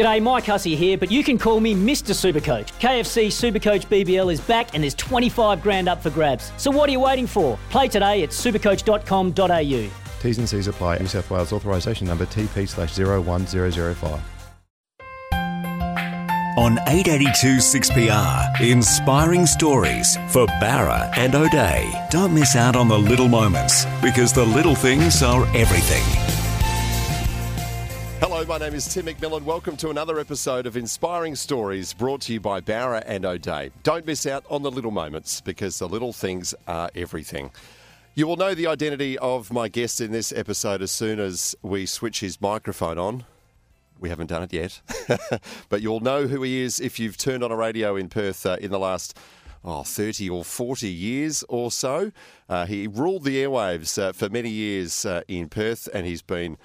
G'day, 0.00 0.22
Mike 0.22 0.46
Hussey 0.46 0.74
here, 0.76 0.96
but 0.96 1.10
you 1.10 1.22
can 1.22 1.36
call 1.36 1.60
me 1.60 1.74
Mr. 1.74 2.14
Supercoach. 2.14 2.68
KFC 2.80 3.26
Supercoach 3.26 3.84
BBL 3.84 4.32
is 4.32 4.40
back 4.40 4.72
and 4.72 4.82
there's 4.82 4.94
25 4.94 5.62
grand 5.62 5.90
up 5.90 6.02
for 6.02 6.08
grabs. 6.08 6.52
So 6.56 6.70
what 6.70 6.88
are 6.88 6.92
you 6.92 7.00
waiting 7.00 7.26
for? 7.26 7.58
Play 7.68 7.86
today 7.86 8.22
at 8.22 8.30
supercoach.com.au. 8.30 9.90
T's 10.22 10.38
and 10.38 10.48
C's 10.48 10.68
apply. 10.68 10.96
New 11.00 11.06
South 11.06 11.30
Wales 11.30 11.52
authorisation 11.52 12.06
number 12.06 12.24
TP 12.24 12.66
slash 12.66 12.96
01005. 12.96 14.22
On 16.56 16.78
882 16.88 17.58
6PR, 17.58 18.58
inspiring 18.62 19.44
stories 19.44 20.16
for 20.30 20.46
Barra 20.46 21.10
and 21.18 21.34
O'Day. 21.34 21.92
Don't 22.08 22.32
miss 22.32 22.56
out 22.56 22.74
on 22.74 22.88
the 22.88 22.98
little 22.98 23.28
moments 23.28 23.84
because 24.00 24.32
the 24.32 24.46
little 24.46 24.74
things 24.74 25.22
are 25.22 25.44
everything. 25.54 26.49
Hello, 28.20 28.44
my 28.44 28.58
name 28.58 28.74
is 28.74 28.86
Tim 28.86 29.06
McMillan. 29.06 29.44
Welcome 29.44 29.78
to 29.78 29.88
another 29.88 30.18
episode 30.18 30.66
of 30.66 30.76
Inspiring 30.76 31.34
Stories 31.34 31.94
brought 31.94 32.20
to 32.22 32.34
you 32.34 32.38
by 32.38 32.60
Barra 32.60 33.02
and 33.06 33.24
O'Day. 33.24 33.70
Don't 33.82 34.04
miss 34.04 34.26
out 34.26 34.44
on 34.50 34.62
the 34.62 34.70
little 34.70 34.90
moments 34.90 35.40
because 35.40 35.78
the 35.78 35.88
little 35.88 36.12
things 36.12 36.54
are 36.68 36.90
everything. 36.94 37.50
You 38.14 38.26
will 38.26 38.36
know 38.36 38.54
the 38.54 38.66
identity 38.66 39.16
of 39.16 39.50
my 39.50 39.68
guest 39.68 40.02
in 40.02 40.12
this 40.12 40.34
episode 40.34 40.82
as 40.82 40.90
soon 40.90 41.18
as 41.18 41.56
we 41.62 41.86
switch 41.86 42.20
his 42.20 42.38
microphone 42.42 42.98
on. 42.98 43.24
We 43.98 44.10
haven't 44.10 44.26
done 44.26 44.42
it 44.42 44.52
yet, 44.52 44.82
but 45.70 45.80
you'll 45.80 46.00
know 46.00 46.26
who 46.26 46.42
he 46.42 46.60
is 46.60 46.78
if 46.78 47.00
you've 47.00 47.16
turned 47.16 47.42
on 47.42 47.50
a 47.50 47.56
radio 47.56 47.96
in 47.96 48.10
Perth 48.10 48.44
uh, 48.44 48.58
in 48.60 48.70
the 48.70 48.78
last 48.78 49.16
oh, 49.64 49.82
30 49.82 50.28
or 50.28 50.44
40 50.44 50.88
years 50.88 51.42
or 51.48 51.72
so. 51.72 52.12
Uh, 52.50 52.66
he 52.66 52.86
ruled 52.86 53.24
the 53.24 53.42
airwaves 53.42 53.98
uh, 53.98 54.12
for 54.12 54.28
many 54.28 54.50
years 54.50 55.06
uh, 55.06 55.22
in 55.26 55.48
Perth 55.48 55.88
and 55.94 56.06
he's 56.06 56.20
been 56.20 56.58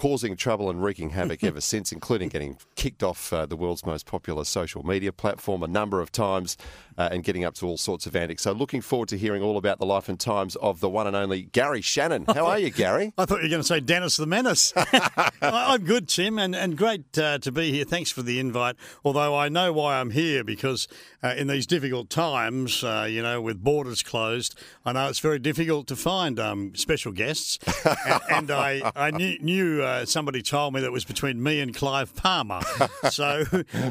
causing 0.00 0.34
trouble 0.34 0.70
and 0.70 0.82
wreaking 0.82 1.10
havoc 1.10 1.44
ever 1.44 1.60
since, 1.60 1.92
including 1.92 2.30
getting 2.30 2.56
kicked 2.74 3.02
off 3.02 3.34
uh, 3.34 3.44
the 3.44 3.54
world's 3.54 3.84
most 3.84 4.06
popular 4.06 4.44
social 4.44 4.82
media 4.82 5.12
platform 5.12 5.62
a 5.62 5.68
number 5.68 6.00
of 6.00 6.10
times 6.10 6.56
uh, 6.96 7.10
and 7.12 7.22
getting 7.22 7.44
up 7.44 7.52
to 7.52 7.66
all 7.66 7.76
sorts 7.76 8.06
of 8.06 8.16
antics. 8.16 8.42
So, 8.42 8.52
looking 8.52 8.80
forward 8.80 9.10
to 9.10 9.18
hearing 9.18 9.42
all 9.42 9.58
about 9.58 9.78
the 9.78 9.84
life 9.84 10.08
and 10.08 10.18
times 10.18 10.56
of 10.56 10.80
the 10.80 10.88
one 10.88 11.06
and 11.06 11.14
only 11.14 11.42
Gary 11.42 11.82
Shannon. 11.82 12.24
How 12.26 12.46
are 12.46 12.58
you, 12.58 12.70
Gary? 12.70 13.12
I 13.18 13.26
thought 13.26 13.40
you 13.40 13.42
were 13.44 13.50
going 13.50 13.62
to 13.62 13.68
say 13.68 13.80
Dennis 13.80 14.16
the 14.16 14.26
Menace. 14.26 14.72
I'm 15.42 15.84
good, 15.84 16.08
Tim, 16.08 16.38
and, 16.38 16.56
and 16.56 16.78
great 16.78 17.18
uh, 17.18 17.38
to 17.38 17.52
be 17.52 17.70
here. 17.70 17.84
Thanks 17.84 18.10
for 18.10 18.22
the 18.22 18.40
invite. 18.40 18.76
Although 19.04 19.36
I 19.36 19.50
know 19.50 19.70
why 19.70 20.00
I'm 20.00 20.12
here 20.12 20.44
because 20.44 20.88
uh, 21.22 21.34
in 21.36 21.46
these 21.46 21.66
difficult 21.66 22.08
times, 22.08 22.82
uh, 22.82 23.06
you 23.08 23.22
know, 23.22 23.42
with 23.42 23.62
borders 23.62 24.02
closed, 24.02 24.58
I 24.84 24.92
know 24.92 25.08
it's 25.08 25.18
very 25.18 25.38
difficult 25.38 25.86
to 25.88 25.96
find 25.96 26.40
um, 26.40 26.74
special 26.74 27.12
guests. 27.12 27.58
and, 28.06 28.20
and 28.30 28.50
I, 28.50 28.92
I 28.96 29.10
knew, 29.10 29.38
knew 29.40 29.82
uh, 29.90 30.04
somebody 30.04 30.42
told 30.42 30.74
me 30.74 30.80
that 30.80 30.86
it 30.86 30.92
was 30.92 31.04
between 31.04 31.42
me 31.42 31.60
and 31.60 31.74
Clive 31.74 32.14
Palmer. 32.14 32.60
So 33.10 33.44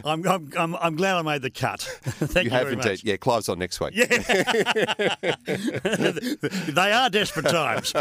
I'm, 0.06 0.26
I'm, 0.28 0.52
I'm, 0.58 0.76
I'm 0.76 0.96
glad 0.96 1.18
I 1.18 1.22
made 1.24 1.42
the 1.42 1.50
cut. 1.50 1.82
Thank 2.04 2.36
you, 2.36 2.42
You 2.46 2.50
have 2.52 2.62
very 2.64 2.74
indeed. 2.74 2.90
much. 2.90 3.04
Yeah, 3.04 3.18
Clive's 3.18 3.50
on 3.50 3.60
next 3.60 3.80
week. 3.82 3.92
Yeah. 3.96 4.06
they 6.70 6.92
are 6.92 7.10
desperate 7.10 7.48
times. 7.48 7.94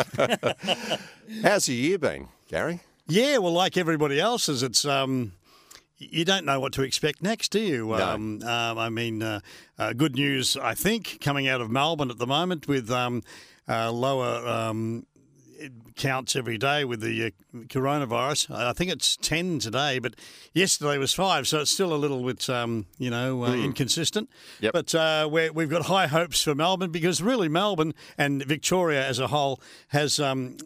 How's 1.43 1.69
your 1.69 1.77
year 1.77 1.99
been, 1.99 2.29
Gary? 2.49 2.81
Yeah, 3.07 3.39
well, 3.39 3.53
like 3.53 3.77
everybody 3.77 4.21
else's, 4.21 4.63
it's 4.63 4.85
um, 4.85 5.33
you 5.99 6.25
don't 6.25 6.45
know 6.45 6.61
what 6.61 6.73
to 6.75 6.83
expect 6.83 7.23
next, 7.23 7.51
do 7.51 7.61
you? 7.61 7.87
No. 7.89 7.95
Um, 7.95 8.43
um, 8.43 8.79
I 8.79 8.89
mean, 8.91 9.23
uh, 9.23 9.41
uh, 9.79 9.93
good 9.93 10.15
news, 10.15 10.57
I 10.57 10.75
think, 10.75 11.19
coming 11.21 11.49
out 11.49 11.61
of 11.61 11.71
Melbourne 11.71 12.11
at 12.11 12.19
the 12.19 12.27
moment 12.27 12.69
with 12.69 12.91
um, 12.91 13.23
uh, 13.69 13.91
lower 13.91 14.47
um, 14.47 15.07
counts 15.97 16.37
every 16.37 16.59
day 16.59 16.85
with 16.85 17.01
the 17.01 17.27
uh, 17.27 17.59
coronavirus. 17.67 18.55
I 18.55 18.73
think 18.73 18.91
it's 18.91 19.17
10 19.17 19.59
today, 19.59 19.99
but 19.99 20.15
yesterday 20.53 20.99
was 20.99 21.13
five, 21.13 21.49
so 21.49 21.61
it's 21.61 21.71
still 21.71 21.93
a 21.93 21.97
little 21.97 22.25
bit, 22.25 22.49
um, 22.49 22.87
you 22.99 23.11
know, 23.11 23.45
uh, 23.45 23.53
inconsistent. 23.55 24.31
Yep. 24.61 24.73
But 24.73 24.95
uh, 24.95 25.29
we're, 25.31 25.53
we've 25.53 25.71
got 25.71 25.87
high 25.87 26.07
hopes 26.07 26.43
for 26.43 26.55
Melbourne 26.55 26.91
because 26.91 27.21
really 27.23 27.49
Melbourne 27.49 27.95
and 28.17 28.45
Victoria 28.45 29.07
as 29.07 29.19
a 29.19 29.27
whole 29.29 29.61
has 29.89 30.21
um, 30.21 30.57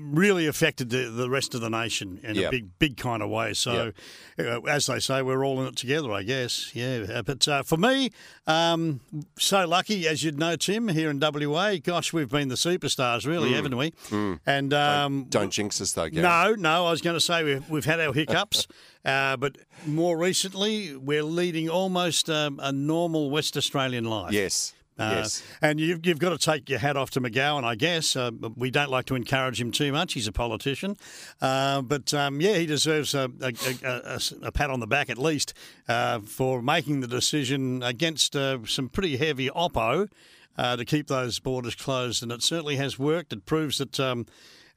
really 0.00 0.46
affected 0.46 0.90
the, 0.90 1.10
the 1.10 1.30
rest 1.30 1.54
of 1.54 1.60
the 1.60 1.70
nation 1.70 2.20
in 2.22 2.34
Yep. 2.34 2.48
a 2.48 2.50
big, 2.50 2.78
big 2.78 2.96
kind 2.96 3.22
of 3.22 3.30
way. 3.30 3.54
So, 3.54 3.92
uh, 4.38 4.60
as 4.62 4.86
they 4.86 4.98
say, 4.98 5.22
we're 5.22 5.44
all 5.44 5.60
in 5.60 5.68
it 5.68 5.76
together, 5.76 6.10
I 6.12 6.22
guess. 6.24 6.74
Yeah. 6.74 7.06
Uh, 7.08 7.22
But 7.22 7.46
uh, 7.46 7.62
for 7.62 7.76
me, 7.76 8.10
um, 8.46 9.00
so 9.38 9.66
lucky, 9.66 10.08
as 10.08 10.22
you'd 10.24 10.38
know, 10.38 10.56
Tim, 10.56 10.88
here 10.88 11.10
in 11.10 11.20
WA. 11.20 11.76
Gosh, 11.82 12.12
we've 12.12 12.28
been 12.28 12.48
the 12.48 12.54
superstars, 12.56 13.26
really, 13.26 13.52
haven't 13.52 13.76
we? 13.76 13.92
And 14.46 14.74
um, 14.74 15.26
Don't 15.28 15.50
jinx 15.50 15.80
us, 15.80 15.92
though, 15.92 16.08
Gary. 16.08 16.22
no, 16.22 16.54
no, 16.56 16.86
I 16.86 16.90
was 16.90 17.00
going 17.00 17.16
to 17.16 17.20
say 17.20 17.44
we've, 17.44 17.68
we've 17.70 17.84
had 17.84 18.00
our 18.00 18.12
hiccups, 18.12 18.66
uh, 19.04 19.36
but 19.36 19.56
more 19.86 20.16
recently 20.16 20.96
we're 20.96 21.22
leading 21.22 21.68
almost 21.68 22.28
um, 22.30 22.60
a 22.62 22.72
normal 22.72 23.30
West 23.30 23.56
Australian 23.56 24.04
life. 24.04 24.32
Yes. 24.32 24.74
Uh, 24.96 25.14
yes. 25.16 25.42
And 25.60 25.80
you've, 25.80 26.06
you've 26.06 26.20
got 26.20 26.30
to 26.30 26.38
take 26.38 26.70
your 26.70 26.78
hat 26.78 26.96
off 26.96 27.10
to 27.10 27.20
McGowan, 27.20 27.64
I 27.64 27.74
guess. 27.74 28.14
Uh, 28.14 28.30
we 28.56 28.70
don't 28.70 28.90
like 28.90 29.06
to 29.06 29.16
encourage 29.16 29.60
him 29.60 29.72
too 29.72 29.90
much. 29.90 30.12
He's 30.12 30.28
a 30.28 30.32
politician. 30.32 30.96
Uh, 31.40 31.82
but 31.82 32.14
um, 32.14 32.40
yeah, 32.40 32.54
he 32.58 32.66
deserves 32.66 33.12
a, 33.12 33.28
a, 33.40 33.52
a, 33.82 33.88
a, 33.88 34.20
a 34.42 34.52
pat 34.52 34.70
on 34.70 34.78
the 34.78 34.86
back 34.86 35.10
at 35.10 35.18
least 35.18 35.52
uh, 35.88 36.20
for 36.20 36.62
making 36.62 37.00
the 37.00 37.08
decision 37.08 37.82
against 37.82 38.36
uh, 38.36 38.58
some 38.66 38.88
pretty 38.88 39.16
heavy 39.16 39.50
oppo 39.50 40.08
uh, 40.56 40.76
to 40.76 40.84
keep 40.84 41.06
those 41.08 41.38
borders 41.38 41.74
closed. 41.74 42.22
And 42.22 42.30
it 42.32 42.42
certainly 42.42 42.76
has 42.76 42.98
worked. 42.98 43.32
It 43.32 43.46
proves 43.46 43.78
that. 43.78 43.98
Um, 44.00 44.26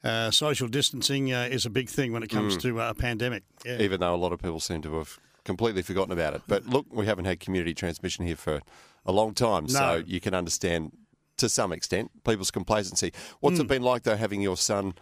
uh, 0.04 0.30
social 0.30 0.68
distancing 0.68 1.32
uh, 1.32 1.48
is 1.50 1.66
a 1.66 1.70
big 1.70 1.88
thing 1.88 2.12
when 2.12 2.22
it 2.22 2.28
comes 2.30 2.56
Mm. 2.56 2.60
to 2.62 2.80
uh, 2.80 2.90
a 2.90 2.94
pandemic. 2.94 3.42
Yeah. 3.66 3.82
Even 3.82 3.98
though 3.98 4.14
a 4.14 4.16
lot 4.16 4.32
of 4.32 4.40
people 4.40 4.60
seem 4.60 4.80
to 4.82 4.94
have 4.98 5.18
completely 5.42 5.82
forgotten 5.82 6.12
about 6.12 6.34
it. 6.34 6.42
But 6.46 6.66
look, 6.66 6.86
we 6.92 7.04
haven't 7.06 7.24
had 7.24 7.40
community 7.40 7.74
transmission 7.74 8.24
here 8.24 8.36
for 8.36 8.60
a 9.04 9.10
long 9.10 9.34
time, 9.34 9.64
No. 9.64 9.72
so 9.72 10.02
you 10.06 10.20
can 10.20 10.34
understand 10.34 10.92
to 11.38 11.48
some 11.48 11.72
extent 11.72 12.12
people's 12.24 12.52
complacency. 12.52 13.12
What's 13.40 13.56
Hmm. 13.56 13.62
it 13.62 13.66
been 13.66 13.82
like, 13.82 14.04
though, 14.04 14.14
having 14.16 14.40
your 14.40 14.56
son 14.56 14.94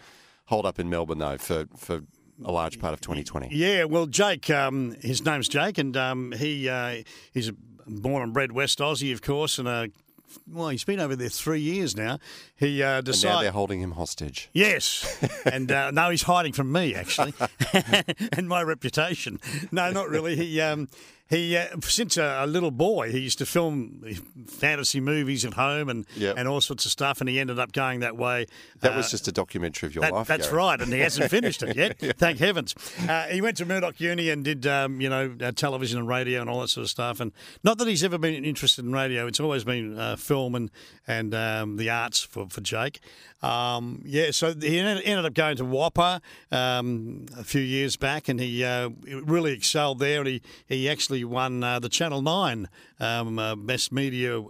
hold 0.47 0.65
up 0.65 0.79
in 0.79 0.89
Melbourne, 0.89 1.19
though, 1.19 1.37
for, 1.37 1.67
for 1.77 2.01
a 2.43 2.51
large 2.51 2.79
part 2.79 2.95
of 2.95 3.03
2020? 3.03 3.55
Yeah, 3.55 3.85
well, 3.85 4.07
Jake, 4.07 4.49
um, 4.49 4.97
his 5.03 5.23
name's 5.23 5.49
Jake, 5.51 5.77
and 5.77 5.95
um, 5.95 6.33
he 6.33 6.71
uh, 6.71 7.03
he's 7.35 7.49
a 7.49 7.55
born 7.87 8.23
and 8.23 8.33
bred 8.33 8.53
West 8.53 8.79
Aussie, 8.79 9.13
of 9.13 9.21
course, 9.21 9.59
and 9.59 9.69
uh, 9.69 9.89
well, 10.51 10.69
he's 10.69 10.85
been 10.85 11.01
over 11.01 11.17
there 11.17 11.29
three 11.29 11.61
years 11.61 11.97
now. 11.97 12.19
He 12.57 12.83
uh, 12.83 12.99
And 12.99 13.07
now 13.07 13.13
decided. 13.13 13.45
they're 13.45 13.53
holding 13.53 13.81
him 13.81 13.93
hostage. 13.93 14.49
Yes, 14.53 15.19
and 15.45 15.71
uh, 15.71 15.91
no, 15.91 16.11
he's 16.11 16.23
hiding 16.23 16.53
from 16.53 16.71
me 16.73 16.95
actually, 16.95 17.35
and 18.33 18.49
my 18.49 18.63
reputation. 18.63 19.41
No, 19.73 19.91
not 19.91 20.09
really. 20.09 20.37
He 20.37 20.61
um, 20.61 20.89
he 21.29 21.57
uh, 21.57 21.67
since 21.83 22.17
a, 22.17 22.39
a 22.43 22.47
little 22.47 22.71
boy, 22.71 23.11
he 23.11 23.19
used 23.19 23.39
to 23.39 23.47
film 23.47 24.03
fantasy 24.47 25.01
movies 25.01 25.45
at 25.45 25.55
home 25.55 25.89
and 25.89 26.07
Yep. 26.17 26.37
and 26.39 26.49
all 26.49 26.61
sorts 26.61 26.85
of 26.87 26.93
stuff, 26.93 27.21
and 27.21 27.29
he 27.29 27.41
ended 27.41 27.59
up 27.59 27.73
going 27.73 28.01
that 28.01 28.17
way. 28.17 28.47
That 28.81 28.93
Uh, 28.93 28.97
was 28.99 29.11
just 29.11 29.27
a 29.29 29.33
documentary 29.33 29.89
of 29.89 29.95
your 29.95 30.03
that- 30.03 30.13
life. 30.13 30.27
that's 30.29 30.47
Gary. 30.47 30.57
right, 30.59 30.81
and 30.81 30.93
he 30.93 31.01
hasn't 31.01 31.31
finished 31.31 31.63
it 31.63 31.77
yet. 31.77 31.99
Thank 32.19 32.39
heavens. 32.39 32.75
Uh, 33.09 33.25
he 33.27 33.41
went 33.41 33.57
to 33.59 33.67
Murdoch 33.67 34.01
Uni 34.01 34.31
and 34.31 34.45
did, 34.45 34.67
um, 34.67 35.01
you 35.01 35.09
know, 35.09 35.35
uh, 35.43 35.53
television 35.53 35.99
and 35.99 36.09
radio 36.09 36.41
and 36.41 36.49
all 36.49 36.61
that 36.61 36.69
sort 36.69 36.85
of 36.85 36.91
stuff. 36.91 37.21
And 37.21 37.33
not 37.65 37.79
that 37.79 37.89
he's 37.89 38.05
ever 38.05 38.19
been 38.19 38.45
interested 38.45 38.85
in 38.85 38.93
radio; 38.93 39.27
it's 39.27 39.41
always 39.41 39.65
been 39.65 39.99
uh, 39.99 40.17
film 40.17 40.55
and 40.55 40.71
and 41.09 41.35
um, 41.35 41.77
the 41.77 41.91
arts 41.91 42.21
for 42.21 42.49
for 42.49 42.61
Jake. 42.61 43.01
Um, 43.43 44.03
yeah, 44.05 44.31
so 44.31 44.55
he 44.55 44.79
ended 44.79 45.05
ended 45.05 45.25
up 45.27 45.35
going 45.35 45.57
to 45.59 45.65
WAAPA 45.65 46.21
um, 46.51 47.27
a 47.37 47.45
few 47.45 47.61
years 47.61 47.97
back, 47.97 48.29
and 48.29 48.41
he 48.41 48.65
uh, 48.65 48.89
really 49.05 49.53
excelled 49.53 49.99
there. 49.99 50.21
And 50.21 50.29
he 50.29 50.43
he 50.67 50.89
actually 50.89 51.16
won 51.25 51.63
uh, 51.63 51.79
the 51.79 51.89
Channel 51.89 52.23
Nine 52.23 52.69
um, 53.01 53.39
uh, 53.39 53.55
Best 53.57 53.93
Media 53.93 54.43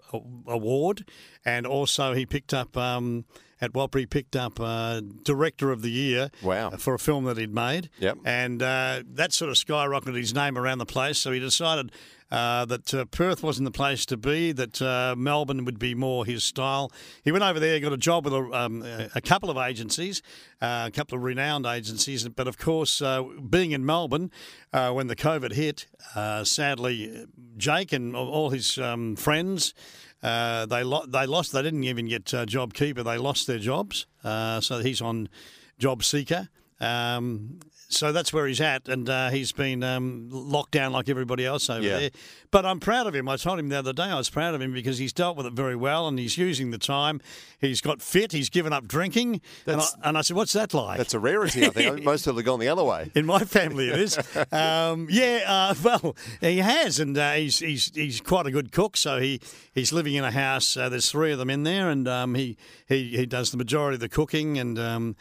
Award, 0.47 1.09
and 1.45 1.67
also 1.67 2.13
he 2.15 2.27
picked 2.27 2.55
up. 2.55 2.77
Um, 2.77 3.25
at 3.59 3.73
WAAPA 3.73 4.11
picked 4.11 4.37
up 4.37 4.61
uh, 4.61 5.01
Director 5.23 5.73
of 5.73 5.81
the 5.81 5.91
Year 5.91 6.31
Wow. 6.43 6.69
for 6.73 6.93
a 6.93 6.99
film 6.99 7.25
that 7.25 7.39
he'd 7.39 7.55
made. 7.55 7.89
Yep. 8.01 8.19
And 8.27 8.63
uh, 8.63 9.03
that 9.15 9.33
sort 9.33 9.51
of 9.51 9.57
skyrocketed 9.57 10.15
his 10.15 10.35
name 10.35 10.59
around 10.59 10.77
the 10.77 10.85
place. 10.85 11.17
So 11.17 11.33
he 11.33 11.41
decided 11.41 11.91
uh, 12.31 12.67
that 12.67 12.93
uh, 12.93 13.07
Perth 13.07 13.43
wasn't 13.43 13.65
the 13.65 13.71
place 13.71 14.05
to 14.07 14.19
be, 14.19 14.53
that 14.53 14.83
uh, 14.83 15.15
Melbourne 15.17 15.65
would 15.65 15.79
be 15.79 15.95
more 15.95 16.27
his 16.27 16.45
style. 16.45 16.93
He 17.25 17.33
went 17.33 17.45
over 17.45 17.59
there, 17.59 17.81
got 17.81 17.95
a 17.95 17.97
job 17.97 18.27
with 18.27 18.35
a, 18.35 18.43
um, 18.53 18.83
a- 19.15 19.21
couple 19.23 19.49
of 19.49 19.57
agencies, 19.57 20.21
uh, 20.61 20.85
a 20.89 20.91
couple 20.91 21.17
of 21.17 21.25
renowned 21.25 21.65
agencies. 21.65 22.29
But 22.29 22.49
of 22.49 22.59
course, 22.59 23.01
uh, 23.01 23.23
being 23.23 23.71
in 23.71 23.87
Melbourne, 23.87 24.31
uh, 24.75 24.91
when 24.93 25.07
the 25.07 25.17
COVID 25.17 25.53
hit, 25.55 25.87
uh, 26.15 26.45
sadly, 26.45 27.27
Jake 27.57 27.93
and 27.95 28.15
all- 28.37 28.51
his 28.51 28.79
um, 28.79 29.17
friends. 29.17 29.75
Uh, 30.23 30.67
they 30.67 30.83
lo- 30.83 31.07
they 31.07 31.27
lost. 31.27 31.53
They 31.53 31.63
didn't 31.63 31.85
even 31.85 32.07
get 32.09 32.33
uh, 32.35 32.47
job 32.47 32.75
keeper. 32.75 33.03
They 33.03 33.19
lost 33.19 33.47
their 33.47 33.59
jobs. 33.59 34.07
Uh, 34.25 34.61
so 34.61 34.79
he's 34.79 35.01
on 35.01 35.29
job 35.79 36.03
seeker. 36.03 36.49
Um, 36.81 37.61
so 37.89 38.13
that's 38.13 38.33
where 38.33 38.47
he's 38.47 38.61
at, 38.61 38.89
and 38.89 39.09
uh, 39.09 39.31
he's 39.31 39.53
been 39.53 39.83
um, 39.83 40.29
locked 40.31 40.73
down 40.73 40.93
like 40.93 41.09
everybody 41.09 41.45
else 41.45 41.69
over 41.71 41.81
Yeah. 41.83 41.99
there. 41.99 42.11
But 42.51 42.65
I'm 42.65 42.81
proud 42.81 43.07
of 43.07 43.15
him. 43.15 43.29
I 43.29 43.37
told 43.37 43.59
him 43.59 43.69
the 43.69 43.79
other 43.79 43.93
day 43.93 44.05
I 44.05 44.15
was 44.17 44.31
proud 44.31 44.55
of 44.55 44.61
him 44.63 44.73
because 44.73 44.99
he's 44.99 45.13
dealt 45.13 45.37
with 45.37 45.47
it 45.47 45.53
very 45.53 45.77
well, 45.77 46.09
and 46.09 46.19
he's 46.19 46.39
using 46.39 46.71
the 46.71 46.79
time. 46.79 47.21
He's 47.61 47.81
got 47.81 48.01
fit. 48.01 48.33
He's 48.33 48.49
given 48.49 48.73
up 48.73 48.87
drinking, 48.89 49.41
and 49.67 49.81
I, 49.81 49.87
and 50.05 50.19
I 50.19 50.21
said, 50.23 50.37
"What's 50.37 50.53
that 50.55 50.73
like?" 50.75 50.99
That's 50.99 51.15
a 51.15 51.19
rarity, 51.19 51.67
I 51.67 51.71
think. 51.71 52.03
Most 52.05 52.25
people 52.25 52.37
have 52.37 52.45
gone 52.47 52.61
the 52.61 52.69
other 52.69 52.85
way. 52.85 53.11
In 53.15 53.27
my 53.27 53.41
family, 53.41 53.89
it 53.89 53.99
is. 54.01 54.19
Um, 54.53 55.09
yeah, 55.11 55.43
uh, 55.47 55.75
well, 55.83 56.17
he 56.41 56.59
has, 56.59 56.99
and 57.01 57.17
uh, 57.19 57.33
he's 57.33 57.59
he's 57.59 57.91
he's 57.95 58.21
quite 58.21 58.47
a 58.47 58.51
good 58.51 58.73
cook. 58.73 58.97
So 58.97 59.21
he, 59.21 59.41
he's 59.75 59.93
living 59.93 60.15
in 60.15 60.25
a 60.25 60.31
house. 60.31 60.77
Uh, 60.77 60.89
there's 60.89 61.11
three 61.11 61.33
of 61.33 61.39
them 61.39 61.51
in 61.51 61.63
there, 61.65 61.91
and 61.91 62.07
um, 62.09 62.35
he, 62.35 62.57
he 62.89 63.17
he 63.17 63.27
does 63.27 63.51
the 63.51 63.57
majority 63.57 63.95
of 63.95 64.01
the 64.01 64.09
cooking. 64.09 64.59
And 64.59 64.79
um, 64.79 65.17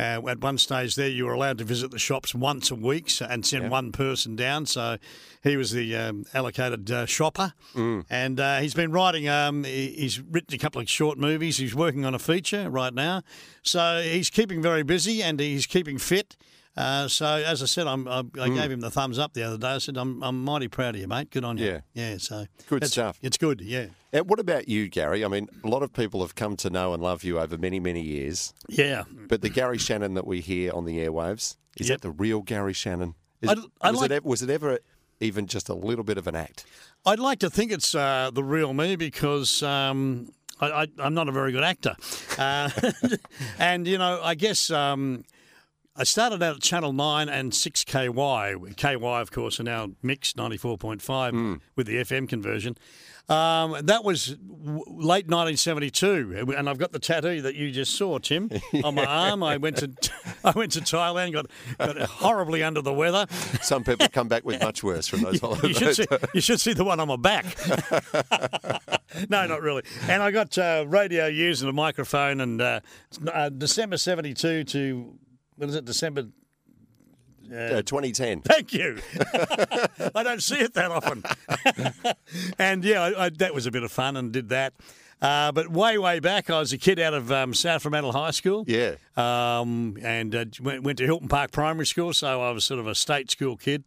uh, 0.00 0.28
at 0.28 0.40
one 0.40 0.56
stage 0.58 0.94
there, 0.96 1.08
you 1.08 1.26
were 1.26 1.32
allowed 1.34 1.58
to 1.58 1.64
visit 1.64 1.90
the 1.90 1.98
shops 1.98 2.34
once 2.34 2.70
a 2.70 2.74
week 2.74 3.10
so- 3.10 3.26
and 3.28 3.44
send 3.44 3.70
one 3.70 3.92
person 3.92 4.36
down. 4.36 4.66
So 4.66 4.96
he 5.42 5.56
was 5.56 5.70
the 5.72 5.94
um, 5.96 6.24
allocated 6.34 6.90
uh, 6.90 7.06
shopper, 7.06 7.52
and 8.08 8.40
uh, 8.40 8.58
he's 8.58 8.74
been 8.74 8.92
writing. 8.92 9.28
Um, 9.28 9.64
he's 9.64 10.20
written 10.20 10.54
a 10.54 10.58
couple 10.58 10.80
of 10.80 10.88
short 10.88 11.18
movies. 11.18 11.56
He's 11.58 11.74
working 11.74 12.04
on 12.04 12.14
a 12.14 12.18
feature 12.18 12.70
right 12.70 12.94
now. 12.94 13.22
So 13.62 14.00
he's 14.02 14.30
keeping 14.30 14.62
very 14.62 14.82
busy, 14.82 15.22
and 15.22 15.38
he's 15.40 15.66
keeping 15.66 15.98
fit. 15.98 16.36
Uh, 16.76 17.08
so 17.08 17.26
as 17.26 17.62
I 17.62 17.66
said, 17.66 17.86
I'm, 17.86 18.06
I, 18.06 18.22
I 18.40 18.48
gave 18.48 18.70
him 18.70 18.80
the 18.80 18.90
thumbs 18.90 19.18
up 19.18 19.34
the 19.34 19.42
other 19.42 19.58
day. 19.58 19.68
I 19.68 19.78
said, 19.78 19.96
"I'm, 19.96 20.22
I'm 20.22 20.42
mighty 20.44 20.68
proud 20.68 20.94
of 20.94 21.00
you, 21.00 21.08
mate. 21.08 21.30
Good 21.30 21.44
on 21.44 21.58
you." 21.58 21.66
Yeah. 21.66 21.80
yeah. 21.94 22.16
So 22.18 22.46
Good 22.68 22.76
it's- 22.76 22.92
stuff. 22.92 23.18
It's 23.22 23.36
good. 23.36 23.60
Yeah, 23.60 23.86
And 24.12 24.28
what 24.30 24.38
about 24.38 24.68
you, 24.68 24.88
Gary? 24.88 25.24
I 25.24 25.28
mean, 25.28 25.48
a 25.64 25.68
lot 25.68 25.82
of 25.82 25.92
people 25.92 26.20
have 26.20 26.34
come 26.36 26.56
to 26.58 26.70
know 26.70 26.94
and 26.94 27.02
love 27.02 27.24
you 27.24 27.38
over 27.40 27.58
many, 27.58 27.80
many 27.80 28.00
years. 28.02 28.54
yeah. 28.68 29.02
But 29.28 29.42
the 29.42 29.48
Gary 29.48 29.78
Shannon 29.78 30.14
that 30.14 30.26
we 30.26 30.40
hear 30.40 30.72
on 30.72 30.84
the 30.84 30.98
airwaves, 30.98 31.56
is 31.76 31.88
Yep. 31.88 32.00
that 32.00 32.02
the 32.02 32.12
real 32.12 32.40
Gary 32.42 32.72
Shannon? 32.72 33.14
Is, 33.42 33.50
I 33.80 33.90
was, 33.90 34.00
like- 34.02 34.10
it, 34.12 34.24
was 34.24 34.42
it 34.42 34.48
ever 34.50 34.78
even 35.18 35.46
just 35.46 35.68
a 35.68 35.74
little 35.74 36.04
bit 36.04 36.18
of 36.18 36.26
an 36.28 36.36
act? 36.36 36.64
I'd 37.04 37.18
like 37.18 37.40
to 37.40 37.50
think 37.50 37.72
it's 37.72 37.94
uh, 37.94 38.30
the 38.32 38.44
real 38.44 38.72
me 38.74 38.94
because 38.96 39.62
um, 39.62 40.28
I, 40.60 40.82
I, 40.82 40.86
I'm 40.98 41.14
not 41.14 41.28
a 41.28 41.32
very 41.32 41.50
good 41.52 41.64
actor, 41.64 41.96
uh, 42.38 42.70
and 43.58 43.86
you 43.88 43.98
know, 43.98 44.20
I 44.22 44.34
guess. 44.36 44.70
Um, 44.70 45.24
I 45.96 46.04
started 46.04 46.42
out 46.42 46.56
at 46.56 46.62
Channel 46.62 46.92
9 46.92 47.28
and 47.28 47.52
6KY. 47.52 48.76
KY, 48.76 48.94
of 49.20 49.30
course, 49.32 49.58
are 49.60 49.64
now 49.64 49.90
mixed 50.02 50.36
94.5 50.36 51.60
with 51.76 51.86
the 51.86 51.96
FM 51.96 52.28
conversion. 52.28 52.76
Um, 53.28 53.76
that 53.86 54.02
was 54.02 54.28
w- 54.36 54.82
late 54.88 55.28
1972, 55.28 56.52
and 56.56 56.68
I've 56.68 56.78
got 56.78 56.90
the 56.90 56.98
tattoo 56.98 57.42
that 57.42 57.54
you 57.54 57.70
just 57.70 57.94
saw, 57.96 58.18
Tim, 58.18 58.50
on 58.82 58.96
my 58.96 59.04
arm. 59.06 59.42
I 59.44 59.56
went 59.56 59.76
to 59.78 59.90
I 60.44 60.50
went 60.50 60.72
to 60.72 60.80
Thailand, 60.80 61.32
got, 61.34 61.46
got 61.78 61.96
horribly 61.98 62.64
under 62.64 62.80
the 62.82 62.92
weather. 62.92 63.26
Some 63.62 63.84
people 63.84 64.08
come 64.08 64.26
back 64.26 64.44
with 64.44 64.60
much 64.60 64.82
worse 64.82 65.06
from 65.06 65.22
those 65.22 65.34
You 65.34 65.40
holidays. 65.40 65.76
should 65.76 65.94
see, 65.96 66.06
you 66.34 66.40
should 66.40 66.60
see 66.60 66.72
the 66.72 66.82
one 66.82 66.98
on 66.98 67.06
my 67.06 67.16
back. 67.16 67.56
no, 69.28 69.46
not 69.46 69.62
really. 69.62 69.82
And 70.08 70.22
I 70.24 70.32
got 70.32 70.56
uh, 70.58 70.84
radio 70.88 71.26
use 71.26 71.60
and 71.62 71.70
a 71.70 71.72
microphone, 71.72 72.40
and 72.40 72.60
uh, 72.60 72.80
uh, 73.32 73.48
December 73.50 73.96
'72 73.96 74.64
to 74.64 75.18
what 75.60 75.68
is 75.68 75.74
it? 75.74 75.84
December. 75.84 76.26
Uh, 77.46 77.82
2010. 77.82 78.40
Thank 78.42 78.72
you. 78.72 78.98
I 80.14 80.22
don't 80.22 80.42
see 80.42 80.60
it 80.60 80.72
that 80.74 80.90
often. 80.90 81.22
and 82.58 82.84
yeah, 82.84 83.02
I, 83.02 83.26
I, 83.26 83.28
that 83.30 83.52
was 83.52 83.66
a 83.66 83.70
bit 83.70 83.82
of 83.82 83.92
fun 83.92 84.16
and 84.16 84.32
did 84.32 84.48
that. 84.50 84.72
Uh, 85.20 85.52
but 85.52 85.68
way, 85.68 85.98
way 85.98 86.20
back, 86.20 86.48
I 86.48 86.60
was 86.60 86.72
a 86.72 86.78
kid 86.78 86.98
out 86.98 87.12
of 87.12 87.30
um, 87.30 87.52
South 87.52 87.82
Fremantle 87.82 88.12
High 88.12 88.30
School. 88.30 88.64
Yeah. 88.66 88.94
Um, 89.16 89.98
and 90.00 90.34
uh, 90.34 90.44
went, 90.62 90.84
went 90.84 90.98
to 90.98 91.04
Hilton 91.04 91.28
Park 91.28 91.50
Primary 91.50 91.86
School, 91.86 92.14
so 92.14 92.40
I 92.40 92.52
was 92.52 92.64
sort 92.64 92.80
of 92.80 92.86
a 92.86 92.94
state 92.94 93.30
school 93.30 93.56
kid. 93.56 93.84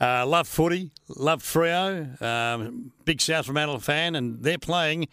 Uh, 0.00 0.26
loved 0.26 0.48
footy, 0.48 0.90
loved 1.08 1.44
Freo, 1.44 2.20
um, 2.20 2.92
big 3.04 3.20
South 3.20 3.46
Fremantle 3.46 3.78
fan, 3.78 4.16
and 4.16 4.42
they're 4.42 4.58
playing. 4.58 5.06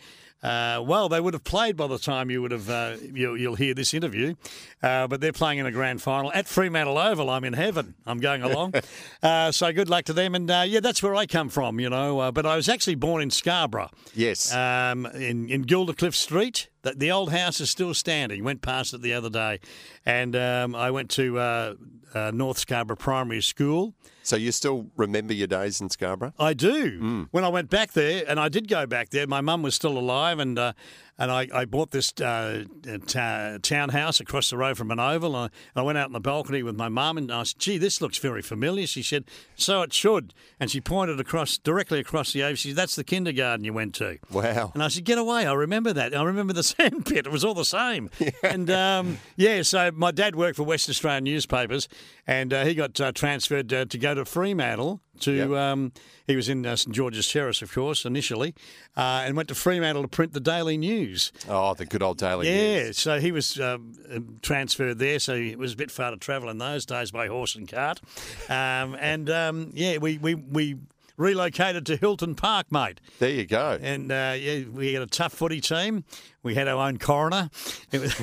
Uh, 0.43 0.83
well, 0.85 1.07
they 1.07 1.21
would 1.21 1.33
have 1.33 1.43
played 1.45 1.77
by 1.77 1.87
the 1.87 1.97
time 1.97 2.29
you 2.29 2.41
would 2.41 2.51
have 2.51 2.69
uh, 2.69 2.97
you'll, 3.13 3.37
you'll 3.39 3.55
hear 3.55 3.73
this 3.73 3.93
interview, 3.93 4.35
uh, 4.81 5.07
but 5.07 5.21
they're 5.21 5.31
playing 5.31 5.59
in 5.59 5.65
a 5.65 5.71
grand 5.71 6.01
final 6.01 6.33
at 6.33 6.47
Fremantle 6.47 6.97
Oval. 6.97 7.29
I'm 7.29 7.45
in 7.45 7.53
heaven. 7.53 7.95
I'm 8.05 8.19
going 8.19 8.43
along, 8.49 8.73
uh, 9.21 9.51
so 9.53 9.71
good 9.71 9.89
luck 9.89 10.03
to 10.05 10.13
them. 10.13 10.35
And 10.35 10.51
uh, 10.51 10.65
yeah, 10.67 10.81
that's 10.81 11.01
where 11.01 11.15
I 11.15 11.25
come 11.27 11.47
from, 11.49 11.79
you 11.79 11.89
know. 11.89 12.19
Uh, 12.19 12.31
but 12.33 12.45
I 12.45 12.57
was 12.57 12.67
actually 12.67 12.95
born 12.95 13.21
in 13.21 13.29
Scarborough 13.29 13.89
Yes. 14.13 14.53
um, 14.53 15.05
in, 15.05 15.49
in 15.49 15.63
Gildercliffe 15.63 16.15
Street. 16.15 16.67
The, 16.83 16.91
the 16.91 17.11
old 17.11 17.31
house 17.31 17.59
is 17.59 17.69
still 17.69 17.93
standing. 17.93 18.43
Went 18.43 18.61
past 18.61 18.93
it 18.93 19.01
the 19.01 19.13
other 19.13 19.29
day. 19.29 19.59
And 20.05 20.35
um, 20.35 20.75
I 20.75 20.91
went 20.91 21.09
to 21.11 21.39
uh, 21.39 21.73
uh, 22.13 22.31
North 22.33 22.57
Scarborough 22.57 22.95
Primary 22.95 23.41
School. 23.41 23.95
so 24.21 24.35
you 24.35 24.51
still 24.51 24.87
remember 24.95 25.33
your 25.33 25.47
days 25.47 25.81
in 25.81 25.89
Scarborough? 25.89 26.33
I 26.37 26.53
do. 26.53 26.99
Mm. 27.01 27.27
When 27.31 27.43
I 27.43 27.49
went 27.49 27.69
back 27.69 27.93
there, 27.93 28.23
and 28.27 28.39
I 28.39 28.49
did 28.49 28.67
go 28.67 28.85
back 28.85 29.09
there, 29.09 29.25
my 29.27 29.41
mum 29.41 29.63
was 29.63 29.75
still 29.75 29.97
alive, 29.97 30.39
and 30.39 30.59
uh, 30.59 30.73
and 31.17 31.31
I, 31.31 31.47
I 31.53 31.65
bought 31.65 31.91
this 31.91 32.11
uh, 32.19 32.65
ta- 33.07 33.57
townhouse 33.61 34.19
across 34.19 34.49
the 34.49 34.57
road 34.57 34.77
from 34.77 34.91
an 34.91 34.99
oval. 34.99 35.35
And 35.35 35.51
I, 35.75 35.79
I 35.79 35.83
went 35.83 35.97
out 35.97 36.07
on 36.07 36.13
the 36.13 36.19
balcony 36.19 36.63
with 36.63 36.75
my 36.75 36.89
mum, 36.89 37.17
and 37.17 37.31
I 37.31 37.43
said, 37.43 37.59
"Gee, 37.59 37.77
this 37.77 38.01
looks 38.01 38.17
very 38.17 38.41
familiar." 38.41 38.87
She 38.87 39.03
said, 39.03 39.25
"So 39.55 39.81
it 39.83 39.93
should." 39.93 40.33
And 40.59 40.71
she 40.71 40.81
pointed 40.81 41.19
across 41.19 41.57
directly 41.57 41.99
across 41.99 42.33
the 42.33 42.43
oval. 42.43 42.55
She 42.55 42.69
said, 42.69 42.77
"That's 42.77 42.95
the 42.95 43.03
kindergarten 43.03 43.63
you 43.63 43.73
went 43.73 43.93
to." 43.95 44.17
Wow. 44.31 44.71
And 44.73 44.81
I 44.81 44.87
said, 44.87 45.03
"Get 45.03 45.17
away! 45.17 45.45
I 45.45 45.53
remember 45.53 45.93
that. 45.93 46.15
I 46.15 46.23
remember 46.23 46.53
the 46.53 46.63
sandpit. 46.63 47.27
It 47.27 47.31
was 47.31 47.43
all 47.45 47.53
the 47.53 47.65
same." 47.65 48.09
And 48.43 48.69
um, 48.69 49.19
yeah, 49.37 49.61
so 49.61 49.91
my 49.91 50.11
dad 50.11 50.35
worked 50.35 50.57
for 50.57 50.63
West 50.63 50.89
Australian 50.89 51.23
newspapers, 51.23 51.87
and 52.27 52.53
uh, 52.53 52.63
he 52.65 52.73
got 52.73 52.99
uh, 53.01 53.11
transferred 53.11 53.71
uh, 53.73 53.85
to 53.85 53.97
go 53.97 54.13
to 54.13 54.25
Fremantle. 54.25 55.01
To 55.19 55.31
Yep. 55.31 55.49
um, 55.51 55.91
he 56.25 56.35
was 56.35 56.49
in 56.49 56.65
uh, 56.65 56.75
St 56.75 56.93
George's 56.95 57.31
Terrace, 57.31 57.61
of 57.61 57.71
course, 57.71 58.03
initially, 58.03 58.55
uh, 58.97 59.23
and 59.25 59.37
went 59.37 59.47
to 59.49 59.55
Fremantle 59.55 60.01
to 60.01 60.07
print 60.07 60.33
the 60.33 60.39
Daily 60.39 60.75
News. 60.75 61.31
Oh, 61.47 61.73
the 61.75 61.85
good 61.85 62.01
old 62.01 62.17
Daily 62.17 62.47
News. 62.47 62.55
Yeah, 62.61 62.83
News. 62.85 62.97
so 62.97 63.19
he 63.19 63.31
was 63.31 63.59
um, 63.59 63.93
um, 64.11 64.39
transferred 64.41 64.97
there, 64.99 65.19
so 65.19 65.35
it 65.35 65.59
was 65.59 65.73
a 65.73 65.75
bit 65.77 65.91
far 65.91 66.11
to 66.11 66.17
travel 66.17 66.49
in 66.49 66.57
those 66.57 66.85
days 66.85 67.11
by 67.11 67.27
horse 67.27 67.55
and 67.55 67.67
cart. 67.67 68.01
Um, 68.49 68.97
and 68.99 69.29
um, 69.29 69.71
yeah, 69.73 69.97
we, 69.97 70.17
we, 70.17 70.33
we 70.35 70.77
relocated 71.17 71.85
to 71.87 71.95
Hilton 71.95 72.35
Park, 72.35 72.71
mate. 72.71 72.99
There 73.19 73.29
you 73.29 73.45
go. 73.45 73.77
And 73.81 74.11
uh, 74.11 74.35
yeah, 74.37 74.63
we 74.71 74.93
had 74.93 75.03
a 75.03 75.07
tough 75.07 75.33
footy 75.33 75.61
team. 75.61 76.03
We 76.41 76.55
had 76.55 76.67
our 76.67 76.87
own 76.87 76.97
coroner. 76.97 77.49
It 77.91 78.01
was, 78.01 78.15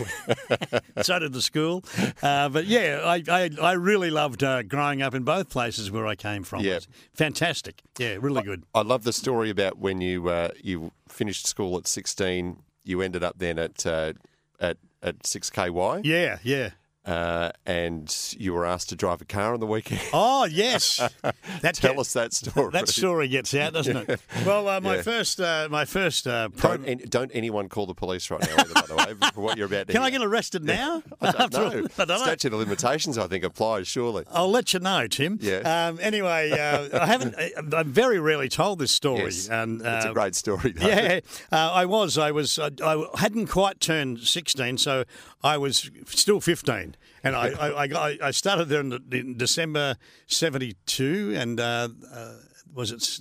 so 1.06 1.18
did 1.18 1.32
the 1.32 1.42
school. 1.42 1.84
Uh, 2.22 2.48
but 2.48 2.66
yeah, 2.66 3.00
I, 3.04 3.22
I, 3.28 3.50
I 3.60 3.72
really 3.72 4.10
loved 4.10 4.42
uh, 4.42 4.62
growing 4.62 5.02
up 5.02 5.14
in 5.14 5.22
both 5.22 5.48
places 5.48 5.90
where 5.90 6.06
I 6.06 6.14
came 6.16 6.42
from. 6.42 6.62
Yeah. 6.62 6.80
Fantastic. 7.14 7.82
Yeah, 7.98 8.16
really 8.20 8.42
good. 8.42 8.64
I 8.74 8.82
love 8.82 9.04
the 9.04 9.12
story 9.12 9.50
about 9.50 9.78
when 9.78 10.00
you 10.00 10.28
uh, 10.28 10.50
you 10.62 10.92
finished 11.08 11.46
school 11.46 11.76
at 11.78 11.86
16. 11.86 12.62
You 12.84 13.00
ended 13.02 13.22
up 13.22 13.38
then 13.38 13.58
at 13.58 13.86
uh, 13.86 14.12
at 14.58 14.78
at 15.02 15.20
6KY, 15.20 16.02
Yeah, 16.04 16.38
yeah. 16.42 16.70
Uh, 17.06 17.50
and 17.66 18.34
you 18.38 18.52
were 18.52 18.66
asked 18.66 18.90
to 18.90 18.96
drive 18.96 19.20
a 19.20 19.24
car 19.24 19.54
on 19.54 19.60
the 19.60 19.66
weekend. 19.66 20.00
Oh 20.12 20.44
yes, 20.44 20.98
that 21.62 21.74
Tell 21.74 21.92
get- 21.92 21.98
us 22.00 22.12
that 22.14 22.32
story. 22.32 22.70
That 22.72 22.88
story 22.88 23.28
gets 23.28 23.54
out, 23.54 23.72
doesn't 23.74 23.96
it? 24.08 24.20
Well, 24.44 24.68
uh, 24.68 24.80
my 24.80 24.96
Yeah. 24.96 25.02
first, 25.02 25.40
uh, 25.40 25.68
my 25.70 25.84
first. 25.84 26.26
Uh, 26.26 26.48
pro- 26.50 26.76
Don't, 26.76 26.84
any, 26.86 27.04
don't 27.04 27.30
anyone 27.34 27.68
call 27.68 27.86
the 27.86 27.94
police 27.94 28.30
right 28.30 28.40
now, 28.40 28.54
either, 28.58 28.74
by 28.74 28.82
the 28.86 28.96
way, 28.96 29.30
for 29.34 29.40
what 29.40 29.56
you're 29.56 29.66
about 29.66 29.80
to 29.80 29.84
do. 29.86 29.92
Can 29.94 30.02
I 30.02 30.10
get 30.10 30.22
arrested 30.22 30.64
now? 30.64 31.02
I 31.20 31.30
don't 31.32 31.52
know. 31.52 31.86
I 31.98 32.04
don't 32.04 32.08
know. 32.08 32.18
Statute 32.18 32.52
of 32.52 32.58
limitations, 32.58 33.18
I 33.18 33.26
think, 33.28 33.44
applies, 33.44 33.86
surely. 33.88 34.24
I'll 34.30 34.50
let 34.50 34.72
you 34.74 34.80
know, 34.80 35.06
Tim. 35.06 35.38
Yeah. 35.40 35.88
Um, 35.88 35.98
anyway, 36.02 36.50
uh, 36.52 37.00
I 37.02 37.06
haven't. 37.06 37.34
I- 37.38 37.52
I'm 37.72 37.92
very 37.92 38.18
rarely 38.20 38.48
told 38.48 38.78
this 38.78 38.92
story, 38.92 39.24
Yes. 39.24 39.48
and 39.48 39.80
It's 39.80 40.06
uh, 40.06 40.10
a 40.10 40.14
great 40.14 40.34
story, 40.34 40.72
though. 40.72 40.86
Yeah, 40.86 41.20
uh, 41.52 41.56
I 41.72 41.86
was. 41.86 42.18
I 42.18 42.30
was. 42.30 42.58
I, 42.58 42.70
I 42.84 43.04
hadn't 43.18 43.46
quite 43.48 43.80
turned 43.80 44.20
sixteen, 44.20 44.76
so 44.78 45.04
I 45.42 45.56
was 45.58 45.90
still 46.06 46.40
fifteen. 46.92 47.20
And 47.22 47.36
I, 47.36 47.68
I, 47.68 47.84
I, 47.84 48.18
I 48.22 48.30
started 48.30 48.68
there 48.68 48.80
in, 48.80 49.02
in 49.12 49.36
December 49.36 49.96
'72, 50.26 51.34
and 51.36 51.60
uh, 51.60 51.88
uh, 52.12 52.34
was 52.74 52.92
it? 52.92 53.20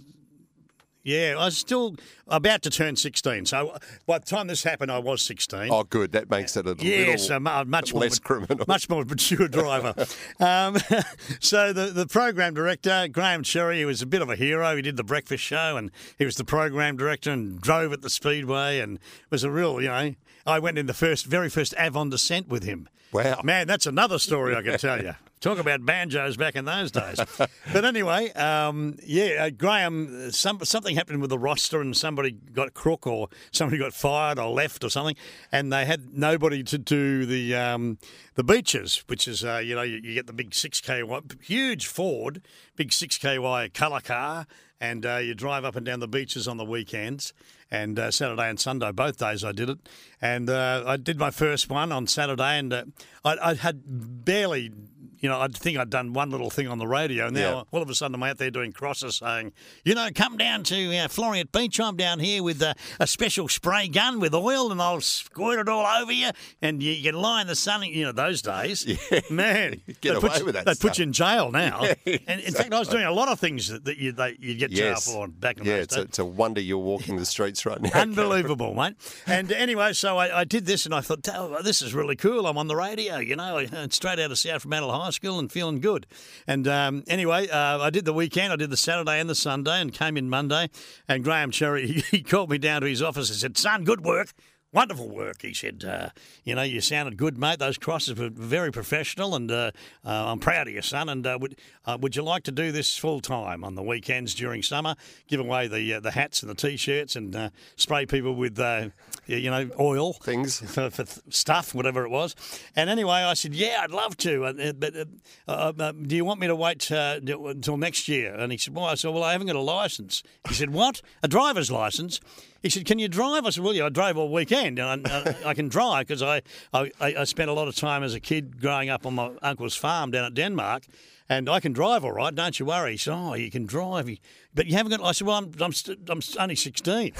Yeah, 1.09 1.35
I 1.37 1.45
was 1.45 1.57
still 1.57 1.95
about 2.27 2.61
to 2.63 2.69
turn 2.69 2.95
16. 2.95 3.45
So 3.47 3.75
by 4.05 4.19
the 4.19 4.25
time 4.25 4.47
this 4.47 4.63
happened, 4.63 4.91
I 4.91 4.99
was 4.99 5.21
16. 5.23 5.69
Oh, 5.71 5.83
good. 5.83 6.11
That 6.11 6.29
makes 6.29 6.55
it 6.55 6.67
a 6.67 6.75
Yes, 6.79 7.29
little 7.29 7.37
a 7.49 7.63
mu- 7.65 7.69
much 7.69 7.93
more 7.93 8.01
less 8.03 8.19
criminal. 8.19 8.65
much 8.67 8.89
more 8.89 9.03
mature 9.03 9.47
driver. 9.59 9.93
um, 10.39 10.77
so 11.39 11.73
the 11.73 11.87
the 11.87 12.05
program 12.07 12.53
director 12.53 13.07
Graham 13.11 13.43
Cherry, 13.43 13.79
he 13.79 13.85
was 13.85 14.01
a 14.01 14.05
bit 14.05 14.21
of 14.21 14.29
a 14.29 14.35
hero. 14.35 14.75
He 14.75 14.81
did 14.81 14.97
the 14.97 15.03
breakfast 15.03 15.43
show, 15.43 15.77
and 15.77 15.89
he 16.17 16.25
was 16.25 16.35
the 16.35 16.45
program 16.45 16.97
director 16.97 17.31
and 17.31 17.59
drove 17.59 17.91
at 17.93 18.01
the 18.01 18.09
speedway, 18.09 18.79
and 18.79 18.99
was 19.29 19.43
a 19.43 19.49
real, 19.51 19.81
you 19.81 19.87
know. 19.87 20.15
I 20.45 20.59
went 20.59 20.77
in 20.77 20.85
the 20.85 20.93
first, 20.93 21.25
very 21.25 21.49
first 21.49 21.73
Avon 21.77 22.09
descent 22.09 22.47
with 22.47 22.63
him. 22.63 22.87
Wow. 23.11 23.41
man, 23.43 23.65
that's 23.67 23.85
another 23.87 24.19
story 24.19 24.55
I 24.55 24.61
can 24.61 24.77
tell 24.77 25.01
you. 25.01 25.15
Talk 25.41 25.57
about 25.57 25.85
banjos 25.85 26.35
back 26.35 26.57
in 26.57 26.65
those 26.65 26.91
days. 26.91 27.17
but 27.73 27.85
anyway, 27.85 28.29
um, 28.33 28.97
yeah, 29.05 29.45
uh, 29.45 29.49
Graham, 29.49 30.31
some, 30.31 30.59
something 30.65 30.97
happened 30.97 31.21
with 31.21 31.29
the 31.29 31.39
roster 31.39 31.79
and 31.79 31.95
somebody 31.95 32.31
got 32.31 32.73
crook 32.73 33.07
or 33.07 33.29
somebody 33.51 33.77
got 33.77 33.93
fired 33.93 34.37
or 34.37 34.49
left 34.49 34.83
or 34.83 34.89
something, 34.89 35.15
and 35.49 35.71
they 35.71 35.85
had 35.85 36.13
nobody 36.13 36.61
to 36.63 36.77
do 36.77 37.25
the 37.25 37.55
um, 37.55 37.97
the 38.35 38.43
beaches, 38.43 39.03
which 39.07 39.29
is, 39.29 39.45
uh, 39.45 39.57
you 39.57 39.75
know, 39.75 39.81
you, 39.81 40.01
you 40.03 40.13
get 40.13 40.27
the 40.27 40.33
big 40.33 40.51
6K, 40.51 41.43
huge 41.43 41.87
Ford, 41.87 42.41
big 42.75 42.89
6KY 42.89 43.73
colour 43.73 44.01
car, 44.01 44.45
and 44.81 45.05
uh, 45.05 45.17
you 45.17 45.33
drive 45.33 45.63
up 45.63 45.75
and 45.75 45.85
down 45.85 45.99
the 45.99 46.07
beaches 46.07 46.47
on 46.47 46.57
the 46.57 46.65
weekends. 46.65 47.33
And 47.71 47.99
uh, 47.99 48.11
Saturday 48.11 48.49
and 48.49 48.59
Sunday, 48.59 48.91
both 48.91 49.17
days 49.17 49.43
I 49.43 49.51
did 49.51 49.69
it. 49.69 49.79
And 50.21 50.49
uh, 50.49 50.83
I 50.87 50.97
did 50.97 51.19
my 51.19 51.31
first 51.31 51.69
one 51.69 51.91
on 51.91 52.07
Saturday, 52.07 52.57
and 52.57 52.73
uh, 52.73 52.83
I, 53.23 53.37
I 53.41 53.53
had 53.55 53.83
barely 53.85 54.71
you 55.19 55.29
know, 55.29 55.39
I 55.39 55.47
think 55.47 55.77
I'd 55.77 55.89
done 55.89 56.13
one 56.13 56.29
little 56.29 56.49
thing 56.49 56.67
on 56.67 56.77
the 56.79 56.87
radio. 56.87 57.27
and 57.27 57.35
Now, 57.35 57.41
Yeah. 57.41 57.63
all 57.71 57.81
of 57.81 57.89
a 57.89 57.95
sudden, 57.95 58.15
I'm 58.15 58.23
out 58.23 58.37
there 58.37 58.51
doing 58.51 58.71
crosses 58.71 59.17
saying, 59.17 59.53
you 59.83 59.95
know, 59.95 60.09
come 60.13 60.37
down 60.37 60.63
to 60.63 60.75
uh, 60.95 61.07
Floreat 61.07 61.51
Beach. 61.51 61.79
I'm 61.79 61.95
down 61.97 62.19
here 62.19 62.41
with 62.43 62.61
uh, 62.61 62.73
a 62.99 63.07
special 63.07 63.47
spray 63.47 63.87
gun 63.87 64.19
with 64.19 64.33
oil 64.33 64.71
and 64.71 64.81
I'll 64.81 65.01
squirt 65.01 65.59
it 65.59 65.69
all 65.69 65.85
over 66.01 66.11
you. 66.11 66.29
And 66.61 66.81
you, 66.81 66.91
you 66.93 67.11
can 67.11 67.19
lie 67.21 67.41
in 67.41 67.47
the 67.47 67.55
sun. 67.55 67.83
You 67.83 68.05
know, 68.05 68.11
those 68.11 68.41
days, 68.41 68.85
yeah. 68.85 69.19
man, 69.29 69.81
Get 70.01 70.15
put 70.15 70.23
away 70.31 70.37
you- 70.39 70.45
with 70.45 70.55
that 70.55 70.65
They'd 70.65 70.79
put 70.79 70.97
you 70.97 71.03
in 71.03 71.13
jail 71.13 71.51
now. 71.51 71.81
Yeah, 72.05 72.17
and 72.27 72.41
in 72.41 72.53
fact, 72.53 72.73
I 72.73 72.79
was 72.79 72.87
doing 72.87 73.03
a 73.03 73.11
lot 73.11 73.27
of 73.27 73.39
things 73.39 73.67
that, 73.67 73.85
that 73.85 73.97
you, 73.97 74.11
they, 74.11 74.35
you'd 74.39 74.57
get 74.59 74.71
Yes. 74.71 75.05
jail 75.05 75.13
for 75.15 75.27
back 75.27 75.57
in 75.59 75.65
yeah, 75.65 75.73
those 75.75 75.83
it's 75.83 75.95
days. 75.95 76.03
a, 76.03 76.07
it's 76.07 76.19
a 76.19 76.25
wonder 76.25 76.61
you're 76.61 76.77
walking 76.77 77.17
the 77.17 77.25
streets 77.25 77.65
right 77.65 77.79
now. 77.81 77.89
Unbelievable, 77.93 78.73
mate. 78.73 78.95
And 79.27 79.51
anyway, 79.51 79.93
so 79.93 80.17
I, 80.17 80.39
I 80.41 80.43
did 80.43 80.65
this 80.65 80.85
and 80.85 80.93
I 80.95 81.01
thought, 81.01 81.27
oh, 81.33 81.61
this 81.61 81.81
is 81.81 81.93
really 81.93 82.15
cool. 82.15 82.47
I'm 82.47 82.57
on 82.57 82.67
the 82.67 82.75
radio, 82.75 83.17
you 83.17 83.35
know, 83.35 83.65
straight 83.89 84.19
out 84.19 84.31
of 84.31 84.37
South 84.39 84.61
Fremantle 84.63 84.91
School 85.11 85.39
and 85.39 85.51
feeling 85.51 85.79
good. 85.79 86.05
And 86.47 86.67
um, 86.67 87.03
anyway, 87.07 87.47
uh, 87.47 87.79
I 87.79 87.89
did 87.89 88.05
the 88.05 88.13
weekend. 88.13 88.53
I 88.53 88.55
did 88.55 88.69
the 88.69 88.77
Saturday 88.77 89.19
and 89.19 89.29
the 89.29 89.35
Sunday 89.35 89.81
and 89.81 89.93
came 89.93 90.17
in 90.17 90.29
Monday. 90.29 90.69
And 91.07 91.23
Graham 91.23 91.51
Cherry, 91.51 91.87
he, 91.87 91.93
he 92.11 92.23
called 92.23 92.49
me 92.49 92.57
down 92.57 92.81
to 92.81 92.87
his 92.87 93.01
office 93.01 93.29
and 93.29 93.37
said, 93.37 93.57
son, 93.57 93.83
good 93.83 94.03
work. 94.03 94.33
Wonderful 94.71 95.09
work, 95.09 95.41
he 95.41 95.51
said. 95.51 95.83
Uh, 95.83 96.09
you 96.43 96.53
know, 96.53 96.61
you 96.61 96.79
sounded 96.79 97.17
good, 97.17 97.39
mate. 97.39 97.57
Those 97.57 97.79
crosses 97.79 98.15
were 98.15 98.29
very 98.29 98.71
professional, 98.71 99.33
and 99.33 99.49
uh, 99.49 99.71
uh, 100.05 100.31
I'm 100.31 100.37
proud 100.37 100.67
of 100.67 100.73
you, 100.75 100.83
son. 100.83 101.09
And 101.09 101.25
uh, 101.25 101.39
would 101.41 101.55
uh, 101.87 101.97
would 101.99 102.15
you 102.15 102.21
like 102.21 102.43
to 102.43 102.51
do 102.51 102.71
this 102.71 102.95
full 102.95 103.19
time 103.19 103.63
on 103.63 103.73
the 103.73 103.81
weekends 103.81 104.35
during 104.35 104.61
summer? 104.61 104.93
Give 105.27 105.39
away 105.39 105.67
the 105.67 105.95
uh, 105.95 105.99
the 106.01 106.11
hats 106.11 106.43
and 106.43 106.51
the 106.51 106.55
t-shirts, 106.55 107.15
and 107.15 107.35
uh, 107.35 107.49
spray 107.77 108.05
people 108.05 108.35
with 108.35 108.59
uh, 108.59 108.89
you 109.25 109.49
know 109.49 109.71
oil 109.79 110.13
Things. 110.13 110.59
for, 110.71 110.91
for 110.91 111.05
stuff, 111.29 111.73
whatever 111.73 112.05
it 112.05 112.09
was. 112.09 112.35
And 112.75 112.91
anyway, 112.91 113.23
I 113.23 113.33
said, 113.33 113.55
"Yeah, 113.55 113.79
I'd 113.81 113.89
love 113.89 114.17
to, 114.17 114.73
but 114.77 114.95
uh, 114.95 115.05
uh, 115.47 115.73
uh, 115.79 115.91
do 115.93 116.15
you 116.15 116.25
want 116.25 116.39
me 116.39 116.45
to 116.45 116.55
wait 116.55 116.91
uh, 116.91 117.19
d- 117.19 117.33
until 117.33 117.77
next 117.77 118.07
year?" 118.07 118.35
And 118.35 118.51
he 118.51 118.59
said, 118.59 118.75
"Why?" 118.75 118.91
I 118.91 118.95
said, 118.95 119.15
"Well, 119.15 119.23
I 119.23 119.31
haven't 119.31 119.47
got 119.47 119.55
a 119.55 119.61
license." 119.61 120.21
He 120.47 120.53
said, 120.53 120.69
"What? 120.69 121.01
A 121.23 121.27
driver's 121.27 121.71
license?" 121.71 122.19
He 122.61 122.69
said, 122.69 122.85
"Can 122.85 122.99
you 122.99 123.07
drive?" 123.07 123.45
I 123.45 123.49
said, 123.51 123.63
"Well, 123.63 123.73
yeah, 123.73 123.85
I 123.85 123.89
drove 123.89 124.17
all 124.17 124.31
weekend, 124.31 124.79
and 124.79 125.07
I, 125.07 125.35
I, 125.45 125.53
can 125.53 125.69
drive 125.69 126.07
because 126.07 126.21
I, 126.21 126.41
I 126.73 126.91
I 127.01 127.23
spent 127.23 127.49
a 127.49 127.53
lot 127.53 127.67
of 127.67 127.75
time 127.75 128.03
as 128.03 128.13
a 128.13 128.19
kid 128.19 128.59
growing 128.59 128.89
up 128.89 129.05
on 129.05 129.15
my 129.15 129.31
uncle's 129.41 129.75
farm 129.75 130.11
down 130.11 130.25
at 130.25 130.33
Denmark." 130.33 130.85
And 131.31 131.47
I 131.47 131.59
can 131.59 131.73
drive 131.73 132.03
all 132.03 132.11
right, 132.11 132.33
don't 132.33 132.59
you 132.59 132.65
worry. 132.65 132.91
He 132.91 132.97
said, 132.97 133.13
"Oh, 133.13 133.35
you 133.35 133.51
can 133.51 133.65
drive, 133.65 134.09
but 134.53 134.65
you 134.65 134.75
haven't 134.75 134.91
got." 134.91 135.01
I 135.05 135.11
said, 135.11 135.27
"Well, 135.27 135.37
I'm 135.37 135.51
I'm, 135.59 135.73
st- 135.73 136.09
I'm 136.09 136.21
only 136.39 136.55
16." 136.55 137.13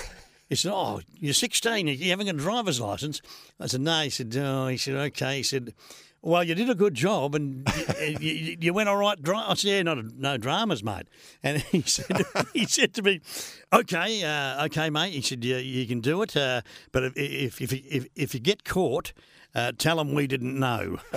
He 0.50 0.55
said, 0.55 0.72
"Oh, 0.74 1.01
you're 1.19 1.34
16. 1.34 1.88
You 1.88 2.10
haven't 2.10 2.25
got 2.25 2.36
a 2.36 2.39
driver's 2.39 2.81
license." 2.81 3.22
I 3.60 3.67
said, 3.67 3.81
"No." 3.81 4.01
He 4.01 4.10
said, 4.10 4.36
"Oh." 4.36 4.67
He 4.67 4.77
said, 4.77 4.96
"Okay." 4.96 5.38
He 5.38 5.43
said, 5.43 5.74
"Well, 6.22 6.44
you 6.44 6.56
did 6.56 6.70
a 6.70 6.76
good 6.76 6.94
job, 6.94 7.36
and 7.36 7.68
you, 8.20 8.58
you, 8.60 8.74
went 8.74 8.90
all 8.90 8.98
right." 8.98 9.18
I 9.28 9.54
said, 9.54 9.70
"Yeah, 9.70 9.82
not 9.84 9.98
a, 9.98 10.04
no 10.16 10.38
dramas, 10.38 10.84
mate." 10.84 11.08
And 11.44 11.62
he 11.72 11.82
said, 11.82 12.26
"He 12.54 12.66
said 12.66 12.94
to 12.96 13.02
me, 13.02 13.22
okay, 13.74 14.24
uh, 14.24 14.66
okay, 14.66 14.90
mate." 14.90 15.14
He 15.14 15.22
said, 15.22 15.44
"Yeah, 15.44 15.58
you 15.58 15.86
can 15.88 16.02
do 16.02 16.22
it, 16.22 16.36
uh, 16.36 16.62
but 16.92 17.04
if 17.04 17.16
if 17.16 17.62
if 17.62 17.74
if, 17.74 18.08
if 18.16 18.34
you 18.34 18.40
get 18.40 18.64
caught." 18.64 19.14
Uh, 19.56 19.72
tell 19.76 19.96
them 19.96 20.14
we 20.14 20.28
didn't 20.28 20.60
know. 20.60 21.00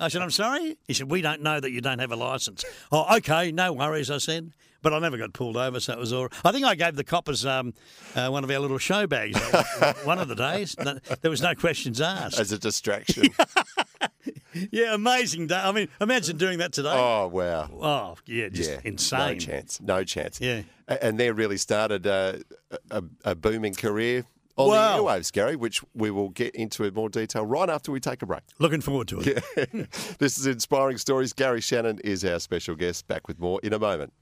I 0.00 0.08
said, 0.08 0.22
I'm 0.22 0.30
sorry? 0.30 0.78
He 0.86 0.94
said, 0.94 1.10
We 1.10 1.20
don't 1.20 1.42
know 1.42 1.60
that 1.60 1.70
you 1.70 1.82
don't 1.82 1.98
have 1.98 2.12
a 2.12 2.16
license. 2.16 2.64
Oh, 2.90 3.14
okay, 3.18 3.52
no 3.52 3.74
worries, 3.74 4.10
I 4.10 4.16
said. 4.16 4.52
But 4.82 4.94
I 4.94 4.98
never 4.98 5.16
got 5.18 5.32
pulled 5.32 5.56
over, 5.56 5.78
so 5.80 5.92
it 5.92 5.98
was 5.98 6.12
all. 6.12 6.28
I 6.44 6.52
think 6.52 6.64
I 6.64 6.74
gave 6.74 6.96
the 6.96 7.04
coppers 7.04 7.44
um, 7.44 7.74
uh, 8.14 8.28
one 8.28 8.44
of 8.44 8.50
our 8.50 8.58
little 8.58 8.78
show 8.78 9.06
bags 9.06 9.38
one 10.04 10.18
of 10.18 10.28
the 10.28 10.34
days. 10.34 10.74
There 11.20 11.30
was 11.30 11.42
no 11.42 11.54
questions 11.54 12.00
asked. 12.00 12.38
As 12.38 12.52
a 12.52 12.58
distraction. 12.58 13.24
Yeah, 14.72 14.94
amazing 14.94 15.46
day. 15.46 15.54
I 15.62 15.70
mean, 15.70 15.88
imagine 16.00 16.36
doing 16.36 16.58
that 16.58 16.72
today. 16.72 16.90
oh, 16.92 17.28
wow. 17.28 17.70
Oh, 17.80 18.16
yeah, 18.26 18.48
just 18.48 18.70
yeah. 18.70 18.80
insane. 18.84 19.34
No 19.34 19.38
chance. 19.38 19.80
No 19.80 20.04
chance. 20.04 20.40
Yeah. 20.40 20.62
And 20.88 21.18
there 21.20 21.32
really 21.34 21.56
started 21.56 22.04
uh, 22.06 22.34
a, 22.90 23.02
a 23.24 23.34
booming 23.36 23.74
career 23.74 24.24
on 24.56 24.68
Wow. 24.68 24.96
the 24.96 25.02
airwaves, 25.02 25.32
Gary, 25.32 25.54
which 25.54 25.82
we 25.94 26.10
will 26.10 26.30
get 26.30 26.54
into 26.56 26.82
in 26.84 26.92
more 26.94 27.08
detail 27.08 27.46
right 27.46 27.70
after 27.70 27.92
we 27.92 28.00
take 28.00 28.22
a 28.22 28.26
break. 28.26 28.42
Looking 28.58 28.80
forward 28.80 29.06
to 29.08 29.20
it. 29.20 29.44
Yeah. 29.72 29.84
this 30.18 30.36
is 30.36 30.46
Inspiring 30.46 30.98
Stories. 30.98 31.32
Gary 31.32 31.60
Shannon 31.60 32.00
is 32.02 32.24
our 32.24 32.40
special 32.40 32.74
guest. 32.74 33.06
Back 33.06 33.28
with 33.28 33.38
more 33.38 33.60
in 33.62 33.72
a 33.72 33.78
moment. 33.78 34.12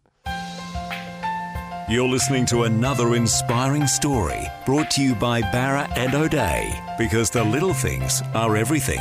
You're 1.90 2.06
listening 2.06 2.44
to 2.46 2.64
another 2.64 3.14
inspiring 3.14 3.86
story 3.86 4.46
brought 4.66 4.90
to 4.90 5.02
you 5.02 5.14
by 5.14 5.40
Barra 5.40 5.88
and 5.96 6.14
O'Day 6.14 6.78
because 6.98 7.30
the 7.30 7.42
little 7.42 7.72
things 7.72 8.20
are 8.34 8.58
everything. 8.58 9.00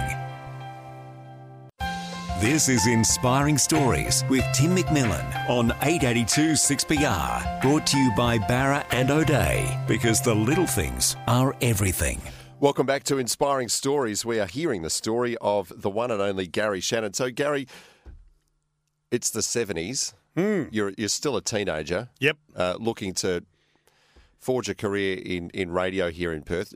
This 2.39 2.69
is 2.69 2.87
Inspiring 2.87 3.57
Stories 3.57 4.23
with 4.29 4.45
Tim 4.53 4.73
McMillan 4.73 5.49
on 5.49 5.71
882 5.81 6.53
6PR. 6.53 7.61
Brought 7.61 7.85
to 7.87 7.97
you 7.97 8.09
by 8.15 8.37
Barra 8.37 8.85
and 8.91 9.11
O'Day 9.11 9.77
because 9.85 10.21
the 10.21 10.33
little 10.33 10.65
things 10.65 11.17
are 11.27 11.57
everything. 11.59 12.21
Welcome 12.61 12.85
back 12.85 13.03
to 13.03 13.17
Inspiring 13.17 13.67
Stories. 13.67 14.23
We 14.23 14.39
are 14.39 14.47
hearing 14.47 14.83
the 14.83 14.89
story 14.89 15.35
of 15.41 15.73
the 15.75 15.89
one 15.89 16.09
and 16.09 16.21
only 16.21 16.47
Gary 16.47 16.79
Shannon. 16.79 17.11
So, 17.11 17.31
Gary, 17.31 17.67
it's 19.11 19.29
the 19.29 19.41
70s. 19.41 20.13
You're, 20.37 20.93
you're 20.97 21.09
still 21.09 21.35
a 21.35 21.41
teenager. 21.41 22.09
Yep. 22.19 22.37
uh, 22.55 22.75
looking 22.79 23.13
to 23.15 23.43
forge 24.39 24.69
a 24.69 24.75
career 24.75 25.17
in, 25.17 25.49
in 25.49 25.71
radio 25.71 26.09
here 26.11 26.31
in 26.31 26.43
Perth. 26.43 26.73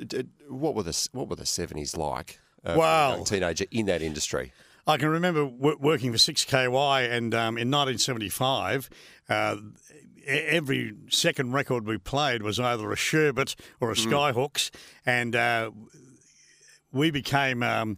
What 0.50 0.74
were 0.76 0.84
the 0.84 1.10
what 1.12 1.30
were 1.30 1.36
the 1.36 1.46
seventies 1.46 1.96
like? 1.96 2.40
Uh, 2.66 2.74
a 2.74 2.78
Wow. 2.78 3.16
young 3.16 3.26
teenager 3.26 3.66
in 3.72 3.86
that 3.86 4.02
industry. 4.02 4.52
I 4.88 4.98
can 4.98 5.10
remember 5.10 5.46
w- 5.46 5.78
working 5.80 6.12
for 6.12 6.18
6KY, 6.18 7.10
and 7.12 7.34
um, 7.36 7.58
in 7.58 7.70
1975, 7.70 8.90
uh, 9.30 9.58
every 10.26 10.94
second 11.10 11.54
record 11.54 11.86
we 11.86 11.98
played 12.00 12.42
was 12.42 12.60
either 12.60 12.92
a 12.92 12.96
Sherbet 12.96 13.56
or 13.80 13.92
a 13.92 13.96
Skyhooks, 13.96 14.72
and 15.06 15.36
uh, 15.36 15.70
we 16.92 17.12
became. 17.12 17.62
Um, 17.64 17.98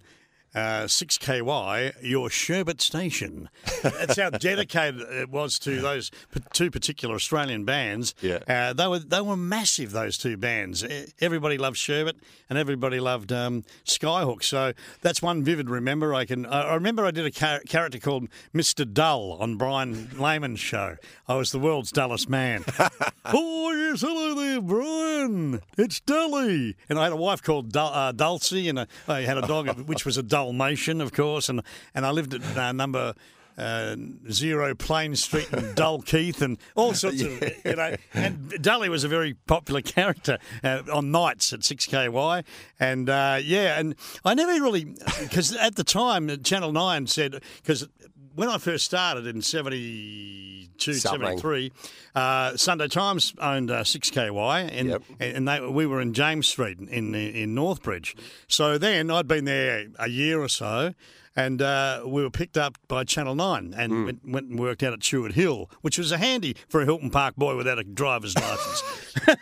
uh, 0.56 0.84
6KY, 0.84 1.94
your 2.02 2.30
Sherbet 2.30 2.82
station. 2.82 3.50
That's 3.82 4.20
how 4.20 4.30
dedicated 4.30 5.02
it 5.02 5.30
was 5.30 5.58
to 5.60 5.82
those 5.82 6.10
p- 6.34 6.42
two 6.54 6.70
particular 6.72 7.16
Australian 7.16 7.66
bands. 7.66 8.14
Yeah. 8.22 8.40
Uh, 8.48 8.74
they 8.74 8.88
were 8.88 9.00
they 9.00 9.22
were 9.22 9.38
massive. 9.38 9.92
Those 9.92 10.18
two 10.18 10.38
bands. 10.38 10.86
Everybody 11.20 11.58
loved 11.58 11.78
Sherbet, 11.78 12.16
and 12.50 12.58
everybody 12.58 13.00
loved 13.00 13.32
um, 13.32 13.64
Skyhook. 13.86 14.44
So 14.44 14.74
that's 15.02 15.22
one 15.22 15.44
vivid 15.44 15.70
remember. 15.70 16.14
I 16.14 16.26
can. 16.26 16.46
I 16.46 16.74
remember 16.76 17.06
I 17.06 17.12
did 17.12 17.26
a 17.26 17.32
char- 17.32 17.62
character 17.62 18.00
called 18.00 18.28
Mister 18.54 18.86
Dull 18.86 19.34
on 19.40 19.58
Brian 19.58 20.10
Lehman's 20.18 20.60
show. 20.60 20.98
I 21.28 21.36
was 21.36 21.52
the 21.52 21.60
world's 21.60 21.92
dullest 21.92 22.30
man. 22.30 22.64
oh 23.26 23.72
yes, 23.72 24.02
hello 24.02 24.36
there, 24.36 24.62
Brian. 24.62 25.62
It's 25.78 26.00
Dully, 26.02 26.76
and 26.90 27.00
I 27.00 27.04
had 27.06 27.14
a 27.14 27.18
wife 27.18 27.42
called 27.42 27.72
Dul- 27.72 27.94
uh, 27.94 28.12
Dulcie, 28.12 28.70
and 28.70 28.80
a, 28.80 28.88
I 29.08 29.22
had 29.22 29.38
a 29.38 29.42
dog 29.48 29.64
which 29.88 30.06
was 30.06 30.18
a 30.18 30.24
Dalmatian, 30.44 31.00
of 31.00 31.14
course, 31.14 31.48
and 31.50 31.62
and 31.96 32.06
I 32.06 32.12
lived 32.12 32.34
at 32.34 32.58
uh, 32.58 32.72
number 32.74 33.14
uh, 33.58 33.96
zero 34.30 34.76
Plain 34.76 35.16
Street 35.16 35.48
in 35.54 35.74
Dull 35.76 36.02
Keith 36.02 36.42
and 36.42 36.58
all 36.76 36.94
sorts 37.04 37.22
of 37.22 37.42
you 37.66 37.76
know. 37.76 37.96
And 38.14 38.50
Dully 38.62 38.90
was 38.90 39.04
a 39.04 39.08
very 39.08 39.36
popular 39.48 39.82
character 39.96 40.38
uh, 40.64 40.82
on 40.92 41.12
nights 41.12 41.54
at 41.54 41.62
6KY, 41.62 42.44
and 42.80 43.10
uh, 43.10 43.40
yeah, 43.42 43.80
and 43.80 43.96
I 44.26 44.34
never 44.34 44.52
really 44.52 44.96
because 45.22 45.56
at 45.56 45.76
the 45.76 45.84
time 45.84 46.30
Channel 46.44 46.74
Nine 46.74 47.08
said 47.08 47.42
because 47.62 47.88
when 48.36 48.50
I 48.50 48.58
first 48.58 48.86
started 48.86 49.28
in 49.28 49.42
72, 49.42 50.94
Something. 50.94 51.22
73, 51.38 51.72
uh, 52.16 52.58
Sunday 52.58 52.88
Times 52.88 53.34
owned 53.40 53.72
uh, 53.72 53.84
6KY, 53.84 54.70
and 54.72 54.90
Yep. 54.90 55.04
and 55.20 55.48
they, 55.48 55.60
we 55.62 55.86
were 55.86 56.02
in 56.02 56.14
James 56.14 56.48
Street 56.48 56.80
in 56.80 57.14
in 57.16 57.56
Northbridge. 57.56 58.16
So 58.48 58.78
then 58.78 59.10
I'd 59.12 59.28
been 59.28 59.46
there 59.46 59.86
a 60.00 60.10
year 60.10 60.42
or 60.42 60.50
so. 60.50 60.94
And 61.36 61.64
uh, 61.64 62.04
we 62.06 62.22
were 62.22 62.30
picked 62.30 62.58
up 62.60 62.78
by 62.88 63.04
Channel 63.06 63.34
9 63.34 63.74
and 63.76 63.92
Hmm. 63.92 64.06
went, 64.06 64.20
went 64.30 64.50
and 64.52 64.60
worked 64.60 64.84
out 64.84 64.94
at 64.94 65.00
Tuart 65.00 65.32
Hill, 65.32 65.68
which 65.82 65.98
was 65.98 66.12
a 66.12 66.20
handy 66.20 66.56
for 66.70 66.82
a 66.84 66.86
Hilton 66.86 67.10
Park 67.10 67.36
boy 67.38 67.58
without 67.58 67.80
a 67.80 67.84
driver's 67.84 68.36
license. 68.38 68.84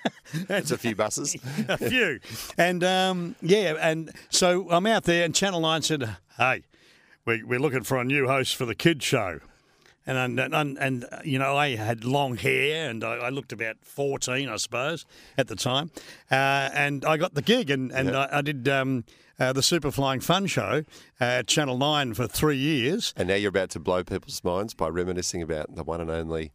It's 0.49 0.71
a 0.71 0.77
few 0.77 0.95
buses. 0.95 1.35
a 1.67 1.77
few. 1.77 2.21
And 2.57 2.81
um, 2.85 3.35
yeah, 3.41 3.75
and 3.81 4.09
so 4.29 4.69
I'm 4.71 4.87
out 4.87 5.03
there, 5.03 5.25
and 5.25 5.35
Channel 5.35 5.59
9 5.59 5.81
said, 5.81 6.15
Hey, 6.37 6.63
we, 7.25 7.43
we're 7.43 7.59
looking 7.59 7.83
for 7.83 7.97
a 7.97 8.03
new 8.03 8.27
host 8.27 8.55
for 8.55 8.65
the 8.65 8.75
kids' 8.75 9.05
show. 9.05 9.39
And, 10.07 10.39
and, 10.39 10.53
and, 10.55 10.77
and 10.79 11.05
you 11.23 11.37
know, 11.37 11.55
I 11.55 11.75
had 11.75 12.03
long 12.03 12.35
hair 12.35 12.89
and 12.89 13.03
I, 13.03 13.15
I 13.17 13.29
looked 13.29 13.53
about 13.53 13.77
14, 13.83 14.49
I 14.49 14.55
suppose, 14.55 15.05
at 15.37 15.47
the 15.47 15.55
time. 15.55 15.91
Uh, 16.31 16.69
and 16.73 17.05
I 17.05 17.17
got 17.17 17.35
the 17.35 17.43
gig 17.43 17.69
and, 17.69 17.91
and 17.91 18.15
I, 18.15 18.27
I 18.31 18.41
did 18.41 18.67
um, 18.67 19.05
uh, 19.39 19.53
the 19.53 19.61
Super 19.61 19.91
Flying 19.91 20.19
Fun 20.19 20.47
show 20.47 20.83
at 21.19 21.45
Channel 21.45 21.77
9 21.77 22.15
for 22.15 22.27
three 22.27 22.57
years. 22.57 23.13
and 23.15 23.27
now 23.27 23.35
you're 23.35 23.49
about 23.49 23.69
to 23.71 23.79
blow 23.79 24.03
people's 24.03 24.43
minds 24.43 24.73
by 24.73 24.87
reminiscing 24.87 25.43
about 25.43 25.75
the 25.75 25.83
one 25.83 26.01
and 26.01 26.09
only. 26.09 26.51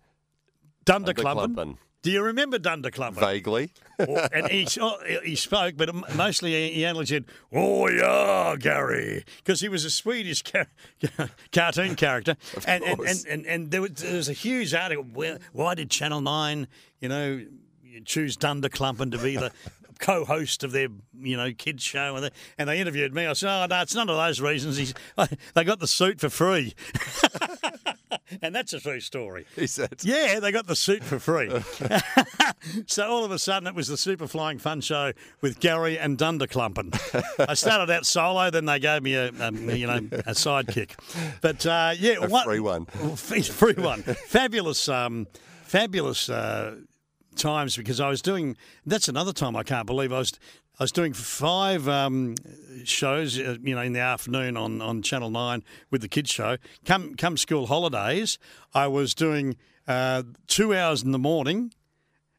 Dunderklumpen. 0.85 1.79
Do 2.07 2.13
you 2.13 2.23
remember 2.23 2.57
Dunderklumpen? 2.61 3.19
vaguely. 3.19 3.73
Or- 3.99 4.29
and 4.33 4.47
he, 4.47 4.69
oh, 4.81 4.97
he 5.25 5.35
spoke, 5.35 5.77
but 5.77 5.93
mostly 6.15 6.71
he 6.73 6.87
only 6.87 7.05
said, 7.05 7.25
"Oh 7.53 7.89
yeah, 7.89 8.55
Gary," 8.61 9.25
because 9.39 9.61
he 9.61 9.69
was 9.69 9.85
a 9.85 9.91
Swedish 9.91 10.43
ca- 10.43 10.67
cartoon 11.53 11.97
character, 11.97 12.37
and, 12.69 12.85
and, 12.85 13.01
and 13.01 13.27
and 13.29 13.47
and 13.47 13.71
there 13.73 13.83
was, 13.83 13.91
there 13.95 14.15
was 14.15 14.29
a 14.29 14.35
huge 14.35 14.73
article. 14.73 15.03
Where, 15.03 15.41
why 15.53 15.75
did 15.75 15.91
Channel 15.91 16.21
Nine, 16.21 16.69
you 17.01 17.09
know, 17.09 17.45
choose 18.05 18.37
Dunderklumpen 18.37 19.11
to 19.11 19.19
be 19.19 19.37
the 19.37 19.51
co-host 19.99 20.63
of 20.63 20.71
their, 20.71 20.87
you 21.19 21.37
know, 21.37 21.53
kids 21.53 21.83
show? 21.83 22.15
And 22.15 22.27
they, 22.27 22.31
and 22.57 22.69
they 22.69 22.79
interviewed 22.79 23.17
me. 23.17 23.27
I 23.27 23.33
said, 23.33 23.49
"Oh 23.51 23.67
no, 23.67 23.83
it's 23.83 23.97
none 23.97 24.09
of 24.09 24.17
those 24.17 24.41
reasons. 24.41 24.77
He's, 24.77 24.95
they 25.55 25.65
got 25.65 25.81
the 25.81 25.89
suit 25.89 26.21
for 26.21 26.29
free." 26.29 26.73
And 28.43 28.55
that's 28.55 28.73
a 28.73 28.81
true 28.81 29.01
story. 29.01 29.47
He 29.57 29.67
said. 29.67 30.01
Yeah, 30.03 30.41
they 30.41 30.53
got 30.53 30.67
the 30.67 30.77
suit 30.77 31.03
for 31.03 31.19
free. 31.19 31.49
so 32.87 33.07
all 33.09 33.25
of 33.25 33.31
a 33.31 33.39
sudden, 33.39 33.67
it 33.67 33.75
was 33.75 33.89
the 33.89 33.97
Super 33.97 34.27
Flying 34.27 34.59
Fun 34.59 34.81
Show 34.81 35.13
with 35.41 35.61
Gary 35.61 35.99
and 35.99 36.19
Dunderklumpen. 36.19 37.47
I 37.49 37.55
started 37.55 37.91
out 37.93 38.05
solo, 38.07 38.51
then 38.51 38.67
they 38.67 38.79
gave 38.79 39.03
me 39.03 39.15
a, 39.15 39.29
a 39.29 39.51
you 39.75 39.87
know 39.87 39.97
a 39.97 40.33
sidekick. 40.35 40.93
But 41.41 41.65
uh, 41.67 41.95
yeah, 41.99 42.17
A 42.21 42.45
free 42.45 42.61
one. 42.61 42.87
free 42.87 43.75
one, 43.75 44.03
fabulous, 44.03 44.89
um, 44.89 45.27
fabulous 45.63 46.29
uh, 46.29 46.77
times 47.37 47.77
because 47.77 48.01
I 48.01 48.09
was 48.09 48.23
doing. 48.23 48.57
That's 48.85 49.09
another 49.09 49.33
time 49.33 49.57
I 49.57 49.63
can't 49.63 49.87
believe 49.87 50.13
I 50.13 50.19
was. 50.19 50.33
I 50.79 50.85
was 50.85 50.93
doing 50.93 51.15
five 51.15 51.89
um, 51.89 52.35
shows, 52.85 53.39
uh, 53.39 53.57
you 53.63 53.75
know, 53.75 53.81
in 53.81 53.95
the 53.95 54.01
afternoon 54.01 54.59
on, 54.59 54.83
on 54.83 55.01
Channel 55.01 55.31
Nine 55.31 55.65
with 55.91 56.03
the 56.03 56.09
kids 56.09 56.31
show. 56.31 56.59
Come 56.85 57.15
come 57.15 57.39
school 57.39 57.67
holidays, 57.67 58.39
I 58.75 58.87
was 58.89 59.15
doing 59.15 59.57
uh, 59.89 60.23
two 60.47 60.75
hours 60.75 61.03
in 61.03 61.13
the 61.13 61.19
morning. 61.19 61.73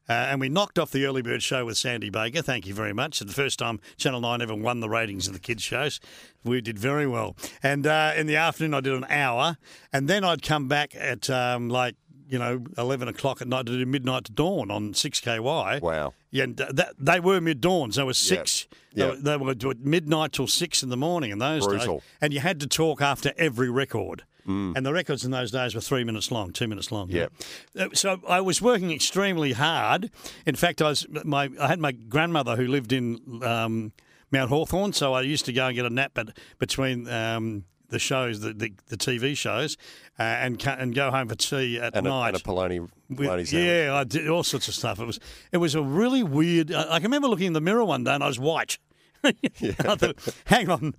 Uh, 0.08 0.28
and 0.30 0.40
we 0.40 0.48
knocked 0.48 0.78
off 0.78 0.90
the 0.90 1.04
early 1.04 1.20
bird 1.20 1.42
show 1.42 1.66
with 1.66 1.76
Sandy 1.76 2.08
Baker. 2.08 2.40
Thank 2.40 2.66
you 2.66 2.72
very 2.72 2.94
much. 2.94 3.18
The 3.18 3.30
first 3.30 3.58
time 3.58 3.78
Channel 3.98 4.22
9 4.22 4.40
ever 4.40 4.54
won 4.54 4.80
the 4.80 4.88
ratings 4.88 5.26
of 5.26 5.34
the 5.34 5.38
kids' 5.38 5.62
shows. 5.62 6.00
We 6.42 6.62
did 6.62 6.78
very 6.78 7.06
well. 7.06 7.36
And 7.62 7.86
uh, 7.86 8.14
in 8.16 8.26
the 8.26 8.36
afternoon, 8.36 8.72
I 8.72 8.80
did 8.80 8.94
an 8.94 9.04
hour. 9.10 9.58
And 9.92 10.08
then 10.08 10.24
I'd 10.24 10.40
come 10.40 10.66
back 10.66 10.94
at 10.96 11.28
um, 11.28 11.68
like, 11.68 11.94
you 12.28 12.38
know, 12.38 12.62
11 12.76 13.08
o'clock 13.08 13.40
at 13.40 13.48
night 13.48 13.66
to 13.66 13.72
do 13.72 13.86
midnight 13.86 14.24
to 14.26 14.32
dawn 14.32 14.70
on 14.70 14.92
6KY. 14.92 15.80
Wow. 15.80 16.12
Yeah, 16.30 16.46
that, 16.56 16.94
they 16.98 17.20
were 17.20 17.40
mid 17.40 17.60
dawns. 17.60 17.96
They 17.96 18.02
were 18.02 18.12
six. 18.14 18.66
They, 18.94 19.06
Yep. 19.06 19.40
were, 19.40 19.54
they 19.54 19.66
were 19.66 19.74
midnight 19.80 20.32
till 20.32 20.46
six 20.46 20.82
in 20.82 20.88
the 20.88 20.96
morning 20.96 21.30
in 21.30 21.38
those 21.38 21.66
Brutal. 21.66 21.96
days. 21.96 22.02
And 22.20 22.32
you 22.34 22.40
had 22.40 22.60
to 22.60 22.66
talk 22.66 23.00
after 23.00 23.32
every 23.38 23.70
record. 23.70 24.24
Mm. 24.46 24.76
And 24.76 24.84
the 24.84 24.92
records 24.92 25.24
in 25.24 25.30
those 25.30 25.50
days 25.50 25.74
were 25.74 25.80
three 25.80 26.04
minutes 26.04 26.30
long, 26.30 26.52
two 26.52 26.66
minutes 26.68 26.90
long. 26.90 27.10
Yep. 27.10 27.32
Uh, 27.78 27.88
So 27.92 28.20
I 28.28 28.40
was 28.40 28.60
working 28.62 28.90
extremely 28.90 29.52
hard. 29.52 30.10
In 30.46 30.54
fact, 30.56 30.80
I 30.82 30.88
was 30.88 31.06
my 31.24 31.50
I 31.60 31.68
had 31.68 31.78
my 31.78 31.92
grandmother 31.92 32.56
who 32.56 32.66
lived 32.66 32.92
in 32.92 33.20
um, 33.44 33.92
Mount 34.32 34.48
Hawthorn, 34.50 34.92
so 34.94 35.12
I 35.12 35.20
used 35.22 35.44
to 35.46 35.52
go 35.52 35.66
and 35.66 35.76
get 35.76 35.84
a 35.86 35.90
nap 35.90 36.16
at, 36.18 36.36
between. 36.58 37.06
Um, 37.08 37.64
the 37.90 37.98
shows, 37.98 38.40
the, 38.40 38.52
the, 38.52 38.72
the 38.88 38.96
TV 38.96 39.36
shows, 39.36 39.76
uh, 40.18 40.22
and 40.22 40.58
ca- 40.58 40.76
and 40.78 40.94
go 40.94 41.10
home 41.10 41.28
for 41.28 41.34
tea 41.34 41.78
at 41.80 41.96
And 41.96 42.06
a, 42.06 42.10
night. 42.10 42.28
and 42.28 42.36
a 42.36 42.40
polony, 42.40 42.88
With- 43.08 43.52
yeah, 43.52 43.94
I 43.94 44.04
did 44.04 44.28
all 44.28 44.42
sorts 44.42 44.68
of 44.68 44.74
stuff. 44.74 45.00
It 45.00 45.06
was 45.06 45.18
it 45.52 45.58
was 45.58 45.74
a 45.74 45.82
really 45.82 46.22
weird. 46.22 46.72
I, 46.72 46.82
I 46.94 46.98
can 46.98 47.04
remember 47.04 47.28
looking 47.28 47.46
in 47.46 47.52
the 47.54 47.60
mirror 47.60 47.84
one 47.84 48.04
day 48.04 48.14
and 48.14 48.22
I 48.22 48.26
was 48.28 48.38
white. 48.38 48.78
I 49.24 49.94
thought, 49.96 50.16
hang 50.46 50.70
on, 50.70 50.94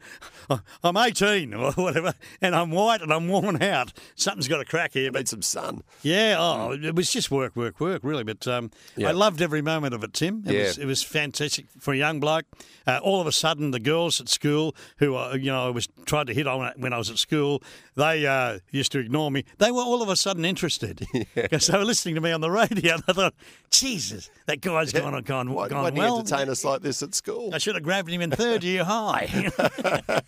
I'm 0.83 0.97
18 0.97 1.53
or 1.53 1.71
whatever, 1.73 2.13
and 2.41 2.55
I'm 2.55 2.71
white 2.71 3.01
and 3.01 3.11
I'm 3.13 3.27
worn 3.27 3.61
out. 3.61 3.93
Something's 4.15 4.47
got 4.47 4.59
a 4.61 4.65
crack 4.65 4.93
here. 4.93 5.11
But 5.11 5.19
Need 5.19 5.27
some 5.29 5.41
sun. 5.41 5.83
yeah, 6.01 6.35
oh, 6.39 6.71
it 6.71 6.95
was 6.95 7.11
just 7.11 7.31
work, 7.31 7.55
work, 7.55 7.79
work, 7.79 8.01
really. 8.03 8.23
But 8.23 8.47
um, 8.47 8.71
Yeah. 8.95 9.09
I 9.09 9.11
loved 9.11 9.41
every 9.41 9.61
moment 9.61 9.93
of 9.93 10.03
it, 10.03 10.13
Tim. 10.13 10.43
It, 10.45 10.53
Yeah. 10.53 10.63
was, 10.63 10.77
it 10.77 10.85
was 10.85 11.03
fantastic 11.03 11.65
for 11.79 11.93
a 11.93 11.97
young 11.97 12.19
bloke. 12.19 12.45
Uh, 12.87 12.99
all 13.03 13.21
of 13.21 13.27
a 13.27 13.31
sudden, 13.31 13.71
the 13.71 13.79
girls 13.79 14.19
at 14.19 14.27
school, 14.29 14.75
who 14.97 15.15
uh, 15.15 15.33
you 15.35 15.51
know 15.51 15.67
I 15.67 15.69
was 15.69 15.87
tried 16.05 16.27
to 16.27 16.33
hit 16.33 16.47
on 16.47 16.71
when 16.77 16.91
I 16.93 16.97
was 16.97 17.09
at 17.09 17.17
school, 17.17 17.61
they 17.95 18.25
uh, 18.25 18.59
used 18.71 18.91
to 18.93 18.99
ignore 18.99 19.29
me. 19.31 19.45
They 19.59 19.71
were 19.71 19.81
all 19.81 20.01
of 20.01 20.09
a 20.09 20.15
sudden 20.15 20.43
interested 20.45 21.05
because 21.35 21.67
they 21.67 21.77
were 21.77 21.85
listening 21.85 22.15
to 22.15 22.21
me 22.21 22.31
on 22.31 22.41
the 22.41 22.49
radio. 22.51 22.95
And 22.95 23.03
I 23.07 23.13
thought, 23.13 23.33
Jesus, 23.69 24.29
that 24.47 24.61
guy's 24.61 24.91
gone 24.91 25.13
on, 25.13 25.23
gone, 25.23 25.53
Why, 25.53 25.67
gone 25.69 25.83
why 25.83 25.89
well. 25.91 26.13
you 26.15 26.19
entertain 26.21 26.49
us 26.49 26.65
like 26.65 26.81
this 26.81 27.03
at 27.03 27.13
school? 27.13 27.51
I 27.53 27.57
should 27.59 27.75
have 27.75 27.83
grabbed 27.83 28.08
him 28.11 28.21
in 28.21 28.31
third 28.31 28.63
year 28.63 28.83
high. 28.83 29.49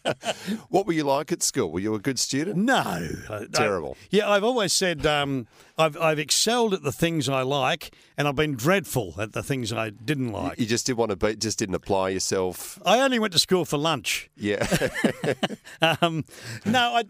What 0.70 0.86
were 0.88 0.94
you 0.94 1.04
like 1.04 1.32
at 1.32 1.44
school? 1.44 1.72
Were 1.72 1.80
you 1.80 1.94
a 1.96 2.00
good 2.00 2.17
student? 2.20 2.58
No, 2.58 3.10
Terrible. 3.54 3.98
I- 4.02 4.08
yeah, 4.12 4.30
I've 4.30 4.44
always 4.44 4.74
said 4.74 5.06
um, 5.06 5.48
I've 5.78 5.98
I've 5.98 6.20
excelled 6.20 6.74
at 6.74 6.84
the 6.84 6.91
things 6.91 7.28
I 7.30 7.41
like, 7.41 7.94
and 8.17 8.28
I've 8.28 8.36
been 8.36 8.56
dreadful 8.56 9.15
at 9.20 9.34
the 9.34 9.44
things 9.44 9.72
I 9.74 9.89
didn't 9.89 10.32
like. 10.32 10.60
You 10.60 10.65
just 10.65 10.86
didn't 10.86 11.00
want 11.00 11.12
to 11.12 11.15
be, 11.17 11.36
just 11.36 11.60
didn't 11.60 11.76
apply 11.76 12.10
yourself. 12.10 12.80
I 12.86 13.00
only 13.02 13.20
went 13.20 13.34
to 13.34 13.39
school 13.39 13.65
for 13.65 13.78
lunch. 13.78 14.30
Yeah. 14.36 14.65
Um, 15.82 16.26
no, 16.65 16.94
I, 16.96 17.04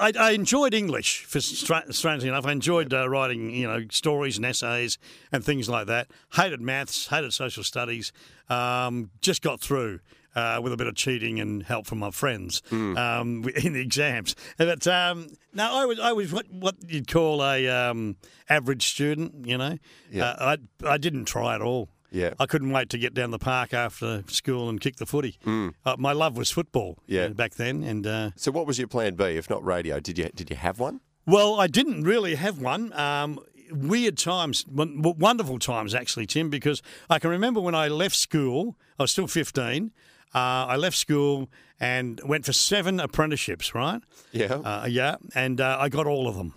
I, 0.00 0.12
I 0.18 0.30
enjoyed 0.32 0.74
English. 0.74 1.24
For 1.24 1.40
stra- 1.40 1.92
strangely 1.92 2.28
enough, 2.28 2.44
I 2.44 2.52
enjoyed 2.52 2.92
uh, 2.92 3.08
writing, 3.08 3.50
you 3.50 3.66
know, 3.68 3.84
stories 3.90 4.36
and 4.36 4.44
essays 4.44 4.98
and 5.30 5.44
things 5.44 5.68
like 5.68 5.86
that. 5.86 6.08
Hated 6.34 6.60
maths, 6.60 7.06
hated 7.08 7.32
social 7.32 7.62
studies. 7.62 8.12
Um, 8.52 9.10
just 9.20 9.42
got 9.42 9.60
through. 9.60 10.00
Uh, 10.34 10.58
with 10.62 10.72
a 10.72 10.78
bit 10.78 10.86
of 10.86 10.94
cheating 10.94 11.38
and 11.40 11.62
help 11.62 11.86
from 11.86 11.98
my 11.98 12.10
friends 12.10 12.62
um, 12.72 13.44
in 13.62 13.74
the 13.74 13.80
exams, 13.82 14.34
but 14.56 14.86
um, 14.86 15.26
no, 15.52 15.70
I 15.70 15.84
was 15.84 16.00
I 16.00 16.12
was 16.14 16.32
what, 16.32 16.46
what 16.50 16.74
you'd 16.88 17.06
call 17.06 17.44
a 17.44 17.68
um, 17.68 18.16
average 18.48 18.86
student. 18.88 19.46
You 19.46 19.58
know, 19.58 19.76
Yeah. 20.10 20.30
uh, 20.30 20.56
I 20.82 20.88
I 20.94 20.96
didn't 20.96 21.26
try 21.26 21.54
at 21.54 21.60
all. 21.60 21.90
Yeah. 22.10 22.32
I 22.40 22.46
couldn't 22.46 22.72
wait 22.72 22.88
to 22.88 22.98
get 22.98 23.12
down 23.12 23.30
the 23.30 23.38
park 23.38 23.74
after 23.74 24.24
school 24.28 24.70
and 24.70 24.80
kick 24.80 24.96
the 24.96 25.04
footy. 25.04 25.36
Uh, 25.46 25.96
my 25.98 26.12
love 26.12 26.38
was 26.38 26.50
football 26.50 26.96
Yeah. 27.06 27.28
back 27.28 27.56
then, 27.56 27.82
and 27.82 28.06
uh, 28.06 28.30
so 28.34 28.50
what 28.52 28.66
was 28.66 28.78
your 28.78 28.88
plan 28.88 29.16
B 29.16 29.24
if 29.36 29.50
not 29.50 29.62
radio? 29.62 30.00
Did 30.00 30.16
you 30.16 30.30
did 30.34 30.48
you 30.48 30.56
have 30.56 30.78
one? 30.80 31.00
well, 31.26 31.60
I 31.60 31.66
didn't 31.66 32.04
really 32.04 32.36
have 32.36 32.58
one. 32.58 32.90
Um, 32.94 33.38
weird 33.72 34.18
times, 34.18 34.64
won- 34.66 35.02
wonderful 35.02 35.58
times 35.58 35.94
actually, 35.94 36.26
Tim, 36.26 36.50
because 36.50 36.82
I 37.10 37.18
can 37.18 37.30
remember 37.30 37.60
when 37.60 37.74
I 37.74 37.88
left 37.88 38.16
school. 38.16 38.76
I 38.98 39.04
was 39.04 39.10
still 39.10 39.26
fifteen. 39.26 39.92
Uh, 40.34 40.64
I 40.68 40.76
left 40.76 40.96
school 40.96 41.50
and 41.78 42.20
went 42.24 42.46
for 42.46 42.52
seven 42.52 43.00
apprenticeships. 43.00 43.74
Right? 43.74 44.00
Yeah. 44.32 44.54
Uh, 44.54 44.86
yeah, 44.88 45.16
and 45.34 45.60
uh, 45.60 45.76
I 45.80 45.88
got 45.88 46.06
all 46.06 46.28
of 46.28 46.36
them. 46.36 46.54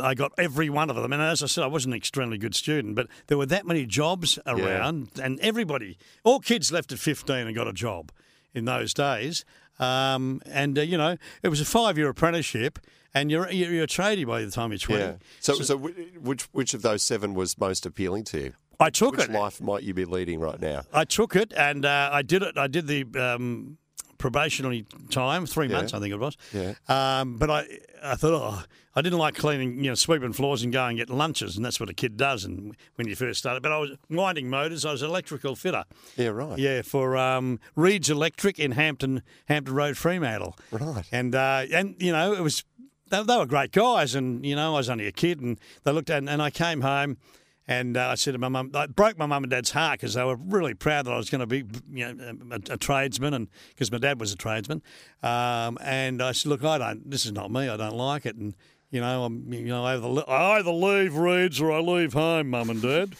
I 0.00 0.14
got 0.14 0.32
every 0.38 0.68
one 0.68 0.90
of 0.90 0.96
them. 0.96 1.12
And 1.12 1.22
as 1.22 1.42
I 1.42 1.46
said, 1.46 1.62
I 1.62 1.68
wasn't 1.68 1.94
an 1.94 1.98
extremely 1.98 2.36
good 2.38 2.54
student, 2.54 2.96
but 2.96 3.06
there 3.28 3.38
were 3.38 3.46
that 3.46 3.66
many 3.66 3.86
jobs 3.86 4.38
around, 4.44 5.10
and 5.22 5.38
everybody, 5.40 5.98
all 6.24 6.40
kids 6.40 6.72
left 6.72 6.90
at 6.92 6.98
15 6.98 7.46
and 7.46 7.54
got 7.54 7.68
a 7.68 7.72
job 7.72 8.10
in 8.52 8.64
those 8.64 8.92
days. 8.92 9.44
Um, 9.78 10.40
and, 10.46 10.78
uh, 10.78 10.82
you 10.82 10.96
know, 10.98 11.16
it 11.42 11.48
was 11.48 11.60
a 11.60 11.64
five 11.64 11.96
year 11.98 12.08
apprenticeship, 12.08 12.78
and 13.14 13.30
you're, 13.30 13.50
you're, 13.50 13.84
a 13.84 13.86
tradie 13.86 14.26
by 14.26 14.44
the 14.44 14.50
time 14.50 14.70
you're 14.70 14.78
20. 14.78 15.02
yeah. 15.02 15.12
So, 15.40 15.54
so, 15.54 15.76
whi- 15.78 15.92
which 16.20 16.42
which 16.52 16.74
of 16.74 16.82
those 16.82 17.02
seven 17.02 17.34
was 17.34 17.58
most 17.58 17.86
appealing 17.86 18.24
to 18.24 18.38
you? 18.40 18.52
I 18.80 18.90
took 18.90 19.14
it. 19.14 19.20
Which 19.20 19.28
it. 19.30 19.32
life 19.32 19.60
might 19.60 19.82
you 19.84 19.94
be 19.94 20.04
leading 20.04 20.40
right 20.40 20.60
now? 20.60 20.82
I 20.92 21.04
took 21.04 21.36
it 21.36 21.52
and 21.56 21.84
uh, 21.84 22.10
I 22.12 22.22
did 22.22 22.42
it. 22.42 22.58
I 22.58 22.66
did 22.66 22.86
the 22.88 23.04
um, 23.18 23.78
probationary 24.18 24.84
time, 25.10 25.46
three 25.46 25.68
Yeah. 25.68 25.76
months, 25.76 25.94
I 25.94 26.00
think 26.00 26.12
it 26.12 26.18
was. 26.18 26.36
Yeah. 26.52 26.74
Um, 26.88 27.36
but 27.36 27.50
I, 27.50 27.66
I 28.02 28.14
thought, 28.16 28.32
oh, 28.32 28.62
I 28.96 29.02
didn't 29.02 29.18
like 29.18 29.34
cleaning, 29.34 29.76
you 29.82 29.90
know, 29.90 29.94
sweeping 29.94 30.32
floors 30.32 30.62
and 30.62 30.72
going 30.72 30.90
and 30.90 30.98
get 30.98 31.10
lunches, 31.14 31.56
and 31.56 31.64
that's 31.64 31.80
what 31.80 31.90
a 31.90 31.94
kid 31.94 32.16
does. 32.16 32.44
And 32.44 32.76
when 32.94 33.08
you 33.08 33.16
first 33.16 33.40
started, 33.40 33.62
but 33.62 33.72
I 33.72 33.78
was 33.78 33.90
winding 34.08 34.48
motors. 34.48 34.84
I 34.84 34.92
was 34.92 35.02
an 35.02 35.08
electrical 35.10 35.56
fitter. 35.56 35.84
Yeah, 36.16 36.28
right. 36.28 36.58
Yeah, 36.58 36.82
for 36.82 37.16
um, 37.16 37.58
Reed's 37.76 38.08
Electric 38.08 38.58
in 38.58 38.72
Hampton, 38.72 39.22
Hampton 39.46 39.74
Road, 39.74 39.96
Fremantle. 39.96 40.56
Right. 40.70 41.04
And 41.10 41.34
uh, 41.34 41.64
and 41.72 41.96
you 41.98 42.12
know, 42.12 42.34
it 42.34 42.40
was 42.40 42.62
they, 43.10 43.22
they 43.22 43.36
were 43.36 43.46
great 43.46 43.72
guys, 43.72 44.14
and 44.14 44.44
you 44.44 44.56
know 44.56 44.74
I 44.74 44.78
was 44.78 44.90
only 44.90 45.06
a 45.06 45.12
kid, 45.12 45.40
and 45.40 45.58
they 45.84 45.92
looked 45.92 46.10
at, 46.10 46.22
and 46.22 46.42
I 46.42 46.50
came 46.50 46.80
home. 46.80 47.18
And 47.66 47.96
uh, 47.96 48.08
I 48.08 48.14
said 48.16 48.32
to 48.32 48.38
my 48.38 48.48
mum, 48.48 48.72
I 48.74 48.86
broke 48.88 49.16
my 49.16 49.24
mum 49.24 49.44
and 49.44 49.50
dad's 49.50 49.70
heart 49.70 49.98
because 49.98 50.12
they 50.12 50.22
were 50.22 50.36
really 50.36 50.74
proud 50.74 51.06
that 51.06 51.12
I 51.12 51.16
was 51.16 51.30
going 51.30 51.40
to 51.40 51.46
be, 51.46 51.64
you 51.90 52.12
know, 52.12 52.36
a, 52.50 52.74
a 52.74 52.76
tradesman, 52.76 53.32
and 53.32 53.48
because 53.70 53.90
my 53.90 53.96
dad 53.96 54.20
was 54.20 54.34
a 54.34 54.36
tradesman. 54.36 54.82
Um, 55.22 55.78
and 55.80 56.22
I 56.22 56.32
said, 56.32 56.50
look, 56.50 56.62
I 56.62 56.76
don't. 56.76 57.10
This 57.10 57.24
is 57.24 57.32
not 57.32 57.50
me. 57.50 57.70
I 57.70 57.78
don't 57.78 57.96
like 57.96 58.26
it. 58.26 58.36
And 58.36 58.54
you 58.90 59.00
know, 59.00 59.24
I'm, 59.24 59.52
you 59.52 59.66
know, 59.66 59.84
I 59.84 59.94
either, 59.94 60.30
I 60.30 60.58
either 60.58 60.70
leave 60.70 61.16
Reeds 61.16 61.60
or 61.60 61.72
I 61.72 61.80
leave 61.80 62.12
home, 62.12 62.50
mum 62.50 62.70
and 62.70 62.80
dad. 62.80 63.16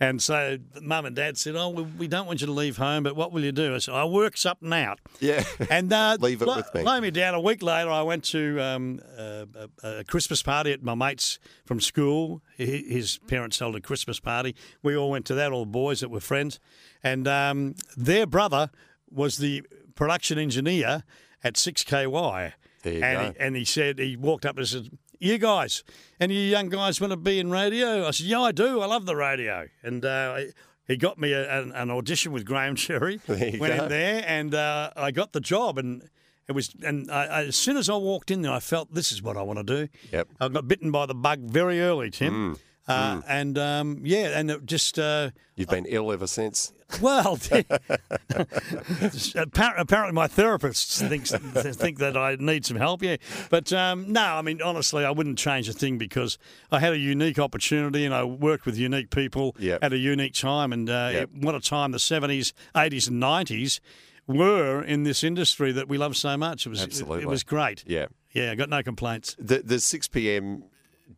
And 0.00 0.22
so 0.22 0.58
mum 0.80 1.06
and 1.06 1.16
dad 1.16 1.36
said, 1.36 1.56
"Oh, 1.56 1.70
we- 1.70 1.82
we 1.82 2.06
don't 2.08 2.26
want 2.26 2.40
you 2.40 2.46
to 2.46 2.52
leave 2.52 2.76
home, 2.76 3.02
but 3.02 3.16
what 3.16 3.32
will 3.32 3.42
you 3.44 3.50
do?" 3.50 3.74
I 3.74 3.78
said, 3.78 3.94
"I 3.94 4.04
work 4.04 4.36
something 4.36 4.72
out." 4.72 5.00
Yeah. 5.18 5.42
And 5.68 5.92
uh, 5.92 6.16
Leave 6.20 6.40
it 6.40 6.46
lo- 6.46 6.56
with 6.56 6.72
me. 6.72 6.82
Lay 6.82 7.00
me 7.00 7.10
down. 7.10 7.34
A 7.34 7.40
week 7.40 7.62
later, 7.64 7.90
I 7.90 8.02
went 8.02 8.22
to 8.26 8.60
um, 8.62 9.00
a, 9.16 9.46
a, 9.82 9.88
a 9.98 10.04
Christmas 10.04 10.40
party 10.40 10.72
at 10.72 10.84
my 10.84 10.94
mate's 10.94 11.40
from 11.66 11.80
school. 11.80 12.42
His 12.56 13.18
parents 13.26 13.58
held 13.58 13.74
a 13.74 13.80
Christmas 13.80 14.20
party. 14.20 14.54
We 14.84 14.96
all 14.96 15.10
went 15.10 15.26
to 15.26 15.34
that, 15.34 15.50
all 15.50 15.64
the 15.64 15.70
boys 15.70 15.98
that 16.00 16.10
were 16.10 16.20
friends. 16.20 16.60
And 17.02 17.26
um, 17.26 17.74
their 17.96 18.26
brother 18.26 18.70
was 19.10 19.38
the 19.38 19.64
production 19.96 20.38
engineer 20.38 21.02
at 21.42 21.54
6KY. 21.54 22.52
There 22.82 22.92
you 22.92 23.02
and, 23.02 23.18
go. 23.18 23.32
He, 23.32 23.44
and 23.46 23.56
he 23.56 23.64
said, 23.64 23.98
he 23.98 24.16
walked 24.16 24.46
up 24.46 24.56
and 24.58 24.68
said, 24.68 24.90
you 25.18 25.38
guys, 25.38 25.84
any 26.20 26.48
young 26.48 26.68
guys 26.68 27.00
want 27.00 27.12
to 27.12 27.16
be 27.16 27.38
in 27.38 27.50
radio? 27.50 28.06
I 28.06 28.10
said, 28.12 28.26
yeah, 28.26 28.40
I 28.40 28.52
do. 28.52 28.80
I 28.80 28.86
love 28.86 29.06
the 29.06 29.16
radio. 29.16 29.66
And 29.82 30.04
uh, 30.04 30.38
he 30.86 30.96
got 30.96 31.18
me 31.18 31.32
a, 31.32 31.60
an, 31.60 31.72
an 31.72 31.90
audition 31.90 32.32
with 32.32 32.44
Graham 32.44 32.76
Cherry. 32.76 33.20
There 33.26 33.48
you 33.48 33.60
Went 33.60 33.76
go. 33.76 33.84
in 33.84 33.88
there 33.90 34.24
and 34.26 34.54
uh, 34.54 34.90
I 34.96 35.10
got 35.10 35.32
the 35.32 35.40
job. 35.40 35.78
And 35.78 36.08
it 36.48 36.52
was, 36.52 36.74
and 36.82 37.10
I, 37.10 37.24
I, 37.26 37.44
as 37.44 37.56
soon 37.56 37.76
as 37.76 37.90
I 37.90 37.96
walked 37.96 38.30
in 38.30 38.42
there, 38.42 38.52
I 38.52 38.60
felt 38.60 38.94
this 38.94 39.12
is 39.12 39.22
what 39.22 39.36
I 39.36 39.42
want 39.42 39.58
to 39.58 39.64
do. 39.64 39.88
Yep. 40.12 40.28
I 40.40 40.48
got 40.48 40.66
bitten 40.68 40.90
by 40.90 41.06
the 41.06 41.14
bug 41.14 41.40
very 41.40 41.80
early, 41.80 42.10
Tim. 42.10 42.54
Mm. 42.54 42.58
Uh, 42.88 43.20
And 43.28 43.58
um, 43.58 44.00
yeah, 44.04 44.38
and 44.38 44.50
it 44.50 44.64
just 44.66 44.98
uh, 44.98 45.30
You've 45.56 45.68
been 45.68 45.86
ill 45.86 46.10
ever 46.12 46.26
since. 46.26 46.72
well, 47.02 47.38
apparently 49.34 50.12
my 50.12 50.26
therapist 50.26 50.98
thinks 51.02 51.30
think 51.32 51.98
that 51.98 52.16
I 52.16 52.36
need 52.38 52.64
some 52.64 52.76
help. 52.76 53.02
Yeah, 53.02 53.16
but 53.50 53.72
um, 53.72 54.12
no, 54.12 54.22
I 54.22 54.42
mean 54.42 54.62
honestly, 54.62 55.04
I 55.04 55.10
wouldn't 55.10 55.38
change 55.38 55.68
a 55.68 55.72
thing 55.72 55.98
because 55.98 56.38
I 56.70 56.80
had 56.80 56.92
a 56.92 56.98
unique 56.98 57.38
opportunity 57.38 58.04
and 58.04 58.14
I 58.14 58.24
worked 58.24 58.66
with 58.66 58.76
unique 58.76 59.10
people 59.10 59.54
Yep. 59.58 59.80
at 59.82 59.92
a 59.92 59.98
unique 59.98 60.34
time. 60.34 60.72
And 60.72 60.88
uh, 60.88 61.10
Yep. 61.12 61.30
what 61.40 61.54
a 61.54 61.60
time 61.60 61.92
the 61.92 61.98
seventies, 61.98 62.52
eighties, 62.76 63.08
and 63.08 63.20
nineties 63.20 63.80
were 64.26 64.82
in 64.82 65.02
this 65.04 65.24
industry 65.24 65.72
that 65.72 65.88
we 65.88 65.98
love 65.98 66.16
so 66.16 66.36
much. 66.36 66.66
It 66.66 66.70
was 66.70 66.82
it- 66.82 67.00
it 67.00 67.26
was 67.26 67.42
great. 67.42 67.84
Yeah. 67.86 68.06
Yeah, 68.32 68.52
I 68.52 68.54
got 68.54 68.68
no 68.68 68.82
complaints. 68.82 69.34
The 69.38 69.62
the 69.64 69.80
six 69.80 70.06
PM 70.06 70.64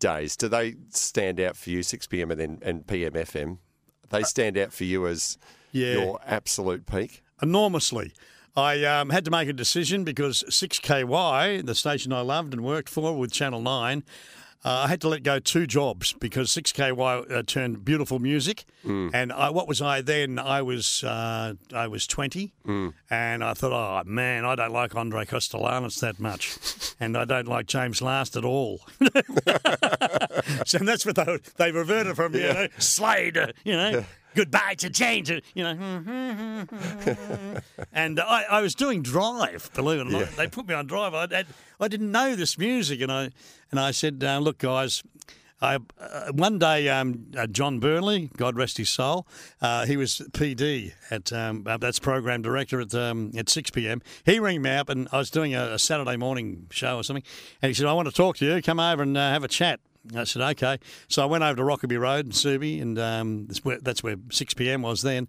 days, 0.00 0.36
do 0.36 0.48
they 0.48 0.74
stand 0.88 1.38
out 1.38 1.56
for 1.56 1.70
you? 1.70 1.82
Six 1.84 2.06
PM 2.08 2.30
and 2.32 2.40
then 2.40 2.58
and 2.62 2.86
PM 2.86 3.12
FM. 3.12 3.58
They 4.08 4.22
stand 4.24 4.58
out 4.58 4.72
for 4.72 4.82
you 4.84 5.06
as 5.06 5.38
Yeah. 5.70 5.92
your 5.92 6.20
absolute 6.26 6.84
peak. 6.86 7.22
enormously. 7.40 8.12
I 8.56 8.82
um, 8.84 9.10
had 9.10 9.24
to 9.26 9.30
make 9.30 9.48
a 9.48 9.52
decision 9.52 10.02
because 10.02 10.42
6KY, 10.50 11.64
the 11.64 11.74
station 11.76 12.12
I 12.12 12.20
loved 12.22 12.52
and 12.52 12.64
worked 12.64 12.88
for 12.88 13.16
with 13.16 13.30
Channel 13.32 13.62
9, 13.62 14.02
uh, 14.64 14.84
I 14.84 14.88
had 14.88 15.00
to 15.02 15.08
let 15.08 15.22
go 15.22 15.38
two 15.38 15.66
jobs 15.66 16.12
because 16.12 16.50
6KY 16.50 17.32
uh, 17.32 17.42
turned 17.46 17.84
beautiful 17.84 18.18
music, 18.18 18.64
and 18.84 19.32
I, 19.32 19.50
what 19.50 19.66
was 19.68 19.80
I 19.80 20.00
then? 20.02 20.38
I 20.38 20.62
was 20.62 21.02
uh, 21.04 21.54
I 21.74 21.86
was 21.86 22.06
20, 22.06 22.52
and 23.10 23.42
I 23.44 23.54
thought, 23.54 23.72
oh 23.72 24.08
man, 24.08 24.44
I 24.44 24.54
don't 24.54 24.72
like 24.72 24.94
Andre 24.94 25.24
Kostelanetz 25.24 26.00
that 26.00 26.20
much, 26.20 26.58
and 27.00 27.16
I 27.16 27.24
don't 27.24 27.48
like 27.48 27.66
James 27.66 28.02
Last 28.02 28.36
at 28.36 28.44
all. 28.44 28.80
so 30.66 30.78
that's 30.78 31.06
what 31.06 31.16
they 31.16 31.38
they 31.56 31.72
reverted 31.72 32.16
from, 32.16 32.34
you 32.34 32.40
know, 32.42 32.68
Slade, 32.78 33.38
you 33.64 33.72
know. 33.72 34.04
Goodbye 34.34 34.74
to 34.78 34.90
change, 34.90 35.30
you 35.30 35.64
know. 35.64 36.66
and 37.92 38.20
I, 38.20 38.44
I 38.50 38.60
was 38.60 38.74
doing 38.74 39.02
Drive, 39.02 39.70
believe 39.74 40.00
it 40.00 40.06
or 40.06 40.10
not. 40.10 40.30
They 40.36 40.46
put 40.46 40.68
me 40.68 40.74
on 40.74 40.86
Drive. 40.86 41.14
I, 41.14 41.24
I, 41.24 41.44
I 41.80 41.88
didn't 41.88 42.12
know 42.12 42.36
this 42.36 42.56
music, 42.56 43.00
and 43.00 43.10
I 43.10 43.30
and 43.70 43.80
I 43.80 43.90
said, 43.90 44.22
uh, 44.24 44.38
"Look, 44.38 44.58
guys." 44.58 45.02
I, 45.62 45.78
uh, 45.98 46.32
one 46.32 46.58
day, 46.58 46.88
um, 46.88 47.26
uh, 47.36 47.46
John 47.46 47.80
Burnley, 47.80 48.30
God 48.34 48.56
rest 48.56 48.78
his 48.78 48.88
soul, 48.88 49.26
uh, 49.60 49.84
he 49.84 49.98
was 49.98 50.22
PD 50.30 50.92
at 51.10 51.34
um, 51.34 51.64
uh, 51.66 51.76
that's 51.76 51.98
program 51.98 52.40
director 52.40 52.80
at 52.80 52.94
um, 52.94 53.30
at 53.36 53.50
six 53.50 53.70
pm. 53.70 54.00
He 54.24 54.38
rang 54.40 54.62
me 54.62 54.70
up, 54.70 54.88
and 54.88 55.06
I 55.12 55.18
was 55.18 55.30
doing 55.30 55.54
a, 55.54 55.72
a 55.72 55.78
Saturday 55.78 56.16
morning 56.16 56.66
show 56.70 56.96
or 56.96 57.04
something, 57.04 57.24
and 57.60 57.68
he 57.68 57.74
said, 57.74 57.84
"I 57.86 57.92
want 57.92 58.08
to 58.08 58.14
talk 58.14 58.38
to 58.38 58.46
you. 58.46 58.62
Come 58.62 58.80
over 58.80 59.02
and 59.02 59.16
uh, 59.16 59.32
have 59.32 59.44
a 59.44 59.48
chat." 59.48 59.80
I 60.16 60.24
said, 60.24 60.42
"Okay." 60.42 60.78
So 61.08 61.22
I 61.22 61.26
went 61.26 61.44
over 61.44 61.56
to 61.56 61.62
Rokeby 61.62 61.98
Road 62.00 62.26
in 62.26 62.32
Subi, 62.32 62.80
and 62.80 62.98
um, 62.98 63.46
that's 63.46 63.64
where 63.64 63.78
that's 63.80 64.02
where 64.02 64.16
six 64.30 64.54
pm 64.54 64.82
was 64.82 65.02
then. 65.02 65.28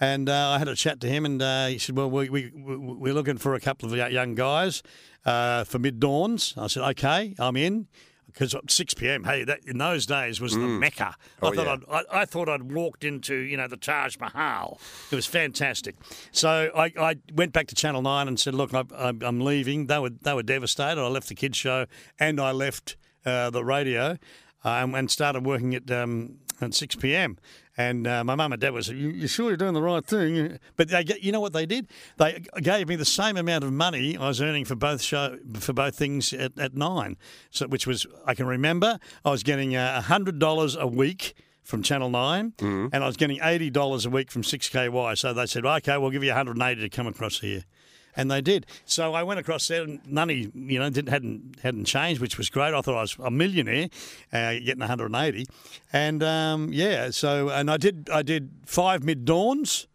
And 0.00 0.28
uh, 0.28 0.50
I 0.50 0.58
had 0.58 0.68
a 0.68 0.74
chat 0.74 1.00
to 1.00 1.06
him, 1.08 1.24
and 1.24 1.40
uh, 1.42 1.66
he 1.66 1.78
said, 1.78 1.96
"Well, 1.96 2.10
we, 2.10 2.28
we 2.28 2.50
we- 2.54 2.76
we're 2.76 3.14
looking 3.14 3.38
for 3.38 3.54
a 3.54 3.60
couple 3.60 3.92
of 3.92 4.12
young 4.12 4.34
guys 4.34 4.82
uh, 5.24 5.64
for 5.64 5.78
mid 5.78 6.00
dawns." 6.00 6.54
I 6.56 6.66
said, 6.68 6.82
"Okay, 6.90 7.34
I'm 7.38 7.56
in." 7.56 7.88
Because 8.26 8.56
6 8.66 8.94
p.m. 8.94 9.24
Hey, 9.24 9.44
that 9.44 9.58
in 9.66 9.76
those 9.76 10.06
days 10.06 10.40
was 10.40 10.54
the 10.54 10.60
mecca. 10.60 11.16
I 11.42 11.46
Oh, 11.48 11.52
thought 11.52 11.66
yeah. 11.66 11.76
I'd, 11.98 12.04
I, 12.14 12.20
I 12.22 12.24
thought 12.24 12.48
I'd 12.48 12.72
walked 12.72 13.04
into 13.04 13.34
you 13.34 13.58
know 13.58 13.68
the 13.68 13.76
Taj 13.76 14.16
Mahal. 14.18 14.80
It 15.10 15.14
was 15.14 15.26
fantastic. 15.26 15.96
So 16.30 16.70
I, 16.74 16.94
I 16.98 17.16
went 17.34 17.52
back 17.52 17.66
to 17.66 17.74
Channel 17.74 18.00
Nine 18.00 18.28
and 18.28 18.40
said, 18.40 18.54
"Look, 18.54 18.72
I, 18.72 18.84
I, 18.96 19.08
I'm 19.20 19.40
leaving." 19.42 19.86
They 19.88 19.98
were 19.98 20.08
they 20.08 20.32
were 20.32 20.42
devastated. 20.42 20.98
I 20.98 21.08
left 21.08 21.28
the 21.28 21.34
kids 21.34 21.58
show 21.58 21.84
and 22.18 22.40
I 22.40 22.52
left 22.52 22.96
uh, 23.24 23.50
the 23.50 23.64
radio 23.64 24.18
um, 24.64 24.94
and 24.94 25.10
started 25.10 25.44
working 25.44 25.74
at 25.74 25.90
um, 25.90 26.38
at 26.60 26.74
6 26.74 26.96
p.m. 26.96 27.38
And 27.76 28.06
uh, 28.06 28.22
my 28.22 28.34
mum 28.34 28.52
and 28.52 28.60
dad 28.60 28.72
was, 28.72 28.88
you, 28.88 29.08
"You 29.08 29.26
sure 29.26 29.48
you're 29.48 29.56
doing 29.56 29.72
the 29.72 29.82
right 29.82 30.04
thing?" 30.04 30.58
But 30.76 30.88
they, 30.90 31.04
you 31.20 31.32
know 31.32 31.40
what 31.40 31.54
they 31.54 31.64
did? 31.64 31.88
They 32.18 32.44
gave 32.60 32.88
me 32.88 32.96
the 32.96 33.06
same 33.06 33.36
amount 33.38 33.64
of 33.64 33.72
money 33.72 34.16
I 34.16 34.28
was 34.28 34.42
earning 34.42 34.66
for 34.66 34.74
both 34.74 35.00
show 35.00 35.38
for 35.58 35.72
both 35.72 35.96
things 35.96 36.32
at, 36.34 36.58
at 36.58 36.74
nine. 36.74 37.16
So 37.50 37.66
which 37.66 37.86
was 37.86 38.06
I 38.26 38.34
can 38.34 38.46
remember 38.46 38.98
I 39.24 39.30
was 39.30 39.42
getting 39.42 39.74
uh, 39.74 40.02
hundred 40.02 40.38
dollars 40.38 40.76
a 40.76 40.86
week 40.86 41.34
from 41.62 41.82
Channel 41.82 42.10
9 42.10 42.54
and 42.92 43.04
I 43.04 43.06
was 43.06 43.16
getting 43.16 43.38
eighty 43.42 43.70
dollars 43.70 44.04
a 44.04 44.10
week 44.10 44.30
from 44.30 44.44
Six 44.44 44.68
KY. 44.68 45.14
So 45.14 45.32
they 45.32 45.46
said, 45.46 45.64
"Okay, 45.64 45.96
we'll 45.96 46.10
give 46.10 46.22
you 46.22 46.30
one 46.30 46.36
hundred 46.36 46.56
and 46.56 46.62
eighty 46.62 46.82
to 46.82 46.94
come 46.94 47.06
across 47.06 47.40
here." 47.40 47.64
And 48.14 48.30
they 48.30 48.40
did. 48.42 48.66
So 48.84 49.14
I 49.14 49.22
went 49.22 49.40
across 49.40 49.66
there, 49.68 49.82
and 49.82 50.00
money, 50.06 50.50
you 50.54 50.78
know, 50.78 50.90
didn't 50.90 51.08
hadn't 51.10 51.60
hadn't 51.62 51.86
changed, 51.86 52.20
which 52.20 52.36
was 52.36 52.50
great. 52.50 52.74
I 52.74 52.80
thought 52.82 52.96
I 52.96 53.00
was 53.00 53.16
a 53.22 53.30
millionaire, 53.30 53.88
uh, 54.32 54.52
getting 54.54 54.80
180, 54.80 55.46
and 55.92 56.22
um, 56.22 56.70
yeah. 56.72 57.10
So 57.10 57.48
and 57.48 57.70
I 57.70 57.78
did 57.78 58.10
I 58.12 58.22
did 58.22 58.50
five 58.66 59.02
mid 59.02 59.24
dawns, 59.24 59.86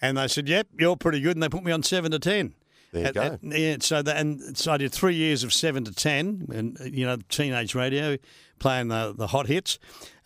and 0.00 0.18
they 0.18 0.26
said, 0.26 0.48
"Yep, 0.48 0.68
you're 0.80 0.96
pretty 0.96 1.20
good," 1.20 1.36
and 1.36 1.42
they 1.42 1.48
put 1.48 1.62
me 1.62 1.70
on 1.70 1.82
seven 1.84 2.10
to 2.10 2.18
ten. 2.18 2.54
There 2.92 3.02
you 3.02 3.06
At- 3.08 3.14
go. 3.14 3.22
at- 3.22 3.42
yeah, 3.44 3.76
so 3.80 4.02
that, 4.02 4.16
and 4.16 4.58
so 4.58 4.72
I 4.72 4.76
did 4.76 4.92
three 4.92 5.14
years 5.14 5.44
of 5.44 5.52
seven 5.52 5.84
to 5.84 5.92
ten, 5.94 6.46
and 6.52 6.76
you 6.92 7.06
know, 7.06 7.16
teenage 7.28 7.74
radio, 7.76 8.16
playing 8.58 8.88
the 8.88 9.14
the 9.16 9.28
hot 9.28 9.46
hits, 9.46 9.78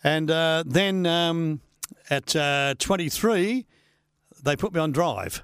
and 0.03 0.31
uh, 0.31 0.63
then 0.65 1.05
um, 1.05 1.61
at 2.09 2.35
uh, 2.35 2.73
twenty 2.79 3.09
three, 3.09 3.67
they 4.43 4.55
put 4.55 4.73
me 4.73 4.79
on 4.79 4.91
drive, 4.91 5.43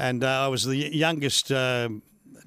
and 0.00 0.24
uh, 0.24 0.44
I 0.46 0.48
was 0.48 0.64
the 0.64 0.76
youngest 0.76 1.52
uh, 1.52 1.88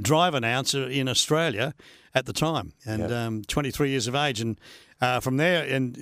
drive 0.01 0.33
announcer 0.33 0.87
in 0.89 1.07
Australia 1.07 1.73
at 2.15 2.25
the 2.25 2.33
time, 2.33 2.73
and 2.85 3.11
um, 3.11 3.41
23 3.43 3.89
years 3.89 4.07
of 4.07 4.15
age, 4.15 4.39
and 4.41 4.59
uh, 5.01 5.19
from 5.19 5.37
there, 5.37 5.63
and 5.65 5.97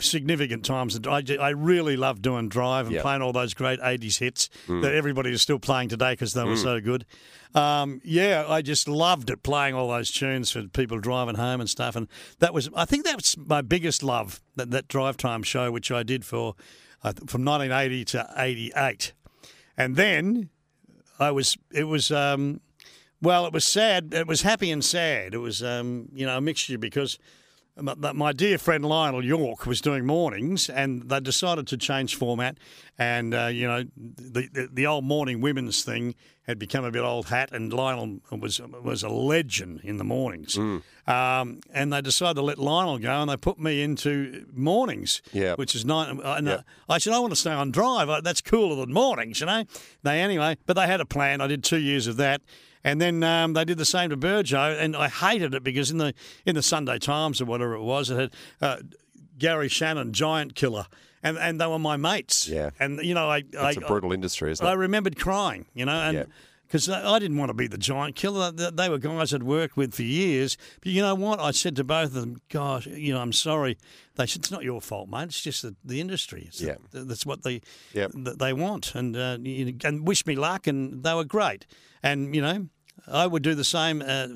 significant 0.00 0.64
times. 0.64 0.98
I, 1.08 1.22
I 1.40 1.48
really 1.50 1.96
loved 1.96 2.22
doing 2.22 2.48
drive 2.48 2.86
and 2.86 2.94
Yeah. 2.94 3.02
playing 3.02 3.22
all 3.22 3.32
those 3.32 3.52
great 3.54 3.80
80s 3.80 4.18
hits 4.18 4.48
that 4.68 4.94
everybody 4.94 5.30
is 5.32 5.42
still 5.42 5.58
playing 5.58 5.88
today 5.88 6.12
because 6.12 6.34
they 6.34 6.44
were 6.44 6.56
so 6.56 6.80
good. 6.80 7.04
Um, 7.54 8.00
yeah, 8.04 8.44
I 8.48 8.62
just 8.62 8.86
loved 8.88 9.30
it 9.30 9.42
playing 9.42 9.74
all 9.74 9.88
those 9.88 10.10
tunes 10.10 10.50
for 10.52 10.62
people 10.68 10.98
driving 11.00 11.34
home 11.36 11.60
and 11.60 11.68
stuff, 11.70 11.96
and 11.96 12.06
that 12.38 12.52
was 12.54 12.68
I 12.76 12.84
think 12.84 13.04
that's 13.04 13.36
my 13.36 13.60
biggest 13.62 14.02
love 14.02 14.40
that 14.56 14.70
that 14.70 14.86
drive 14.88 15.16
time 15.16 15.42
show 15.42 15.72
which 15.72 15.90
I 15.90 16.02
did 16.02 16.24
for 16.24 16.54
uh, 17.02 17.12
from 17.26 17.44
1980 17.44 18.04
to 18.06 18.28
88, 18.36 19.12
and 19.76 19.96
then 19.96 20.50
I 21.18 21.30
was 21.30 21.56
it 21.70 21.84
was 21.84 22.10
um, 22.10 22.60
well 23.22 23.46
it 23.46 23.52
was 23.52 23.64
sad. 23.64 24.12
It 24.14 24.26
was 24.26 24.42
happy 24.42 24.70
and 24.70 24.84
sad. 24.84 25.34
It 25.34 25.38
was 25.38 25.62
um, 25.62 26.08
you 26.12 26.26
know 26.26 26.36
a 26.36 26.40
mixture 26.40 26.78
because 26.78 27.18
my, 27.80 28.12
my 28.12 28.32
dear 28.32 28.58
friend 28.58 28.84
Lionel 28.84 29.24
Yorke 29.24 29.66
was 29.66 29.80
doing 29.80 30.06
mornings 30.06 30.68
and 30.70 31.08
they 31.08 31.20
decided 31.20 31.66
to 31.68 31.76
change 31.76 32.14
format 32.16 32.56
and 32.98 33.34
uh, 33.34 33.46
you 33.46 33.66
know 33.66 33.84
the, 33.96 34.48
the 34.52 34.68
the 34.72 34.86
old 34.86 35.04
morning 35.04 35.40
women's 35.40 35.82
thing 35.84 36.14
had 36.46 36.58
become 36.58 36.84
a 36.84 36.90
bit 36.90 37.00
old 37.00 37.28
hat, 37.28 37.52
and 37.52 37.72
Lionel 37.72 38.18
was 38.30 38.60
was 38.60 39.02
a 39.02 39.08
legend 39.08 39.80
in 39.82 39.96
the 39.96 40.04
mornings. 40.04 40.56
Mm. 40.56 40.82
Um, 41.08 41.60
and 41.72 41.90
they 41.90 42.02
decided 42.02 42.34
to 42.34 42.42
let 42.42 42.58
Lionel 42.58 42.98
go, 42.98 43.10
and 43.22 43.30
they 43.30 43.36
put 43.38 43.58
me 43.58 43.82
into 43.82 44.44
mornings, 44.52 45.22
Yeah. 45.32 45.54
which 45.54 45.74
is 45.74 45.86
nine. 45.86 46.20
And 46.22 46.46
Yeah. 46.46 46.52
uh, 46.54 46.62
I 46.90 46.98
said, 46.98 47.14
I 47.14 47.18
want 47.18 47.32
to 47.32 47.36
stay 47.40 47.50
on 47.50 47.70
drive. 47.70 48.10
Uh, 48.10 48.20
That's 48.20 48.42
cooler 48.42 48.76
than 48.76 48.92
mornings, 48.92 49.40
you 49.40 49.46
know. 49.46 49.64
They 50.02 50.20
anyway, 50.20 50.58
but 50.66 50.74
they 50.74 50.86
had 50.86 51.00
a 51.00 51.06
plan. 51.06 51.40
I 51.40 51.46
did 51.46 51.64
two 51.64 51.78
years 51.80 52.06
of 52.06 52.18
that. 52.18 52.42
And 52.84 53.00
then 53.00 53.22
um, 53.22 53.54
they 53.54 53.64
did 53.64 53.78
the 53.78 53.84
same 53.86 54.10
to 54.10 54.16
Burjo, 54.16 54.78
and 54.78 54.94
I 54.94 55.08
hated 55.08 55.54
it 55.54 55.64
because 55.64 55.90
in 55.90 55.96
the 55.98 56.12
in 56.44 56.54
the 56.54 56.62
Sunday 56.62 56.98
Times 56.98 57.40
or 57.40 57.46
whatever 57.46 57.74
it 57.74 57.82
was, 57.82 58.10
it 58.10 58.16
had 58.18 58.30
uh, 58.60 58.76
Gary 59.38 59.68
Shannon, 59.68 60.12
giant 60.12 60.54
killer, 60.54 60.86
and 61.22 61.38
and 61.38 61.58
they 61.60 61.66
were 61.66 61.78
my 61.78 61.96
mates. 61.96 62.46
Yeah. 62.46 62.70
and 62.78 63.00
you 63.02 63.14
know, 63.14 63.28
I 63.30 63.42
I, 63.58 63.68
It's 63.70 63.78
a 63.78 63.80
brutal 63.80 64.12
industry, 64.12 64.52
isn't 64.52 64.66
I 64.66 64.72
it? 64.72 64.76
remembered 64.76 65.16
crying, 65.18 65.64
you 65.74 65.86
know, 65.86 65.92
and 65.94 66.14
Yeah. 66.18 66.24
Because 66.74 66.88
I 66.88 67.20
didn't 67.20 67.36
want 67.36 67.50
to 67.50 67.54
be 67.54 67.68
the 67.68 67.78
giant 67.78 68.16
killer. 68.16 68.50
They 68.50 68.68
they 68.70 68.88
were 68.88 68.98
guys 68.98 69.32
I'd 69.32 69.44
worked 69.44 69.76
with 69.76 69.94
for 69.94 70.02
years. 70.02 70.56
But 70.80 70.90
you 70.90 71.02
know 71.02 71.14
what? 71.14 71.38
I 71.38 71.52
said 71.52 71.76
to 71.76 71.84
both 71.84 72.06
of 72.06 72.14
them, 72.14 72.38
"Gosh, 72.48 72.86
you 72.86 73.14
know, 73.14 73.20
I'm 73.20 73.32
sorry." 73.32 73.78
They 74.16 74.26
said, 74.26 74.40
"It's 74.42 74.50
not 74.50 74.64
your 74.64 74.80
fault, 74.80 75.08
mate. 75.08 75.24
It's 75.26 75.40
just 75.40 75.62
the, 75.62 75.76
the 75.84 76.00
industry. 76.00 76.46
It's 76.48 76.60
Yeah. 76.60 76.74
the, 76.90 77.04
that's 77.04 77.24
what 77.24 77.44
they 77.44 77.60
Yep. 77.92 78.10
that 78.24 78.38
they 78.40 78.52
want." 78.52 78.96
And 78.96 79.16
uh, 79.16 79.38
you- 79.40 79.76
and 79.84 80.04
wish 80.06 80.26
me 80.26 80.34
luck. 80.34 80.66
And 80.66 81.04
they 81.04 81.14
were 81.14 81.24
great. 81.24 81.64
And 82.02 82.34
you 82.34 82.42
know, 82.42 82.68
I 83.06 83.28
would 83.28 83.44
do 83.44 83.54
the 83.54 83.62
same. 83.64 84.02
Uh, 84.04 84.28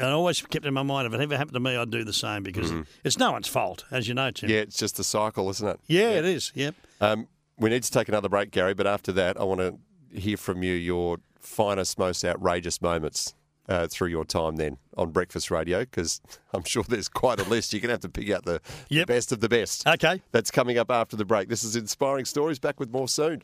I 0.00 0.10
always 0.10 0.42
kept 0.42 0.66
in 0.66 0.74
my 0.74 0.82
mind 0.82 1.06
if 1.06 1.14
it 1.14 1.20
ever 1.22 1.36
happened 1.36 1.54
to 1.54 1.60
me, 1.60 1.76
I'd 1.76 1.90
do 1.92 2.02
the 2.02 2.12
same 2.12 2.42
because 2.42 2.72
it's 3.04 3.18
no 3.18 3.30
one's 3.30 3.46
fault, 3.46 3.84
as 3.92 4.08
you 4.08 4.14
know, 4.14 4.32
Tim. 4.32 4.48
Mm-hmm. 4.48 4.54
Yeah, 4.56 4.62
it's 4.62 4.76
just 4.78 4.96
the 4.96 5.04
cycle, 5.04 5.48
isn't 5.50 5.68
it? 5.68 5.78
yeah, 5.86 6.10
it 6.10 6.24
is. 6.24 6.50
Yep. 6.56 6.74
Um, 7.00 7.28
we 7.56 7.70
need 7.70 7.84
to 7.84 7.90
take 7.92 8.08
another 8.08 8.28
break, 8.28 8.50
Gary, 8.50 8.74
but 8.74 8.88
after 8.88 9.12
that, 9.12 9.40
I 9.40 9.44
want 9.44 9.60
to 9.60 9.78
hear 10.18 10.36
from 10.36 10.64
you 10.64 10.72
your 10.72 11.18
finest, 11.44 11.98
most 11.98 12.24
outrageous 12.24 12.80
moments 12.82 13.34
uh, 13.68 13.86
through 13.86 14.08
your 14.08 14.24
time 14.24 14.56
then 14.56 14.78
on 14.96 15.10
Breakfast 15.10 15.50
Radio, 15.50 15.80
because 15.80 16.20
I'm 16.52 16.64
sure 16.64 16.82
there's 16.82 17.08
quite 17.08 17.40
a 17.40 17.48
list. 17.48 17.72
You're 17.72 17.80
going 17.80 17.88
to 17.88 17.94
have 17.94 18.00
to 18.00 18.08
pick 18.08 18.30
out 18.30 18.44
the, 18.44 18.60
the 18.88 19.04
best 19.04 19.32
of 19.32 19.40
the 19.40 19.48
best. 19.48 19.86
Okay. 19.86 20.20
That's 20.32 20.50
coming 20.50 20.78
up 20.78 20.90
after 20.90 21.16
the 21.16 21.24
break. 21.24 21.48
This 21.48 21.64
is 21.64 21.76
Inspiring 21.76 22.24
Stories. 22.24 22.58
Back 22.58 22.80
with 22.80 22.90
more 22.90 23.08
soon. 23.08 23.42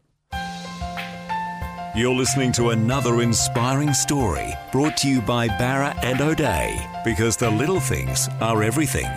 You're 1.96 2.14
listening 2.14 2.52
to 2.52 2.70
another 2.70 3.20
inspiring 3.20 3.92
story 3.92 4.52
brought 4.70 4.96
to 4.98 5.08
you 5.08 5.20
by 5.20 5.48
Barra 5.48 5.92
and 6.04 6.20
O'Day 6.20 6.78
because 7.04 7.36
the 7.36 7.50
little 7.50 7.80
things 7.80 8.28
are 8.40 8.62
everything. 8.62 9.08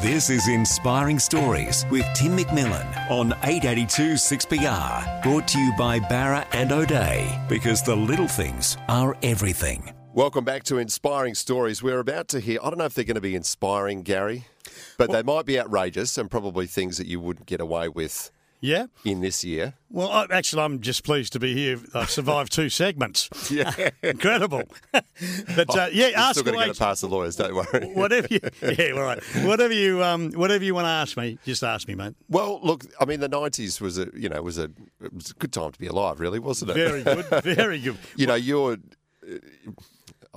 This 0.00 0.30
is 0.30 0.46
Inspiring 0.46 1.18
Stories 1.18 1.84
with 1.90 2.06
Tim 2.14 2.36
McMillan 2.36 3.10
on 3.10 3.32
882 3.42 4.12
6PR. 4.12 5.22
Brought 5.24 5.48
to 5.48 5.58
you 5.58 5.72
by 5.76 5.98
Barra 5.98 6.46
and 6.52 6.70
O'Day 6.70 7.44
because 7.48 7.82
the 7.82 7.96
little 7.96 8.28
things 8.28 8.76
are 8.88 9.16
everything. 9.24 9.92
Welcome 10.14 10.44
back 10.44 10.62
to 10.64 10.78
Inspiring 10.78 11.34
Stories. 11.34 11.82
We're 11.82 11.98
about 11.98 12.28
to 12.28 12.38
hear, 12.38 12.60
I 12.62 12.70
don't 12.70 12.78
know 12.78 12.84
if 12.84 12.94
they're 12.94 13.04
going 13.04 13.16
to 13.16 13.20
be 13.20 13.34
inspiring, 13.34 14.02
Gary, 14.02 14.44
but 14.98 15.10
they 15.10 15.24
might 15.24 15.46
be 15.46 15.58
outrageous 15.58 16.16
and 16.16 16.30
probably 16.30 16.68
things 16.68 16.98
that 16.98 17.08
you 17.08 17.18
wouldn't 17.18 17.46
get 17.46 17.60
away 17.60 17.88
with 17.88 18.30
Yeah. 18.60 18.86
in 19.04 19.20
this 19.20 19.44
year. 19.44 19.74
Well, 19.90 20.08
I, 20.10 20.26
actually, 20.30 20.62
I'm 20.62 20.80
just 20.80 21.04
pleased 21.04 21.32
to 21.34 21.38
be 21.38 21.54
here. 21.54 21.78
I've 21.94 22.10
survived 22.10 22.52
two 22.52 22.68
segments. 22.68 23.28
Yeah. 23.50 23.90
Incredible. 24.02 24.62
but 24.92 25.76
uh, 25.76 25.88
yeah, 25.92 26.08
You're 26.08 26.18
ask 26.18 26.32
still 26.32 26.42
going 26.44 26.54
to 26.54 26.58
away. 26.58 26.66
get 26.66 26.76
it 26.76 26.78
past 26.78 27.00
the 27.00 27.08
lawyers, 27.08 27.36
don't 27.36 27.54
worry. 27.54 27.92
Whatever 27.94 28.26
you, 28.30 28.40
yeah, 28.62 28.90
all 28.92 29.02
right. 29.02 29.22
Whatever 29.44 29.72
you, 29.72 30.02
um, 30.04 30.32
whatever 30.32 30.64
you 30.64 30.74
want 30.74 30.84
to 30.86 30.90
ask 30.90 31.16
me, 31.16 31.38
just 31.44 31.62
ask 31.62 31.88
me, 31.88 31.94
mate. 31.94 32.14
Well, 32.28 32.60
look, 32.62 32.84
I 33.00 33.04
mean, 33.06 33.20
the 33.20 33.28
nineties 33.28 33.80
was 33.80 33.96
a 33.98 34.08
you 34.14 34.28
know 34.28 34.42
was 34.42 34.58
a 34.58 34.64
it 35.00 35.14
was 35.14 35.30
a 35.30 35.34
good 35.34 35.52
time 35.52 35.72
to 35.72 35.78
be 35.78 35.86
alive, 35.86 36.20
really, 36.20 36.38
wasn't 36.38 36.72
it? 36.72 36.74
Very 36.74 37.02
good, 37.04 37.24
very 37.44 37.78
good. 37.80 37.96
you 38.16 38.26
know, 38.26 38.34
you're. 38.34 38.72
uh, 39.26 39.36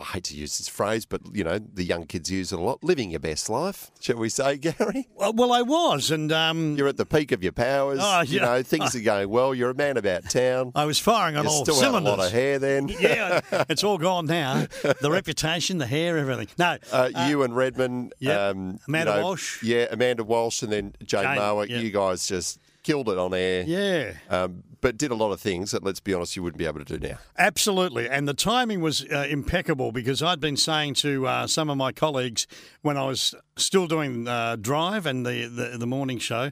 I 0.02 0.06
hate 0.06 0.24
to 0.26 0.36
use 0.36 0.58
this 0.58 0.68
phrase, 0.68 1.06
but 1.06 1.22
you 1.34 1.44
know 1.44 1.60
the 1.60 1.84
young 1.84 2.06
kids 2.06 2.32
use 2.32 2.52
it 2.52 2.60
a 2.60 2.62
lot. 2.62 2.84
Living 2.84 3.12
your 3.12 3.20
best 3.20 3.50
life, 3.50 3.92
shall 4.00 4.18
we 4.18 4.30
say, 4.30 4.58
Gary? 4.58 5.08
Well, 5.16 5.34
well, 5.34 5.54
I 5.54 5.62
was, 5.62 6.12
and 6.12 6.32
um, 6.32 6.76
You're 6.78 6.88
at 6.88 6.98
the 6.98 7.06
peak 7.06 7.32
of 7.32 7.44
your 7.44 7.52
powers. 7.52 8.00
Oh, 8.02 8.22
You 8.22 8.40
yeah. 8.40 8.46
know 8.46 8.64
things 8.64 8.96
are 8.96 9.02
going 9.02 9.30
well. 9.30 9.54
You're 9.56 9.70
a 9.70 9.76
man 9.76 9.98
about 9.98 10.30
town. 10.30 10.72
I 10.76 10.86
was 10.86 11.00
firing 11.00 11.38
on 11.38 11.44
You 11.46 11.50
all 11.52 11.64
still 11.66 11.80
have 11.82 11.94
a 11.94 12.00
lot 12.00 12.20
of 12.20 12.32
hair 12.32 12.60
then. 12.60 12.88
yeah, 13.00 13.42
it's 13.70 13.84
all 13.84 13.98
gone 13.98 14.26
now. 14.26 14.66
The 15.02 15.10
reputation, 15.12 15.78
the 15.78 15.88
hair, 15.88 16.18
everything. 16.18 16.48
No, 16.58 16.78
Uh, 16.92 17.10
you 17.28 17.44
and 17.44 17.56
Redmond, 17.56 18.14
um, 18.28 18.72
you 18.72 18.80
Amanda 18.88 19.16
know, 19.18 19.24
Walsh. 19.24 19.62
yeah, 19.64 19.86
Amanda 19.92 20.24
Walsh, 20.24 20.62
and 20.64 20.72
then 20.72 20.94
Jane, 21.04 21.24
Jane, 21.24 21.38
Marwick. 21.38 21.70
yeah. 21.70 21.78
You 21.80 21.92
guys 21.92 22.28
just 22.28 22.60
killed 22.84 23.10
it 23.10 23.18
on 23.18 23.34
air. 23.34 23.64
yeah. 23.64 24.14
Um, 24.30 24.64
but 24.82 24.98
did 24.98 25.12
a 25.12 25.16
lot 25.16 25.32
of 25.32 25.40
things 25.40 25.72
that, 25.72 25.84
let's 25.84 26.00
be 26.00 26.14
honest, 26.14 26.36
you 26.36 26.44
wouldn't 26.44 26.58
be 26.58 26.66
able 26.66 26.84
to 26.84 26.98
do 26.98 27.08
now. 27.08 27.18
Absolutely. 27.38 28.10
And 28.10 28.28
the 28.28 28.34
timing 28.34 28.82
was 28.82 29.06
uh, 29.06 29.28
impeccable 29.30 29.92
because 29.92 30.22
I'd 30.22 30.40
been 30.40 30.58
saying 30.58 30.96
to 30.96 31.28
uh, 31.28 31.48
some 31.48 31.70
of 31.70 31.78
my 31.78 31.92
colleagues 31.92 32.48
when 32.82 32.98
I 32.98 33.06
was 33.06 33.34
still 33.58 33.88
doing 33.88 34.28
uh, 34.28 34.56
Drive 34.58 35.06
and 35.06 35.26
the, 35.26 35.46
the, 35.48 35.78
the 35.78 35.88
morning 35.88 36.18
show, 36.20 36.52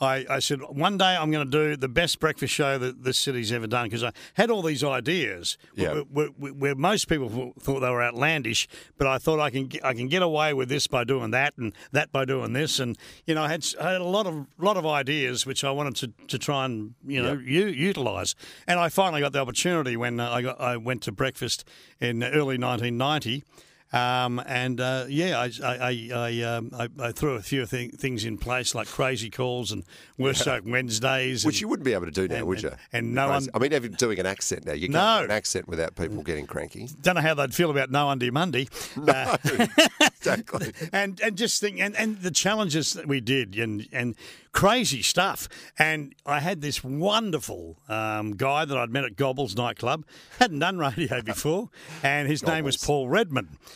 I, 0.00 0.24
I 0.30 0.38
said, 0.38 0.60
one 0.62 0.96
day 0.96 1.16
I'm 1.16 1.32
going 1.32 1.50
to 1.50 1.70
do 1.70 1.76
the 1.76 1.88
best 1.88 2.20
breakfast 2.20 2.54
show 2.54 2.78
that 2.78 3.02
this 3.02 3.18
city's 3.18 3.50
ever 3.50 3.66
done 3.66 3.86
because 3.86 4.04
I 4.04 4.12
had 4.34 4.48
all 4.48 4.62
these 4.62 4.84
ideas 4.84 5.58
Yeah. 5.74 6.02
where, 6.12 6.28
where, 6.28 6.52
where- 6.52 6.74
most 6.76 7.08
people 7.08 7.52
thought- 7.58 7.80
they 7.80 7.90
were 7.90 8.00
outlandish, 8.04 8.68
but 8.96 9.08
I 9.08 9.18
thought 9.18 9.40
I 9.40 9.50
can 9.50 9.66
get, 9.66 9.84
I 9.84 9.94
can 9.94 10.06
get 10.06 10.22
away 10.22 10.54
with 10.54 10.68
this 10.68 10.86
by 10.86 11.02
doing 11.02 11.32
that 11.32 11.54
and 11.58 11.72
that 11.90 12.12
by 12.12 12.24
doing 12.24 12.52
this. 12.52 12.78
And, 12.78 12.96
you 13.26 13.34
know, 13.34 13.42
I 13.42 13.48
had, 13.48 13.66
I 13.80 13.90
had 13.92 14.00
a 14.00 14.04
lot 14.04 14.28
of 14.28 14.46
lot 14.56 14.76
of 14.76 14.86
ideas 14.86 15.44
which 15.44 15.64
I 15.64 15.72
wanted 15.72 15.96
to, 15.96 16.12
to 16.28 16.38
try 16.38 16.64
and, 16.66 16.94
you 17.04 17.20
know, 17.20 17.32
u- 17.32 17.66
utilise. 17.76 18.34
And 18.66 18.78
I 18.78 18.88
finally 18.88 19.20
got 19.20 19.32
the 19.32 19.40
opportunity 19.40 19.96
when 19.96 20.20
uh, 20.20 20.30
I, 20.30 20.42
got, 20.42 20.60
I 20.60 20.76
went 20.76 21.02
to 21.02 21.12
breakfast 21.12 21.64
in 22.00 22.22
early 22.22 22.58
1990. 22.58 23.44
Um, 23.90 24.38
and 24.46 24.80
uh, 24.80 25.06
yeah, 25.08 25.38
I 25.38 25.50
I, 25.64 25.76
I, 25.76 26.10
I, 26.14 26.42
um, 26.42 26.70
I 26.74 26.88
I 27.00 27.12
threw 27.12 27.36
a 27.36 27.42
few 27.42 27.64
th- 27.64 27.92
things 27.94 28.24
in 28.26 28.36
place 28.36 28.74
like 28.74 28.86
crazy 28.86 29.30
calls 29.30 29.72
and 29.72 29.82
worst 30.18 30.44
joke 30.44 30.64
Wednesdays, 30.66 31.44
Which 31.46 31.56
and- 31.56 31.60
you 31.62 31.68
wouldn't 31.68 31.84
be 31.86 31.94
able 31.94 32.04
to 32.04 32.10
do 32.10 32.28
now, 32.28 32.34
and- 32.36 32.46
would 32.48 32.62
you? 32.62 32.68
and- 32.68 32.78
and 32.92 33.14
no 33.14 33.28
Crazy. 33.28 33.50
one- 33.50 33.50
I 33.54 33.58
mean, 33.64 33.72
even 33.72 33.92
doing 33.92 34.18
an 34.18 34.26
accent 34.26 34.66
now, 34.66 34.74
you 34.74 34.88
can't 34.88 34.92
No. 34.92 35.18
do 35.20 35.24
an 35.24 35.30
accent 35.30 35.68
without 35.68 35.94
people 35.96 36.22
getting 36.22 36.46
cranky. 36.46 36.88
don't 37.00 37.14
know 37.14 37.22
how 37.22 37.32
they'd 37.34 37.54
feel 37.54 37.70
about 37.70 37.90
no 37.90 38.08
Undy 38.10 38.30
Monday. 38.30 38.68
Uh, 39.06 39.38
exactly. 40.00 40.72
and 40.92 41.20
and 41.20 41.36
just 41.36 41.60
think 41.60 41.80
and, 41.80 41.96
and 41.96 42.20
the 42.20 42.30
challenges 42.30 42.92
that 42.92 43.06
we 43.06 43.20
did 43.20 43.56
and 43.58 43.86
and 43.92 44.14
crazy 44.52 45.02
stuff. 45.02 45.48
And 45.78 46.14
I 46.26 46.40
had 46.40 46.60
this 46.60 46.82
wonderful 46.82 47.78
um, 47.88 48.32
guy 48.36 48.64
that 48.64 48.76
I'd 48.76 48.90
met 48.90 49.04
at 49.04 49.16
Gobbles 49.16 49.54
nightclub, 49.56 50.04
hadn't 50.40 50.58
done 50.58 50.78
radio 50.78 51.22
before, 51.34 51.70
and 52.02 52.28
his 52.28 52.44
name 52.44 52.64
was 52.64 52.76
Paul 52.76 53.08
Redmond. 53.08 53.56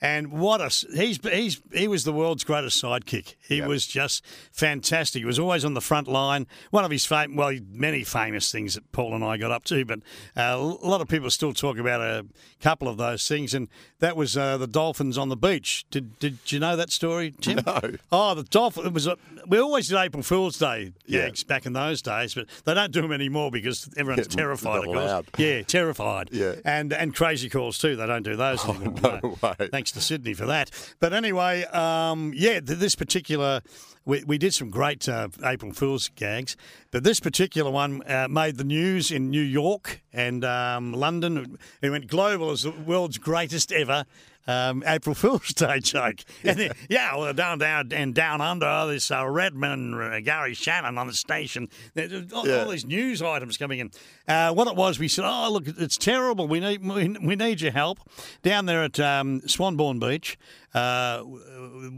And 0.00 0.30
what 0.32 0.60
a 0.60 0.66
he's 0.94 1.18
he's 1.24 1.60
he 1.72 1.88
was 1.88 2.04
the 2.04 2.12
world's 2.12 2.44
greatest 2.44 2.80
sidekick. 2.82 3.34
He 3.40 3.56
Yep. 3.56 3.68
was 3.68 3.84
just 3.86 4.24
fantastic. 4.52 5.20
He 5.22 5.26
was 5.26 5.38
always 5.40 5.64
on 5.64 5.74
the 5.74 5.80
front 5.80 6.06
line. 6.06 6.46
One 6.70 6.84
of 6.84 6.90
his 6.92 7.04
fam- 7.04 7.34
well, 7.34 7.52
many 7.72 8.04
famous 8.04 8.52
things 8.52 8.74
that 8.74 8.90
Paul 8.92 9.14
and 9.14 9.24
I 9.24 9.36
got 9.38 9.50
up 9.50 9.64
to, 9.64 9.84
but 9.84 9.98
uh, 10.36 10.54
a 10.56 10.86
lot 10.86 11.00
of 11.00 11.08
people 11.08 11.30
still 11.30 11.52
talk 11.52 11.78
about 11.78 12.00
a 12.00 12.26
couple 12.60 12.86
of 12.86 12.96
those 12.96 13.26
things. 13.26 13.54
And 13.54 13.68
that 13.98 14.16
was 14.16 14.36
uh, 14.36 14.56
the 14.56 14.68
dolphins 14.68 15.18
on 15.18 15.30
the 15.30 15.36
beach. 15.36 15.84
Did 15.90 16.16
did 16.20 16.38
you 16.52 16.60
know 16.60 16.76
that 16.76 16.90
story, 16.90 17.34
Tim? 17.40 17.58
No. 17.66 17.80
Oh, 18.12 18.34
the 18.36 18.44
dolphin. 18.44 18.86
It 18.86 18.92
was 18.92 19.08
a, 19.08 19.16
we 19.48 19.58
always 19.58 19.88
did 19.88 19.96
April 19.98 20.22
Fool's 20.22 20.58
Day 20.58 20.92
Yeah. 21.06 21.22
gags 21.26 21.42
back 21.42 21.66
in 21.66 21.72
those 21.72 22.02
days, 22.02 22.34
but 22.34 22.46
they 22.64 22.74
don't 22.74 22.92
do 22.92 23.02
them 23.02 23.10
anymore 23.12 23.50
because 23.50 23.88
everyone's 23.96 24.28
Yeah, 24.30 24.36
terrified. 24.36 24.78
Of 24.78 24.84
course. 24.84 24.96
allowed. 24.98 25.26
Yeah, 25.38 25.62
terrified. 25.62 26.28
Yeah. 26.30 26.54
and 26.64 26.92
and 26.92 27.14
crazy 27.16 27.48
calls 27.48 27.78
too. 27.78 27.96
They 27.96 28.06
don't 28.06 28.22
do 28.22 28.36
those 28.36 28.64
anymore. 28.68 29.20
no 29.24 29.36
way. 29.42 29.68
Thanks 29.72 29.87
to 29.92 30.00
Sydney 30.00 30.34
for 30.34 30.46
that. 30.46 30.70
But 31.00 31.12
anyway, 31.12 31.64
um, 31.64 32.32
yeah, 32.34 32.60
this 32.62 32.94
particular. 32.94 33.62
We, 34.04 34.24
we 34.24 34.38
did 34.38 34.54
some 34.54 34.70
great 34.70 35.06
uh, 35.06 35.28
April 35.44 35.70
Fool's 35.70 36.08
gags, 36.08 36.56
but 36.90 37.04
this 37.04 37.20
particular 37.20 37.70
one 37.70 38.02
uh, 38.06 38.26
made 38.26 38.56
the 38.56 38.64
news 38.64 39.10
in 39.10 39.28
New 39.28 39.42
York 39.42 40.00
and 40.14 40.46
um, 40.46 40.94
London. 40.94 41.58
It 41.82 41.90
went 41.90 42.06
global 42.06 42.50
as 42.50 42.62
the 42.62 42.70
world's 42.70 43.18
greatest 43.18 43.70
ever 43.70 44.06
um, 44.48 44.82
April 44.86 45.14
Fool's 45.14 45.52
Day 45.54 45.78
joke. 45.78 46.16
And 46.44 46.58
then, 46.58 46.72
yeah, 46.88 47.14
well, 47.16 47.32
down, 47.32 47.58
down, 47.58 47.92
and 47.92 48.14
down 48.14 48.40
under, 48.40 48.86
this 48.88 49.10
uh, 49.12 49.28
Redmond, 49.28 49.94
uh, 49.94 50.18
Gary 50.20 50.54
Shannon 50.54 50.98
on 50.98 51.06
the 51.06 51.12
station. 51.12 51.68
All, 51.96 52.48
Yeah. 52.48 52.64
all 52.64 52.70
these 52.70 52.86
news 52.86 53.22
items 53.22 53.56
coming 53.56 53.78
in. 53.78 53.90
Uh, 54.26 54.52
what 54.52 54.66
it 54.66 54.74
was, 54.74 54.98
we 54.98 55.08
said, 55.08 55.24
"Oh, 55.26 55.50
look, 55.52 55.64
it's 55.66 55.96
terrible. 55.96 56.48
We 56.48 56.60
need 56.60 56.84
we, 56.84 57.08
we 57.08 57.36
need 57.36 57.60
your 57.60 57.72
help 57.72 58.00
down 58.42 58.66
there 58.66 58.82
at 58.82 58.98
um, 58.98 59.40
Swanbourne 59.42 60.00
Beach. 60.00 60.36
Uh, 60.74 61.22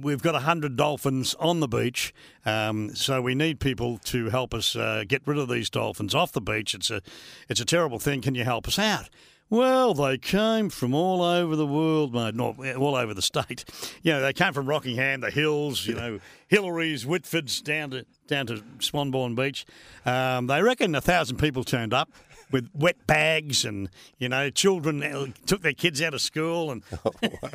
we've 0.02 0.22
got 0.22 0.40
hundred 0.42 0.76
dolphins 0.76 1.34
on 1.40 1.60
the 1.60 1.66
beach, 1.68 2.14
um, 2.46 2.94
so 2.94 3.20
we 3.20 3.34
need 3.34 3.58
people 3.60 3.98
to 3.98 4.30
help 4.30 4.54
us 4.54 4.76
uh, 4.76 5.04
get 5.06 5.22
rid 5.26 5.38
of 5.38 5.48
these 5.48 5.68
dolphins 5.70 6.14
off 6.14 6.32
the 6.32 6.40
beach. 6.40 6.74
It's 6.74 6.90
a 6.90 7.00
it's 7.48 7.60
a 7.60 7.64
terrible 7.64 7.98
thing. 7.98 8.20
Can 8.22 8.34
you 8.34 8.44
help 8.44 8.66
us 8.68 8.78
out?" 8.78 9.08
Well, 9.50 9.94
they 9.94 10.16
came 10.16 10.70
from 10.70 10.94
all 10.94 11.22
over 11.22 11.56
the 11.56 11.66
world, 11.66 12.14
mate. 12.14 12.36
Not 12.36 12.56
all 12.76 12.94
over 12.94 13.12
the 13.12 13.20
state. 13.22 13.64
You 14.00 14.12
know, 14.12 14.20
they 14.22 14.32
came 14.32 14.52
from 14.52 14.66
Rockingham, 14.66 15.20
the 15.20 15.30
hills. 15.30 15.86
You 15.88 15.94
know, 15.94 16.20
Hillarys, 16.50 17.04
Whitfords, 17.04 17.60
down 17.62 17.90
to 17.90 18.06
down 18.28 18.46
to 18.46 18.62
Swanbourne 18.78 19.34
Beach. 19.34 19.66
Um, 20.06 20.46
they 20.46 20.62
reckon 20.62 20.94
a 20.94 21.00
thousand 21.00 21.38
people 21.38 21.64
turned 21.64 21.92
up. 21.92 22.10
with 22.52 22.68
wet 22.74 23.06
bags, 23.06 23.64
and 23.64 23.88
you 24.18 24.28
know, 24.28 24.50
children 24.50 25.02
uh, 25.02 25.26
took 25.46 25.62
their 25.62 25.72
kids 25.72 26.02
out 26.02 26.14
of 26.14 26.20
school, 26.20 26.70
and 26.70 26.82
Oh, 27.04 27.12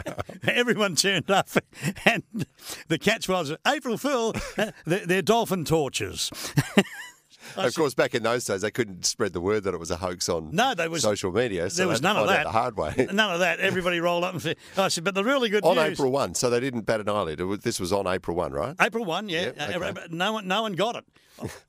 everyone 0.48 0.96
turned 0.96 1.30
up. 1.30 1.50
And 2.06 2.24
the 2.88 2.98
catch 2.98 3.28
was 3.30 3.54
April 3.68 3.98
Fool, 3.98 4.34
they're, 4.86 5.06
they're 5.06 5.22
dolphin 5.22 5.66
torches. 5.66 6.30
Of 7.58 7.76
course, 7.76 7.94
back 7.94 8.16
in 8.16 8.24
those 8.24 8.46
days, 8.46 8.62
they 8.62 8.72
couldn't 8.72 9.06
spread 9.06 9.34
the 9.34 9.42
word 9.42 9.64
that 9.64 9.74
it 9.74 9.80
was 9.80 9.92
a 9.92 9.98
hoax 9.98 10.30
on 10.30 10.52
No, 10.52 10.74
there 10.74 10.90
was- 10.90 11.02
social 11.04 11.32
media. 11.32 11.70
So 11.70 11.78
there 11.84 11.88
was 11.88 12.02
none 12.02 12.18
of 12.18 12.28
that. 12.28 12.44
the 12.44 12.52
hard 12.52 12.78
way. 12.78 12.94
None 13.12 13.32
of 13.34 13.40
that. 13.40 13.60
Everybody 13.60 14.00
rolled 14.00 14.24
up 14.24 14.34
and 14.34 14.42
said, 14.42 14.58
I 14.78 14.88
said, 14.90 15.04
but 15.04 15.16
the 15.16 15.24
really 15.24 15.50
good 15.50 15.64
on 15.64 15.76
news. 15.76 15.86
April 15.94 16.12
1, 16.12 16.36
so 16.36 16.50
they 16.50 16.60
didn't 16.60 16.82
bat 16.82 17.00
an 17.02 17.10
eyelid. 17.10 17.40
Was, 17.42 17.60
this 17.60 17.80
was 17.80 17.92
on 17.94 18.08
April 18.08 18.36
1, 18.38 18.52
right? 18.52 18.76
April 18.82 19.06
1, 19.06 19.30
yeah. 19.30 19.52
Yep, 19.58 19.70
okay. 19.82 20.08
No 20.12 20.34
one 20.34 20.48
no 20.48 20.62
one 20.62 20.74
got 20.74 20.96
it. 20.98 21.06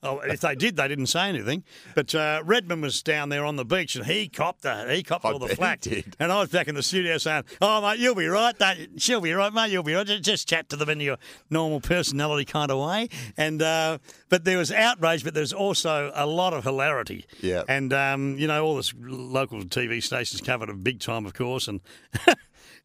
oh, 0.01 0.19
if 0.19 0.39
they 0.39 0.55
did, 0.55 0.77
they 0.77 0.87
didn't 0.87 1.07
say 1.07 1.27
anything. 1.27 1.61
But 1.93 2.15
uh, 2.15 2.41
Redmond 2.45 2.81
was 2.83 3.03
down 3.03 3.27
there 3.27 3.43
on 3.43 3.57
the 3.57 3.65
beach 3.65 3.97
and 3.97 4.05
he 4.05 4.29
copped 4.29 4.61
the, 4.61 4.85
he 4.95 5.03
copped 5.03 5.25
I 5.25 5.33
all 5.33 5.39
the 5.39 5.49
flack. 5.49 5.81
did. 5.81 6.15
And 6.21 6.31
I 6.31 6.39
was 6.39 6.47
back 6.49 6.69
in 6.69 6.75
the 6.75 6.81
studio 6.83 7.17
saying, 7.17 7.43
"Oh 7.61 7.81
mate, 7.81 7.99
you'll 7.99 8.15
be 8.15 8.27
right. 8.27 8.57
Don't, 8.57 9.01
she'll 9.01 9.19
be 9.19 9.33
right, 9.33 9.51
mate. 9.53 9.69
You'll 9.71 9.83
be 9.83 9.93
right. 9.93 10.07
Just, 10.07 10.23
just 10.23 10.47
chat 10.47 10.69
to 10.69 10.77
them 10.77 10.87
in 10.89 11.01
your 11.01 11.17
normal 11.49 11.81
personality 11.81 12.45
kind 12.45 12.71
of 12.71 12.79
way." 12.87 13.09
And 13.35 13.61
uh, 13.61 13.97
but 14.29 14.45
there 14.45 14.57
was 14.57 14.71
outrage, 14.71 15.25
but 15.25 15.33
there's 15.33 15.51
also 15.51 15.76
a 15.85 16.25
lot 16.25 16.53
of 16.53 16.63
hilarity. 16.63 17.25
Yeah. 17.41 17.63
And 17.67 17.93
um, 17.93 18.37
you 18.37 18.47
know, 18.47 18.65
all 18.65 18.75
the 18.75 18.91
local 18.99 19.61
TV 19.63 20.01
stations 20.01 20.41
covered 20.41 20.69
it 20.69 20.83
big 20.83 20.99
time, 20.99 21.25
of 21.25 21.33
course, 21.33 21.67
and. 21.67 21.81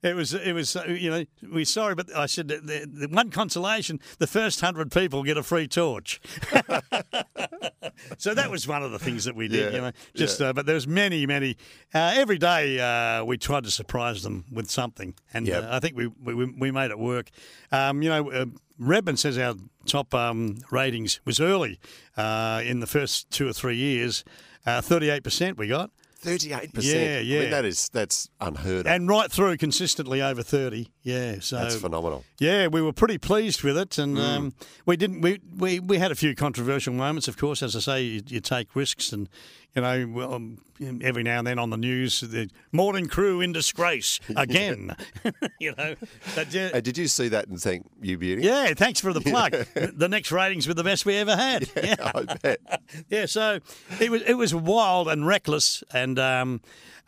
It 0.03 0.17
was, 0.17 0.35
it 0.35 0.53
was, 0.53 0.75
uh, 0.75 0.85
you 0.89 1.11
know, 1.11 1.25
we're 1.51 1.65
sorry, 1.65 1.95
but 1.95 2.13
I 2.15 2.27
said 2.27 2.49
the, 2.49 2.89
the 2.93 3.09
one 3.09 3.31
consolation: 3.31 4.01
the 4.19 4.27
first 4.27 4.61
hundred 4.61 4.91
people 4.91 5.23
get 5.23 5.37
a 5.37 5.43
free 5.45 5.69
torch. 5.69 6.21
so 8.19 8.35
that 8.35 8.51
was 8.51 8.67
one 8.67 8.83
of 8.83 8.91
the 8.91 8.99
things 8.99 9.25
that 9.25 9.35
we 9.37 9.49
did, 9.49 9.73
Yeah, 9.73 9.77
you 9.77 9.81
know. 9.83 9.93
Just, 10.15 10.41
uh, 10.41 10.53
but 10.53 10.67
there's 10.67 10.87
many, 10.87 11.27
many. 11.27 11.57
Uh, 11.95 12.15
every 12.17 12.39
day 12.39 12.79
uh, 12.81 13.25
we 13.25 13.39
tried 13.39 13.65
to 13.65 13.71
surprise 13.71 14.23
them 14.23 14.45
with 14.51 14.71
something, 14.71 15.15
and 15.33 15.47
Yep. 15.47 15.63
uh, 15.65 15.69
I 15.71 15.81
think 15.81 15.97
we, 15.97 16.07
we 16.09 16.35
we 16.47 16.71
made 16.71 16.91
it 16.91 16.99
work. 16.99 17.31
Um, 17.71 18.03
you 18.03 18.09
know, 18.09 18.31
uh, 18.31 18.47
Redmond 18.79 19.19
says 19.19 19.39
our 19.39 19.55
top 19.87 20.15
um, 20.15 20.59
ratings 20.71 21.21
was 21.25 21.41
early 21.41 21.79
uh, 22.17 22.63
in 22.65 22.81
the 22.81 22.87
first 22.87 23.31
two 23.31 23.49
or 23.49 23.53
three 23.53 23.77
years. 23.77 24.25
Uh, 24.67 24.81
Thirty-eight 24.81 25.25
percent 25.25 25.59
we 25.59 25.69
got. 25.69 25.91
38%. 26.23 26.71
Yeah, 26.83 26.99
I 26.99 27.19
yeah. 27.21 27.41
mean, 27.41 27.51
that 27.51 27.65
is, 27.65 27.89
that's 27.93 28.29
unheard 28.41 28.87
of. 28.87 28.93
and 28.93 29.09
right 29.09 29.31
through 29.31 29.57
consistently 29.57 30.23
over 30.23 30.43
30 30.43 30.89
yeah 31.03 31.37
so 31.41 31.57
that's 31.57 31.77
phenomenal. 31.77 32.25
yeah 32.39 32.67
we 32.69 32.81
were 32.81 32.93
pretty 32.93 33.19
pleased 33.19 33.63
with 33.63 33.77
it 33.77 33.99
and 33.99 34.17
Mm. 34.17 34.37
um, 34.37 34.55
we 34.87 34.97
didn't 34.97 35.21
we, 35.21 35.41
we 35.57 35.81
we 35.81 35.99
had 35.99 36.13
a 36.13 36.15
few 36.15 36.35
controversial 36.35 36.93
moments 36.95 37.27
of 37.29 37.37
course 37.37 37.63
as 37.63 37.75
i 37.75 37.81
say 37.81 38.03
you, 38.03 38.23
you 38.27 38.41
take 38.41 38.75
risks 38.77 39.13
and 39.13 39.29
you 39.75 39.83
know 39.83 40.07
well, 40.15 40.35
um, 40.35 40.59
every 41.03 41.23
now 41.23 41.39
and 41.39 41.47
then 41.47 41.59
on 41.59 41.71
the 41.71 41.77
news 41.77 42.21
the 42.21 42.49
morning 42.73 43.07
crew 43.09 43.41
in 43.41 43.53
disgrace 43.53 44.21
again 44.37 44.95
you 45.59 45.75
know 45.77 45.95
but, 46.37 46.53
yeah, 46.55 46.71
Uh, 46.75 46.81
did 46.81 46.97
you 46.99 47.09
see 47.09 47.29
that 47.29 47.49
and 47.49 47.61
think, 47.61 47.87
you 48.01 48.17
beauty? 48.19 48.43
yeah, 48.43 48.73
thanks 48.75 49.01
for 49.01 49.13
the 49.13 49.21
plug. 49.33 49.53
The 49.75 50.09
next 50.09 50.31
ratings 50.31 50.69
were 50.69 50.75
the 50.75 50.85
best 50.85 51.05
we 51.07 51.17
ever 51.17 51.35
had. 51.37 51.69
Yeah, 51.77 51.97
I 52.15 52.23
bet. 52.43 52.61
yeah. 53.09 53.27
So 53.27 53.59
it 54.01 54.11
was 54.11 54.23
it 54.23 54.35
was 54.35 54.55
wild 54.55 55.09
and 55.09 55.27
reckless, 55.27 55.83
and 55.93 56.19
um, 56.19 56.61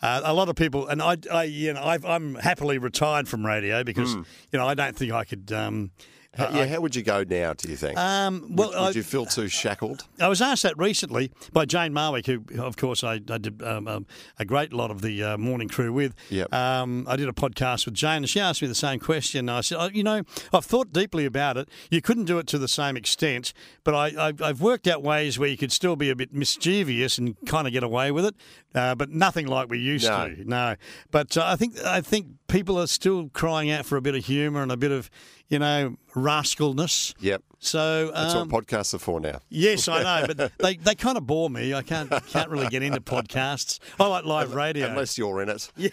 uh, 0.02 0.20
a 0.24 0.34
lot 0.34 0.48
of 0.48 0.56
people. 0.56 0.86
And 0.88 1.00
I, 1.02 1.16
I 1.32 1.44
you 1.44 1.72
know, 1.72 1.82
I've, 1.82 2.04
I'm 2.04 2.34
happily 2.36 2.78
retired 2.78 3.28
from 3.28 3.44
radio 3.44 3.84
because 3.84 4.14
Hmm. 4.14 4.22
you 4.52 4.58
know 4.58 4.66
I 4.66 4.74
don't 4.74 4.96
think 4.96 5.12
I 5.12 5.24
could. 5.24 5.52
Um, 5.52 5.90
How- 6.36 6.50
yeah, 6.50 6.66
how 6.66 6.80
would 6.80 6.94
you 6.96 7.02
go 7.02 7.24
now, 7.28 7.52
do 7.52 7.68
you 7.68 7.76
think? 7.76 7.96
um, 7.98 8.54
well, 8.56 8.68
would, 8.70 8.76
I, 8.78 8.90
you 8.90 9.02
feel 9.02 9.26
too 9.26 9.48
shackled? 9.48 10.04
I 10.20 10.28
was 10.28 10.42
asked 10.42 10.62
that 10.64 10.76
recently 10.78 11.30
by 11.52 11.64
Jane 11.64 11.92
Marwick, 11.92 12.26
who, 12.26 12.44
of 12.62 12.76
course, 12.76 13.04
I, 13.04 13.14
I 13.30 13.38
did 13.38 13.62
um, 13.62 13.86
um, 13.88 14.06
a 14.38 14.44
great 14.44 14.72
lot 14.72 14.90
of 14.90 15.00
the 15.02 15.22
uh, 15.22 15.38
morning 15.38 15.68
crew 15.68 15.92
with. 15.92 16.14
Yep. 16.30 16.52
Um, 16.52 17.06
I 17.08 17.16
did 17.16 17.28
a 17.28 17.32
podcast 17.32 17.84
with 17.86 17.94
Jane, 17.94 18.18
and 18.18 18.28
she 18.28 18.40
asked 18.40 18.62
me 18.62 18.68
the 18.68 18.74
same 18.74 18.98
question. 19.00 19.48
I 19.48 19.60
said, 19.60 19.78
oh, 19.80 19.90
you 19.92 20.02
know, 20.02 20.22
I've 20.52 20.64
thought 20.64 20.92
deeply 20.92 21.24
about 21.24 21.56
it. 21.56 21.68
You 21.90 22.00
couldn't 22.02 22.24
do 22.24 22.38
it 22.38 22.46
to 22.48 22.58
the 22.58 22.68
same 22.68 22.96
extent, 22.96 23.52
but 23.84 23.94
I, 23.94 24.28
I, 24.28 24.32
I've 24.42 24.60
worked 24.60 24.86
out 24.86 25.02
ways 25.02 25.38
where 25.38 25.48
you 25.48 25.56
could 25.56 25.72
still 25.72 25.96
be 25.96 26.10
a 26.10 26.16
bit 26.16 26.32
mischievous 26.32 27.18
and 27.18 27.36
kind 27.46 27.66
of 27.66 27.72
get 27.72 27.82
away 27.82 28.10
with 28.10 28.24
it, 28.24 28.34
uh, 28.74 28.94
but 28.94 29.10
nothing 29.10 29.46
like 29.46 29.68
we 29.68 29.78
used 29.78 30.08
No. 30.08 30.28
to. 30.28 30.44
No. 30.48 30.76
But 31.10 31.36
uh, 31.36 31.44
I 31.46 31.56
think 31.56 31.78
I 31.84 32.00
think 32.00 32.26
people 32.54 32.78
are 32.78 32.86
still 32.86 33.28
crying 33.30 33.68
out 33.68 33.84
for 33.84 33.96
a 33.96 34.00
bit 34.00 34.14
of 34.14 34.24
humour 34.24 34.62
and 34.62 34.70
a 34.70 34.76
bit 34.76 34.92
of, 34.92 35.10
you 35.48 35.58
know, 35.58 35.96
rascalness. 36.14 37.12
Yep. 37.18 37.42
So 37.58 38.12
That's 38.14 38.34
um, 38.34 38.48
what 38.48 38.66
podcasts 38.66 38.94
are 38.94 38.98
for 38.98 39.18
now. 39.18 39.40
Yes, 39.48 39.88
I 39.88 40.02
know, 40.02 40.32
but 40.32 40.52
they, 40.58 40.76
they 40.76 40.94
kind 40.94 41.16
of 41.16 41.26
bore 41.26 41.48
me. 41.50 41.74
I 41.74 41.82
can't 41.82 42.10
can't 42.28 42.50
really 42.50 42.68
get 42.68 42.82
into 42.82 43.00
podcasts. 43.00 43.80
I 43.98 44.06
like 44.06 44.24
live 44.24 44.54
radio. 44.54 44.86
Unless 44.86 45.16
you're 45.18 45.40
in 45.42 45.48
it. 45.48 45.70
yeah, 45.76 45.90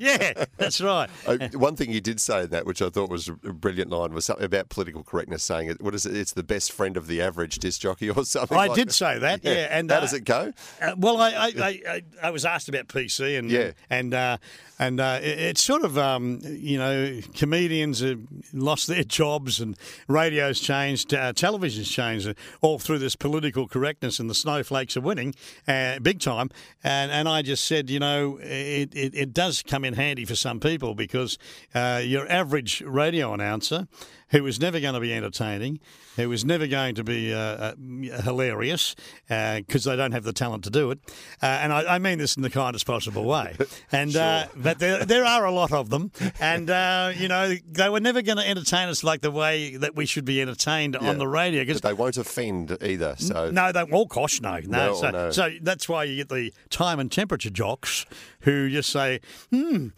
yeah, 0.00 0.44
that's 0.56 0.80
right. 0.80 1.10
Uh, 1.26 1.36
one 1.54 1.76
thing 1.76 1.92
you 1.92 2.00
did 2.00 2.20
say 2.20 2.44
in 2.44 2.50
that, 2.50 2.64
which 2.64 2.80
I 2.80 2.88
thought 2.88 3.10
was 3.10 3.28
a 3.28 3.52
brilliant 3.52 3.90
line, 3.90 4.14
was 4.14 4.24
something 4.24 4.46
about 4.46 4.70
political 4.70 5.04
correctness, 5.04 5.42
saying 5.44 5.68
it. 5.68 5.82
What 5.82 5.94
is 5.94 6.06
it? 6.06 6.16
It's 6.16 6.32
the 6.32 6.42
best 6.42 6.72
friend 6.72 6.96
of 6.96 7.06
the 7.06 7.20
average 7.20 7.58
disc 7.58 7.82
jockey, 7.82 8.08
or 8.10 8.24
something. 8.24 8.56
I 8.56 8.68
like 8.68 8.76
did 8.76 8.88
that. 8.88 8.94
say 8.94 9.18
that, 9.18 9.44
yeah. 9.44 9.68
And 9.70 9.90
how 9.90 9.98
uh, 9.98 10.00
does 10.00 10.14
it 10.14 10.24
go? 10.24 10.52
Uh, 10.80 10.94
well, 10.96 11.18
I, 11.18 11.30
I, 11.30 11.52
I, 11.58 11.80
I, 11.88 12.02
I 12.22 12.30
was 12.30 12.46
asked 12.46 12.70
about 12.70 12.88
PC 12.88 13.38
and 13.38 13.50
Yeah. 13.50 13.72
and 13.90 14.14
uh, 14.14 14.38
and 14.78 15.00
uh, 15.00 15.18
it- 15.22 15.38
it's 15.38 15.62
sort 15.62 15.82
of 15.84 15.96
um, 15.98 16.40
you 16.44 16.78
know 16.78 17.20
comedians 17.34 18.00
have 18.00 18.20
lost 18.52 18.86
their 18.86 19.04
jobs 19.04 19.60
and 19.60 19.76
radio's 20.08 20.60
changed, 20.60 21.12
uh, 21.14 21.32
television's 21.32 21.88
changed, 21.90 22.28
uh, 22.28 22.34
all 22.60 22.78
through 22.78 22.98
this 22.98 23.16
political 23.16 23.66
correctness 23.66 24.18
and 24.18 24.28
the 24.30 24.34
snowflakes 24.34 24.96
are 24.96 25.00
winning 25.00 25.34
uh, 25.66 25.98
big 26.00 26.20
time. 26.20 26.50
And 26.84 27.10
and 27.10 27.28
I 27.28 27.42
just 27.42 27.64
said, 27.64 27.90
you 27.90 27.98
know, 27.98 28.38
it, 28.42 28.94
it, 28.94 29.14
it 29.14 29.32
does 29.32 29.62
come 29.62 29.84
in 29.84 29.94
handy 29.94 30.24
for 30.24 30.36
some 30.36 30.60
people 30.60 30.94
because 30.94 31.38
uh, 31.74 32.00
your 32.04 32.30
average 32.30 32.80
radio 32.82 33.32
announcer 33.32 33.88
who 34.30 34.42
was 34.42 34.60
never 34.60 34.78
going 34.80 34.94
to 34.94 35.00
be 35.00 35.12
entertaining, 35.12 35.80
who 36.16 36.28
was 36.28 36.44
never 36.44 36.66
going 36.66 36.94
to 36.96 37.04
be 37.04 37.32
uh, 37.32 37.38
uh, 37.38 37.74
hilarious 38.22 38.94
because 39.28 39.84
they 39.84 39.96
don't 39.96 40.12
have 40.12 40.24
the 40.24 40.32
talent 40.32 40.64
to 40.64 40.70
do 40.70 40.90
it. 40.90 40.98
Uh, 41.42 41.46
and 41.46 41.72
I, 41.72 41.94
I 41.94 41.98
mean 41.98 42.18
this 42.18 42.36
in 42.36 42.42
the 42.42 42.50
kindest 42.50 42.86
possible 42.86 43.24
way. 43.24 43.56
And 43.90 44.14
uh, 44.16 44.46
but 44.54 44.78
there, 44.78 45.04
there 45.04 45.24
are 45.24 45.46
a 45.46 45.50
lot 45.50 45.72
of 45.72 45.88
them, 45.88 46.12
and 46.40 46.68
uh, 46.68 47.12
you 47.16 47.26
know 47.28 47.54
they 47.70 47.88
were 47.88 48.00
never 48.00 48.20
going 48.22 48.36
to 48.36 48.46
entertain 48.46 48.88
us 48.88 49.02
like 49.02 49.22
the 49.22 49.30
way 49.30 49.76
that 49.76 49.96
we 49.96 50.04
should 50.04 50.24
be 50.24 50.42
entertained 50.42 50.96
Yeah. 51.00 51.08
on 51.08 51.18
the 51.18 51.26
radio. 51.28 51.62
Because 51.62 51.80
they 51.80 51.94
won't 51.94 52.16
offend 52.18 52.76
either. 52.82 53.14
So 53.18 53.50
no, 53.50 53.72
they 53.72 53.84
oh 53.90 54.04
gosh, 54.04 54.40
no, 54.40 54.58
no. 54.60 54.88
No, 54.88 54.94
so, 54.94 55.10
no. 55.10 55.30
so 55.30 55.50
that's 55.62 55.88
why 55.88 56.04
you 56.04 56.16
get 56.16 56.28
the 56.28 56.52
time 56.70 57.00
and 57.00 57.10
temperature 57.10 57.50
jocks 57.50 58.04
who 58.40 58.68
just 58.68 58.90
say, 58.90 59.20
hmm. 59.50 59.88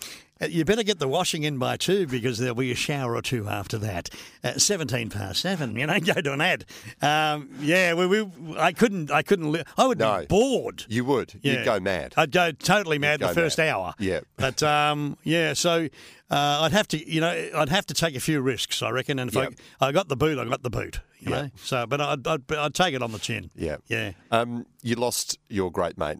Uh, 0.40 0.46
You 0.46 0.64
better 0.64 0.82
get 0.82 0.98
the 0.98 1.08
washing 1.08 1.42
in 1.42 1.58
by 1.58 1.76
two 1.76 2.06
because 2.06 2.38
there'll 2.38 2.54
be 2.54 2.70
a 2.72 2.74
shower 2.76 3.14
or 3.16 3.22
two 3.22 3.48
after 3.48 3.78
that. 3.78 4.10
Uh, 4.44 4.52
Seventeen 4.58 5.10
past 5.10 5.40
seven, 5.40 5.76
you 5.76 5.86
know, 5.86 5.98
go 6.14 6.14
to 6.20 6.32
an 6.32 6.40
ad. 6.40 6.64
Um, 7.02 7.50
yeah, 7.60 7.94
we, 7.94 8.06
we, 8.06 8.56
I 8.58 8.72
couldn't, 8.72 9.10
I 9.10 9.22
couldn't. 9.22 9.52
Li- 9.52 9.62
I 9.76 9.86
would 9.86 9.98
No. 9.98 10.20
be 10.20 10.26
bored. 10.26 10.84
you 10.88 11.04
would. 11.04 11.38
Yeah. 11.42 11.52
You'd 11.58 11.64
go 11.64 11.80
mad. 11.80 12.14
I'd 12.16 12.32
go 12.32 12.52
totally 12.52 12.98
mad 12.98 13.20
go 13.20 13.28
the 13.28 13.34
first 13.34 13.58
mad. 13.58 13.68
hour. 13.68 13.94
Yeah. 13.98 14.20
But 14.36 14.62
um, 14.62 15.16
yeah, 15.24 15.52
so 15.54 15.88
uh, 16.30 16.60
I'd 16.62 16.72
have 16.72 16.88
to, 16.88 17.10
you 17.10 17.20
know, 17.20 17.50
I'd 17.56 17.68
have 17.68 17.86
to 17.86 17.94
take 17.94 18.14
a 18.14 18.20
few 18.20 18.40
risks, 18.40 18.82
I 18.82 18.90
reckon. 18.90 19.18
And 19.18 19.28
if 19.30 19.34
Yep. 19.34 19.54
I, 19.80 19.86
I 19.88 19.92
got 19.92 20.08
the 20.08 20.16
boot, 20.16 20.38
I 20.38 20.44
got 20.44 20.62
the 20.62 20.70
boot. 20.70 21.00
You 21.18 21.30
Yeah. 21.32 21.42
know. 21.42 21.50
So, 21.56 21.86
but 21.86 22.00
I'd, 22.00 22.26
I'd, 22.26 22.52
I'd 22.52 22.74
take 22.74 22.94
it 22.94 23.02
on 23.02 23.12
the 23.12 23.18
chin. 23.18 23.50
Yeah. 23.54 23.76
Yeah. 23.88 24.12
Um, 24.30 24.66
you 24.82 24.96
lost 24.96 25.38
your 25.48 25.70
great 25.70 25.98
mate, 25.98 26.18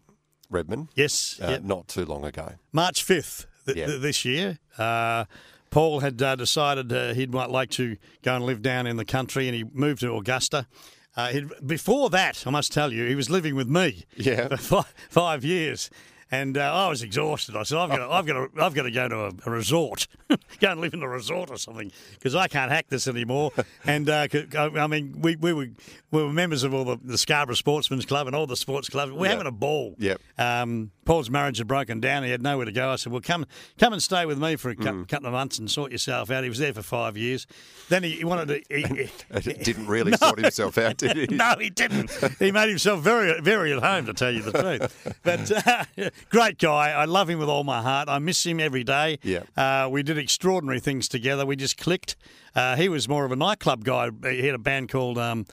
Redmond, 0.51 0.89
Yes. 0.95 1.39
uh, 1.43 1.49
yep. 1.53 1.63
not 1.63 1.89
too 1.89 2.05
long 2.05 2.25
ago. 2.25 2.55
March 2.73 3.07
5th 3.07 3.47
th- 3.67 3.77
Yeah. 3.77 3.87
th- 3.87 4.01
this 4.01 4.25
year. 4.25 4.59
Uh, 4.79 5.25
Paul 5.71 6.01
had 6.01 6.21
uh, 6.21 6.35
decided 6.37 6.93
uh, 6.93 7.15
he'd 7.15 7.33
might 7.33 7.51
like 7.51 7.71
to 7.71 7.97
go 8.23 8.35
and 8.35 8.45
live 8.45 8.61
down 8.63 8.87
in 8.87 8.97
the 8.97 9.05
country, 9.05 9.47
and 9.47 9.55
he 9.55 9.65
moved 9.73 10.01
to 10.01 10.15
Augusta. 10.17 10.67
Uh, 11.17 11.29
he'd, 11.29 11.49
before 11.67 12.11
that, 12.11 12.43
I 12.47 12.51
must 12.51 12.73
tell 12.73 12.93
you, 12.93 13.07
he 13.07 13.15
was 13.15 13.31
living 13.31 13.55
with 13.55 13.69
me 13.69 14.05
Yeah. 14.17 14.49
for 14.57 14.57
five, 14.57 14.95
five 15.11 15.45
years. 15.45 15.91
And 16.33 16.57
uh, 16.57 16.61
I 16.73 16.89
was 16.89 17.03
exhausted. 17.03 17.57
I 17.57 17.65
said, 17.65 17.79
"I've 17.79 17.89
got, 17.91 17.97
to, 17.99 18.09
I've 18.11 18.27
got, 18.27 18.33
to, 18.55 18.63
I've 18.65 18.75
got 18.75 18.83
to 18.85 18.91
go 18.91 19.09
to 19.09 19.17
a, 19.27 19.31
a 19.47 19.51
resort, 19.51 20.07
go 20.61 20.71
and 20.71 20.81
live 20.81 20.95
in 20.95 21.03
a 21.03 21.09
resort 21.09 21.51
or 21.51 21.57
something, 21.57 21.91
because 22.15 22.35
I 22.37 22.47
can't 22.47 22.71
hack 22.71 22.87
this 22.89 23.09
anymore." 23.09 23.51
And 23.85 24.09
uh, 24.09 24.29
I 24.57 24.87
mean, 24.87 25.21
we, 25.21 25.35
we 25.37 25.53
were 25.53 25.69
we 26.13 26.23
were 26.23 26.33
members 26.33 26.63
of 26.63 26.73
all 26.73 26.85
the, 26.85 26.99
the 27.03 27.19
Scarborough 27.19 27.55
Sportsmen's 27.57 28.07
Club 28.07 28.27
and 28.29 28.37
all 28.37 28.47
the 28.47 28.57
sports 28.57 28.89
clubs. 28.89 29.11
We're 29.13 29.25
Yeah. 29.27 29.31
having 29.33 29.47
a 29.47 29.53
ball. 29.53 29.95
Yep. 29.99 30.21
Um, 30.39 30.91
Paul's 31.05 31.31
marriage 31.31 31.59
had 31.59 31.67
broken 31.67 31.99
down. 31.99 32.23
He 32.23 32.31
had 32.31 32.43
nowhere 32.43 32.67
to 32.67 32.73
go. 32.73 32.91
I 32.91 32.97
said, 32.97 33.11
"Well, 33.13 33.21
come, 33.23 33.45
come 33.79 33.93
and 33.93 34.01
stay 34.03 34.25
with 34.27 34.39
me 34.39 34.55
for 34.57 34.71
a 34.71 34.77
cou- 34.77 34.85
Mm. 34.85 35.09
couple 35.09 35.27
of 35.27 35.33
months 35.33 35.59
and 35.59 35.69
sort 35.69 35.91
yourself 35.91 36.31
out." 36.31 36.45
He 36.45 36.49
was 36.49 36.59
there 36.59 36.73
for 36.73 36.83
five 36.83 37.17
years. 37.17 37.47
Then 37.89 38.05
he, 38.05 38.11
he 38.13 38.25
wanted 38.25 38.49
to. 38.49 38.77
He, 38.77 38.83
he- 38.83 39.53
Didn't 39.65 39.89
really 39.89 40.13
sort 40.17 40.39
himself 40.39 40.79
out, 40.79 40.97
did 40.99 41.17
he? 41.17 41.35
no, 41.37 41.55
he 41.59 41.71
didn't. 41.71 42.11
He 42.39 42.53
made 42.53 42.69
himself 42.69 43.01
very, 43.01 43.41
very 43.41 43.73
at 43.73 43.83
home, 43.83 44.07
to 44.07 44.15
tell 44.15 44.31
you 44.31 44.43
the 44.43 44.53
truth. 44.53 45.15
But 45.25 45.51
uh, 45.67 46.11
great 46.29 46.59
guy. 46.59 46.91
I 46.91 47.05
love 47.07 47.29
him 47.31 47.39
with 47.39 47.49
all 47.49 47.65
my 47.65 47.83
heart. 47.83 48.09
I 48.09 48.19
miss 48.19 48.45
him 48.45 48.61
every 48.61 48.85
day. 48.85 49.19
Yeah. 49.23 49.43
Uh, 49.57 49.89
we 49.91 50.03
did 50.03 50.19
extraordinary 50.19 50.81
things 50.81 51.09
together. 51.09 51.47
We 51.47 51.57
just 51.57 51.77
clicked. 51.79 52.17
Uh, 52.55 52.77
he 52.77 52.89
was 52.89 53.09
more 53.09 53.25
of 53.25 53.33
a 53.33 53.37
nightclub 53.37 53.85
guy. 53.85 54.11
He 54.25 54.47
had 54.47 54.55
a 54.55 54.59
band 54.59 54.89
called 54.91 55.19
um, 55.19 55.47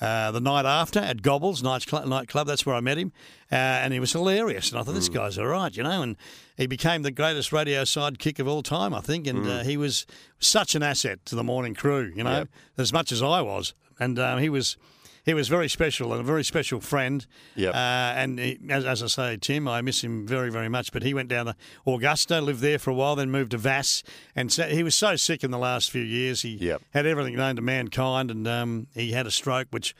uh, 0.00 0.30
the 0.30 0.40
night 0.40 0.64
after 0.66 0.98
at 1.00 1.22
Gobbles 1.22 1.62
Night 1.62 1.86
Club, 1.86 2.06
nightclub. 2.06 2.46
That's 2.46 2.64
where 2.66 2.74
I 2.74 2.80
met 2.80 2.98
him, 2.98 3.12
uh, 3.50 3.54
and 3.54 3.92
he 3.92 4.00
was 4.00 4.12
hilarious. 4.12 4.70
And 4.70 4.78
I 4.80 4.82
thought 4.82 4.94
this 4.94 5.08
guy's 5.08 5.38
all 5.38 5.46
right, 5.46 5.74
you 5.76 5.82
know. 5.82 6.02
And 6.02 6.16
he 6.56 6.66
became 6.66 7.02
the 7.02 7.10
greatest 7.10 7.52
radio 7.52 7.82
sidekick 7.82 8.38
of 8.38 8.48
all 8.48 8.62
time, 8.62 8.92
I 8.94 9.00
think. 9.00 9.26
And 9.26 9.46
uh, 9.46 9.62
he 9.62 9.76
was 9.76 10.06
such 10.38 10.74
an 10.74 10.82
asset 10.82 11.24
to 11.26 11.36
the 11.36 11.44
morning 11.44 11.74
crew, 11.74 12.12
you 12.14 12.24
know, 12.24 12.38
Yep. 12.38 12.48
as 12.78 12.92
much 12.92 13.12
as 13.12 13.22
I 13.22 13.40
was. 13.40 13.74
And 13.98 14.18
um, 14.18 14.38
he 14.40 14.48
was. 14.48 14.76
He 15.24 15.34
was 15.34 15.48
very 15.48 15.68
special 15.68 16.12
and 16.12 16.20
a 16.20 16.24
very 16.24 16.44
special 16.44 16.80
friend. 16.80 17.26
Yep. 17.56 17.74
Uh, 17.74 17.78
and 17.78 18.38
he, 18.38 18.58
as, 18.68 18.84
as 18.84 19.02
I 19.02 19.06
say, 19.06 19.36
Tim, 19.40 19.66
I 19.66 19.80
miss 19.80 20.04
him 20.04 20.26
very, 20.26 20.50
very 20.50 20.68
much. 20.68 20.92
But 20.92 21.02
he 21.02 21.14
went 21.14 21.28
down 21.28 21.46
to 21.46 21.56
Augusta, 21.86 22.40
lived 22.40 22.60
there 22.60 22.78
for 22.78 22.90
a 22.90 22.94
while, 22.94 23.16
then 23.16 23.30
moved 23.30 23.52
to 23.52 23.58
Vasse. 23.58 24.02
And 24.36 24.52
so 24.52 24.64
he 24.68 24.82
was 24.82 24.94
so 24.94 25.16
sick 25.16 25.42
in 25.42 25.50
the 25.50 25.58
last 25.58 25.90
few 25.90 26.02
years. 26.02 26.42
He 26.42 26.50
Yep. 26.56 26.82
had 26.92 27.06
everything 27.06 27.36
known 27.36 27.56
to 27.56 27.62
mankind, 27.62 28.30
and 28.30 28.46
um, 28.46 28.86
he 28.94 29.12
had 29.12 29.26
a 29.26 29.30
stroke, 29.30 29.68
which 29.70 29.94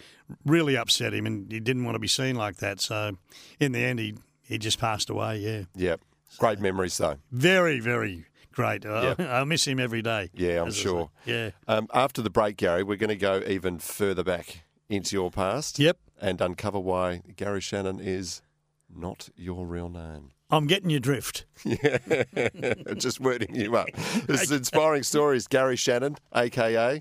really 0.44 0.76
upset 0.76 1.14
him, 1.14 1.24
and 1.26 1.50
he 1.50 1.60
didn't 1.60 1.84
want 1.84 1.94
to 1.94 1.98
be 2.00 2.08
seen 2.08 2.36
like 2.36 2.56
that. 2.56 2.80
So, 2.80 3.16
in 3.60 3.72
the 3.72 3.80
end, 3.80 3.98
he 4.00 4.14
he 4.42 4.58
just 4.58 4.78
passed 4.78 5.08
away. 5.08 5.38
Yeah, 5.38 5.62
Yep. 5.74 6.00
Great 6.38 6.58
memories, 6.60 6.98
though. 6.98 7.16
very, 7.32 7.80
very 7.80 8.26
great. 8.52 8.84
Yep. 8.84 9.20
I 9.20 9.44
miss 9.44 9.66
him 9.66 9.80
every 9.80 10.02
day. 10.02 10.30
Yeah, 10.34 10.62
I'm 10.62 10.70
sure. 10.72 11.10
Yeah. 11.24 11.50
Um, 11.66 11.88
after 11.94 12.20
the 12.20 12.28
break, 12.30 12.56
Gary, 12.58 12.82
we're 12.82 12.96
going 12.98 13.08
to 13.08 13.16
go 13.16 13.42
even 13.46 13.78
further 13.78 14.22
back 14.24 14.63
into 14.88 15.16
your 15.16 15.30
past. 15.30 15.78
Yep. 15.78 15.98
And 16.20 16.40
uncover 16.40 16.78
why 16.78 17.22
Gary 17.36 17.60
Shannon 17.60 18.00
is 18.00 18.42
not 18.88 19.28
your 19.36 19.66
real 19.66 19.88
name. 19.88 20.30
I'm 20.50 20.66
getting 20.66 20.90
your 20.90 21.00
drift. 21.00 21.46
Yeah, 21.64 21.98
just 22.96 23.20
wording 23.20 23.54
you 23.54 23.76
up. 23.76 23.88
This 24.26 24.42
is 24.42 24.50
Inspiring 24.52 25.02
Stories. 25.02 25.46
Gary 25.46 25.76
Shannon, 25.76 26.16
aka 26.34 27.00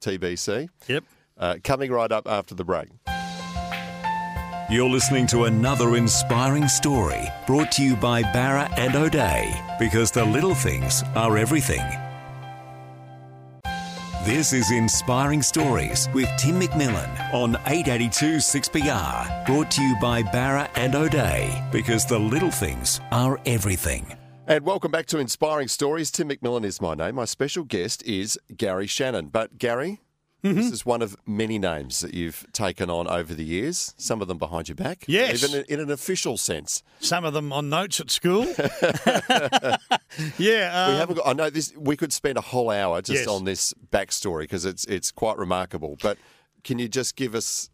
TBC. 0.00 0.68
Yep. 0.86 1.04
Uh, 1.36 1.56
coming 1.64 1.90
right 1.90 2.10
up 2.10 2.28
after 2.28 2.54
the 2.54 2.64
break. 2.64 2.88
You're 4.70 4.88
listening 4.88 5.26
to 5.28 5.44
another 5.44 5.96
inspiring 5.96 6.68
story 6.68 7.26
brought 7.46 7.72
to 7.72 7.82
you 7.82 7.96
by 7.96 8.22
Barra 8.22 8.68
and 8.76 8.94
O'Day 8.94 9.52
because 9.78 10.10
the 10.10 10.24
little 10.24 10.54
things 10.54 11.02
are 11.16 11.38
everything. 11.38 11.82
This 14.28 14.52
is 14.52 14.72
Inspiring 14.72 15.40
Stories 15.40 16.06
with 16.12 16.28
Tim 16.36 16.60
McMillan 16.60 17.32
on 17.32 17.56
882 17.64 18.36
6PR, 18.36 19.46
brought 19.46 19.70
to 19.70 19.80
you 19.80 19.96
by 20.02 20.22
Barra 20.22 20.68
and 20.76 20.94
O'Day 20.94 21.66
because 21.72 22.04
the 22.04 22.18
little 22.18 22.50
things 22.50 23.00
are 23.10 23.40
everything. 23.46 24.14
And 24.46 24.66
welcome 24.66 24.90
back 24.90 25.06
to 25.06 25.18
Inspiring 25.18 25.68
Stories. 25.68 26.10
Tim 26.10 26.28
McMillan 26.28 26.66
is 26.66 26.78
my 26.78 26.94
name. 26.94 27.14
My 27.14 27.24
special 27.24 27.64
guest 27.64 28.02
is 28.02 28.38
Gary 28.54 28.86
Shannon. 28.86 29.28
But 29.28 29.56
Gary, 29.56 30.02
Mm-hmm. 30.44 30.54
this 30.56 30.70
is 30.70 30.86
one 30.86 31.02
of 31.02 31.16
many 31.26 31.58
names 31.58 31.98
that 31.98 32.14
you've 32.14 32.46
taken 32.52 32.88
on 32.88 33.08
over 33.08 33.34
the 33.34 33.44
years. 33.44 33.92
Some 33.96 34.22
of 34.22 34.28
them 34.28 34.38
behind 34.38 34.68
your 34.68 34.76
back. 34.76 35.04
Yes. 35.08 35.42
Even 35.42 35.64
in 35.68 35.80
an 35.80 35.90
official 35.90 36.36
sense. 36.36 36.84
Some 37.00 37.24
of 37.24 37.32
them 37.34 37.52
on 37.52 37.68
notes 37.68 37.98
at 37.98 38.08
school. 38.10 38.44
yeah. 40.38 40.88
We 40.88 40.94
um, 40.94 40.98
haven't 40.98 41.16
got. 41.16 41.26
I 41.26 41.32
know 41.32 41.50
this. 41.50 41.72
We 41.76 41.96
could 41.96 42.12
spend 42.12 42.38
a 42.38 42.40
whole 42.40 42.70
hour 42.70 43.02
just 43.02 43.20
Yes. 43.20 43.28
on 43.28 43.44
this 43.44 43.74
backstory 43.90 44.42
because 44.42 44.64
it's 44.64 44.84
it's 44.84 45.10
quite 45.10 45.36
remarkable. 45.38 45.96
But 46.02 46.18
can 46.64 46.78
you 46.78 46.88
just 46.88 47.16
give 47.16 47.34
us 47.34 47.70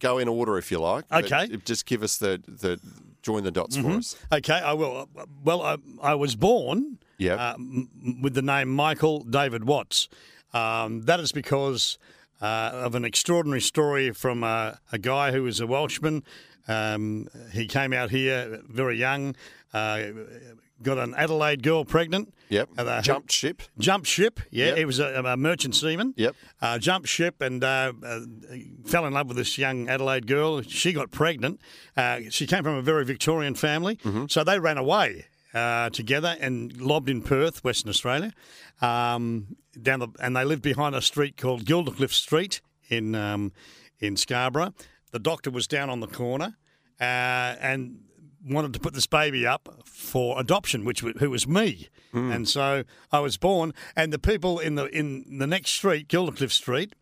go 0.00 0.18
in 0.18 0.28
order 0.28 0.58
if 0.58 0.70
you 0.70 0.78
like? 0.78 1.04
Okay. 1.12 1.46
Mm-hmm. 1.46 1.56
just 1.64 1.86
give 1.86 2.02
us 2.02 2.16
the 2.18 2.40
the 2.46 2.78
join 3.22 3.44
the 3.44 3.50
dots 3.50 3.76
for 3.76 3.90
us. 3.90 4.16
Okay, 4.32 4.54
I 4.54 4.72
will. 4.72 5.08
Well, 5.44 5.62
I, 5.62 5.76
I 6.02 6.14
was 6.14 6.34
born 6.34 6.98
Yep. 7.18 7.38
uh, 7.38 7.54
m- 7.54 8.20
with 8.20 8.34
the 8.34 8.42
name 8.42 8.68
Michael 8.68 9.20
David 9.24 9.64
Watts. 9.64 10.08
Um, 10.52 11.02
that 11.02 11.20
is 11.20 11.32
because 11.32 11.98
uh, 12.40 12.70
of 12.74 12.94
an 12.94 13.04
extraordinary 13.04 13.60
story 13.60 14.10
from 14.12 14.44
uh, 14.44 14.72
a 14.90 14.98
guy 14.98 15.32
who 15.32 15.44
was 15.44 15.60
a 15.60 15.66
Welshman. 15.66 16.24
Um, 16.68 17.28
he 17.52 17.66
came 17.66 17.92
out 17.92 18.10
here 18.10 18.60
very 18.68 18.96
young, 18.96 19.34
uh, 19.72 20.02
got 20.82 20.98
an 20.98 21.14
Adelaide 21.16 21.62
girl 21.62 21.84
pregnant. 21.84 22.32
Yep. 22.50 22.68
Uh, 22.76 23.00
Jumped 23.00 23.32
ship. 23.32 23.62
Jumped 23.78 24.06
ship, 24.06 24.38
yeah. 24.50 24.66
Yep. 24.66 24.76
He 24.76 24.84
was 24.84 24.98
a, 24.98 25.22
a 25.24 25.36
merchant 25.36 25.74
seaman. 25.74 26.12
Yep. 26.16 26.36
Uh, 26.60 26.78
jumped 26.78 27.08
ship 27.08 27.40
and 27.40 27.64
uh, 27.64 27.92
uh, 28.04 28.20
fell 28.84 29.06
in 29.06 29.14
love 29.14 29.28
with 29.28 29.38
this 29.38 29.56
young 29.56 29.88
Adelaide 29.88 30.26
girl. 30.26 30.60
She 30.62 30.92
got 30.92 31.10
pregnant. 31.10 31.60
Uh, 31.96 32.20
she 32.28 32.46
came 32.46 32.62
from 32.62 32.74
a 32.74 32.82
very 32.82 33.04
Victorian 33.04 33.54
family, 33.54 33.98
so 34.28 34.44
they 34.44 34.58
ran 34.58 34.76
away 34.76 35.26
uh, 35.54 35.90
together 35.90 36.36
and 36.40 36.80
lobbed 36.80 37.08
in 37.08 37.22
Perth, 37.22 37.62
Western 37.64 37.90
Australia. 37.90 38.32
Um, 38.80 39.56
down 39.80 40.00
the 40.00 40.08
and 40.20 40.36
they 40.36 40.44
lived 40.44 40.62
behind 40.62 40.94
a 40.94 41.02
street 41.02 41.36
called 41.36 41.64
Gildercliffe 41.64 42.12
Street 42.12 42.60
in 42.88 43.14
um, 43.14 43.52
in 44.00 44.16
Scarborough. 44.16 44.74
The 45.12 45.18
doctor 45.18 45.50
was 45.50 45.66
down 45.66 45.90
on 45.90 46.00
the 46.00 46.06
corner 46.06 46.56
uh, 47.00 47.04
and 47.60 48.00
wanted 48.44 48.72
to 48.72 48.80
put 48.80 48.92
this 48.94 49.06
baby 49.06 49.46
up 49.46 49.68
for 49.84 50.38
adoption, 50.40 50.84
which 50.84 51.00
who 51.00 51.30
was 51.30 51.46
me, 51.46 51.88
and 52.12 52.48
so 52.48 52.84
I 53.10 53.20
was 53.20 53.36
born. 53.36 53.72
And 53.96 54.12
the 54.12 54.18
people 54.18 54.58
in 54.58 54.74
the 54.74 54.86
in 54.86 55.38
the 55.38 55.46
next 55.46 55.70
street, 55.70 56.08
Gildercliffe 56.08 56.52
Street, 56.52 56.94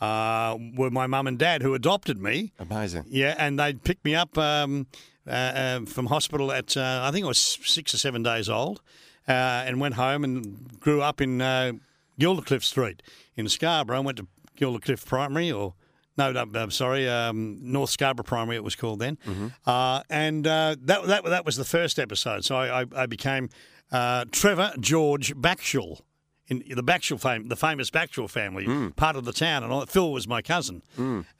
uh, 0.00 0.56
were 0.74 0.90
my 0.90 1.06
mum 1.06 1.26
and 1.26 1.38
dad 1.38 1.62
who 1.62 1.74
adopted 1.74 2.20
me. 2.20 2.52
Amazing. 2.58 3.04
Yeah, 3.08 3.34
and 3.38 3.58
they 3.58 3.74
picked 3.74 4.04
me 4.04 4.14
up 4.14 4.36
um, 4.38 4.86
uh, 5.26 5.30
uh, 5.30 5.80
from 5.86 6.06
hospital 6.06 6.52
at 6.52 6.76
uh, 6.76 7.00
I 7.02 7.10
think 7.10 7.24
I 7.24 7.28
was 7.28 7.38
six 7.38 7.94
or 7.94 7.98
seven 7.98 8.22
days 8.22 8.48
old, 8.48 8.80
uh, 9.28 9.32
and 9.66 9.80
went 9.80 9.94
home 9.94 10.24
and 10.24 10.78
grew 10.80 11.00
up 11.02 11.20
in 11.20 11.40
uh, 11.40 11.72
Gildercliffe 12.18 12.64
Street 12.64 13.02
in 13.36 13.48
Scarborough. 13.48 13.96
I 13.98 14.00
went 14.00 14.18
to 14.18 14.26
Gildercliffe 14.58 15.04
Primary, 15.04 15.50
or 15.50 15.74
no, 16.16 16.32
no 16.32 16.46
I'm 16.54 16.70
sorry, 16.70 17.08
um, 17.08 17.58
North 17.60 17.90
Scarborough 17.90 18.24
Primary. 18.24 18.56
It 18.56 18.64
was 18.64 18.76
called 18.76 19.00
then, 19.00 19.18
uh, 19.66 20.02
and 20.10 20.46
uh, 20.46 20.76
that 20.82 21.06
that 21.06 21.24
that 21.24 21.44
was 21.44 21.56
the 21.56 21.64
first 21.64 21.98
episode. 21.98 22.44
So 22.44 22.56
I, 22.56 22.82
I, 22.82 22.86
I 22.96 23.06
became 23.06 23.48
uh, 23.92 24.24
Trevor 24.30 24.72
George 24.80 25.34
Backshall. 25.34 26.00
In 26.46 26.62
the 26.68 26.82
Backshall 26.82 27.18
fame, 27.18 27.48
the 27.48 27.56
famous 27.56 27.90
Backshall 27.90 28.28
family, 28.28 28.66
part 28.96 29.16
of 29.16 29.24
the 29.24 29.32
town, 29.32 29.62
and 29.62 29.72
all, 29.72 29.86
Phil 29.86 30.12
was 30.12 30.28
my 30.28 30.42
cousin. 30.42 30.82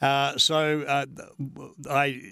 Uh, 0.01 0.39
so 0.39 0.81
uh, 0.81 1.05
I, 1.91 2.23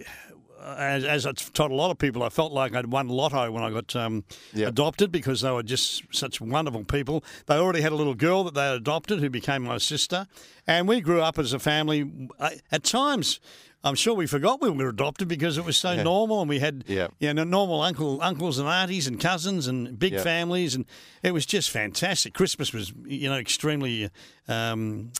as, 0.64 1.04
as 1.04 1.26
I've 1.26 1.52
told 1.52 1.70
a 1.70 1.74
lot 1.74 1.90
of 1.90 1.98
people, 1.98 2.22
I 2.22 2.28
felt 2.28 2.52
like 2.52 2.74
I'd 2.74 2.86
won 2.86 3.08
lotto 3.08 3.50
when 3.50 3.62
I 3.62 3.70
got 3.70 3.94
um, 3.96 4.24
Yep. 4.54 4.68
adopted 4.68 5.12
because 5.12 5.40
they 5.40 5.50
were 5.50 5.62
just 5.62 6.02
such 6.14 6.40
wonderful 6.40 6.84
people. 6.84 7.24
They 7.46 7.54
already 7.56 7.80
had 7.80 7.92
a 7.92 7.96
little 7.96 8.14
girl 8.14 8.44
that 8.44 8.54
they 8.54 8.64
had 8.64 8.74
adopted 8.76 9.20
who 9.20 9.30
became 9.30 9.62
my 9.62 9.78
sister, 9.78 10.26
and 10.66 10.86
we 10.88 11.00
grew 11.00 11.20
up 11.20 11.38
as 11.38 11.52
a 11.52 11.58
family. 11.58 12.10
I, 12.38 12.60
at 12.70 12.84
times, 12.84 13.40
I'm 13.84 13.96
sure 13.96 14.14
we 14.14 14.26
forgot 14.28 14.60
we 14.60 14.70
were 14.70 14.88
adopted 14.88 15.26
because 15.26 15.58
it 15.58 15.64
was 15.64 15.76
so 15.76 16.00
normal, 16.02 16.40
and 16.40 16.48
we 16.48 16.60
had 16.60 16.84
Yeah. 16.86 17.08
you 17.18 17.34
know 17.34 17.42
normal 17.44 17.80
uncle 17.82 18.20
uncles 18.22 18.58
and 18.58 18.68
aunties 18.68 19.06
and 19.08 19.18
cousins 19.18 19.66
and 19.66 19.98
big 19.98 20.20
families, 20.20 20.74
and 20.76 20.84
it 21.22 21.32
was 21.32 21.44
just 21.46 21.70
fantastic. 21.70 22.32
Christmas 22.34 22.72
was 22.72 22.92
you 23.06 23.28
know 23.28 23.36
extremely. 23.38 24.08
Um, 24.48 25.10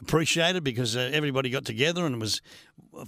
appreciated 0.00 0.62
because 0.64 0.96
uh, 0.96 1.10
everybody 1.12 1.50
got 1.50 1.64
together 1.64 2.04
and 2.06 2.14
it 2.16 2.20
was 2.20 2.40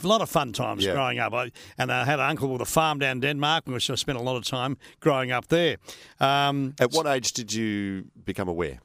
a 0.02 0.06
lot 0.06 0.20
of 0.20 0.28
fun 0.30 0.52
times 0.52 0.84
Yeah. 0.84 0.94
growing 0.94 1.18
up. 1.18 1.32
I, 1.34 1.50
and 1.78 1.90
I 1.92 2.04
had 2.04 2.18
an 2.20 2.30
uncle 2.30 2.48
with 2.48 2.60
a 2.62 2.64
farm 2.66 2.98
down 2.98 3.20
Denmark, 3.20 3.66
which 3.66 3.90
I 3.90 3.94
spent 3.96 4.18
a 4.18 4.22
lot 4.22 4.36
of 4.36 4.44
time 4.44 4.76
growing 5.00 5.30
up 5.32 5.46
there. 5.48 5.76
Um, 6.20 6.74
At 6.80 6.92
what 6.92 7.06
age 7.06 7.32
did 7.32 7.52
you 7.52 8.04
become 8.24 8.48
aware? 8.48 8.78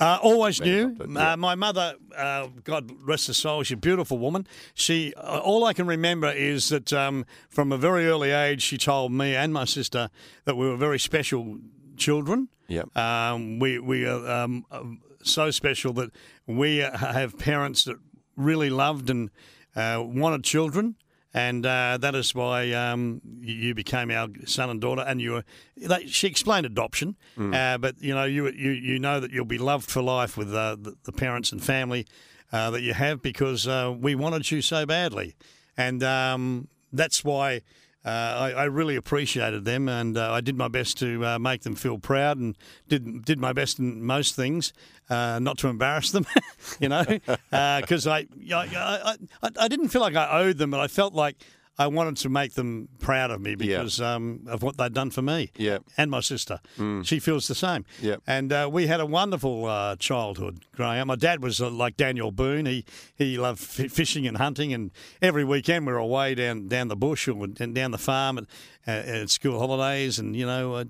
uh, 0.00 0.18
always 0.22 0.60
knew. 0.60 0.96
yeah. 1.08 1.32
Uh, 1.32 1.36
my 1.36 1.54
mother, 1.54 1.94
uh, 2.16 2.48
God 2.64 2.90
rest 3.06 3.26
her 3.28 3.34
soul, 3.34 3.62
she's 3.62 3.74
a 3.74 3.80
beautiful 3.80 4.18
woman. 4.18 4.46
She, 4.74 5.12
uh, 5.16 5.38
all 5.38 5.64
I 5.64 5.72
can 5.74 5.86
remember 5.86 6.30
is 6.32 6.68
that 6.70 6.92
um, 6.92 7.24
from 7.48 7.70
a 7.72 7.76
very 7.78 8.06
early 8.06 8.30
age, 8.32 8.62
she 8.62 8.78
told 8.78 9.12
me 9.12 9.36
and 9.36 9.52
my 9.52 9.64
sister 9.64 10.10
that 10.44 10.56
we 10.56 10.66
were 10.66 10.76
very 10.76 10.98
special 10.98 11.58
children. 11.96 12.48
Yep. 12.68 12.96
Um, 12.96 13.58
we 13.60 13.78
we 13.78 14.06
are 14.06 14.44
um, 14.44 14.64
uh, 14.70 14.82
so 15.22 15.50
special 15.50 15.92
that 15.94 16.10
we 16.46 16.82
uh, 16.82 16.96
have 16.96 17.38
parents 17.38 17.84
that 17.84 17.96
really 18.36 18.70
loved 18.70 19.10
and 19.10 19.30
uh, 19.76 20.02
wanted 20.04 20.44
children. 20.44 20.96
And 21.34 21.64
uh, 21.64 21.96
that 21.98 22.14
is 22.14 22.34
why 22.34 22.72
um, 22.72 23.22
you 23.40 23.74
became 23.74 24.10
our 24.10 24.28
son 24.44 24.68
and 24.68 24.80
daughter. 24.82 25.00
And 25.00 25.18
you 25.18 25.32
were, 25.32 25.44
they, 25.78 26.06
she 26.06 26.26
explained 26.26 26.66
adoption, 26.66 27.16
uh, 27.38 27.78
but 27.78 27.94
you 28.02 28.14
know 28.14 28.24
you, 28.24 28.50
you 28.50 28.72
you 28.72 28.98
know 28.98 29.18
that 29.18 29.30
you'll 29.30 29.46
be 29.46 29.56
loved 29.56 29.90
for 29.90 30.02
life 30.02 30.36
with 30.36 30.54
uh, 30.54 30.76
the, 30.78 30.94
the 31.04 31.12
parents 31.12 31.50
and 31.50 31.64
family 31.64 32.06
uh, 32.52 32.70
that 32.72 32.82
you 32.82 32.92
have 32.92 33.22
because 33.22 33.66
uh, 33.66 33.94
we 33.98 34.14
wanted 34.14 34.50
you 34.50 34.60
so 34.60 34.84
badly, 34.84 35.34
and 35.74 36.02
um, 36.02 36.68
that's 36.92 37.24
why 37.24 37.62
uh, 38.04 38.08
I, 38.08 38.50
I 38.50 38.64
really 38.64 38.96
appreciated 38.96 39.64
them, 39.64 39.88
and 39.88 40.16
uh, 40.16 40.32
I 40.32 40.40
did 40.40 40.56
my 40.56 40.68
best 40.68 40.98
to 40.98 41.24
uh, 41.24 41.38
make 41.38 41.62
them 41.62 41.74
feel 41.74 41.98
proud, 41.98 42.38
and 42.38 42.56
did 42.88 43.24
did 43.24 43.38
my 43.38 43.52
best 43.52 43.78
in 43.78 44.02
most 44.02 44.34
things, 44.34 44.72
uh, 45.08 45.38
not 45.40 45.58
to 45.58 45.68
embarrass 45.68 46.10
them, 46.10 46.26
you 46.80 46.88
know, 46.88 47.04
because 47.50 48.06
I, 48.06 48.26
I, 48.52 48.66
I 48.74 49.16
I 49.42 49.50
I 49.56 49.68
didn't 49.68 49.88
feel 49.88 50.00
like 50.02 50.16
I 50.16 50.40
owed 50.40 50.58
them, 50.58 50.70
but 50.70 50.80
I 50.80 50.88
felt 50.88 51.14
like 51.14 51.36
I 51.78 51.86
wanted 51.86 52.18
to 52.18 52.28
make 52.28 52.52
them 52.52 52.88
proud 52.98 53.30
of 53.30 53.40
me 53.40 53.54
because 53.54 53.98
um, 54.00 54.40
of 54.46 54.62
what 54.62 54.76
they'd 54.76 54.92
done 54.92 55.10
for 55.10 55.22
me. 55.22 55.50
Yeah. 55.56 55.78
And 55.96 56.10
my 56.10 56.20
sister. 56.20 56.60
She 57.02 57.18
feels 57.18 57.48
the 57.48 57.54
same. 57.54 57.86
Yeah. 58.00 58.16
And 58.26 58.52
uh, 58.52 58.68
we 58.70 58.86
had 58.88 59.00
a 59.00 59.06
wonderful 59.06 59.64
uh, 59.64 59.96
childhood 59.96 60.64
growing 60.76 60.98
up. 61.00 61.06
My 61.06 61.16
dad 61.16 61.42
was 61.42 61.60
uh, 61.62 61.70
like 61.70 61.96
Daniel 61.96 62.30
Boone. 62.30 62.66
He 62.66 62.84
he 63.16 63.38
loved 63.38 63.62
f- 63.62 63.90
fishing 63.90 64.26
and 64.26 64.36
hunting, 64.36 64.72
and 64.74 64.90
every 65.22 65.44
weekend 65.44 65.86
we 65.86 65.92
were 65.94 65.98
away 65.98 66.34
down 66.34 66.68
down 66.68 66.88
the 66.88 66.96
bush 66.96 67.26
or 67.26 67.42
and 67.58 67.74
down 67.74 67.90
the 67.90 67.98
farm 67.98 68.38
at, 68.38 68.44
uh, 68.86 68.90
at 69.22 69.30
school 69.30 69.58
holidays, 69.58 70.18
and 70.18 70.36
you 70.36 70.44
know, 70.46 70.74
uh, 70.74 70.84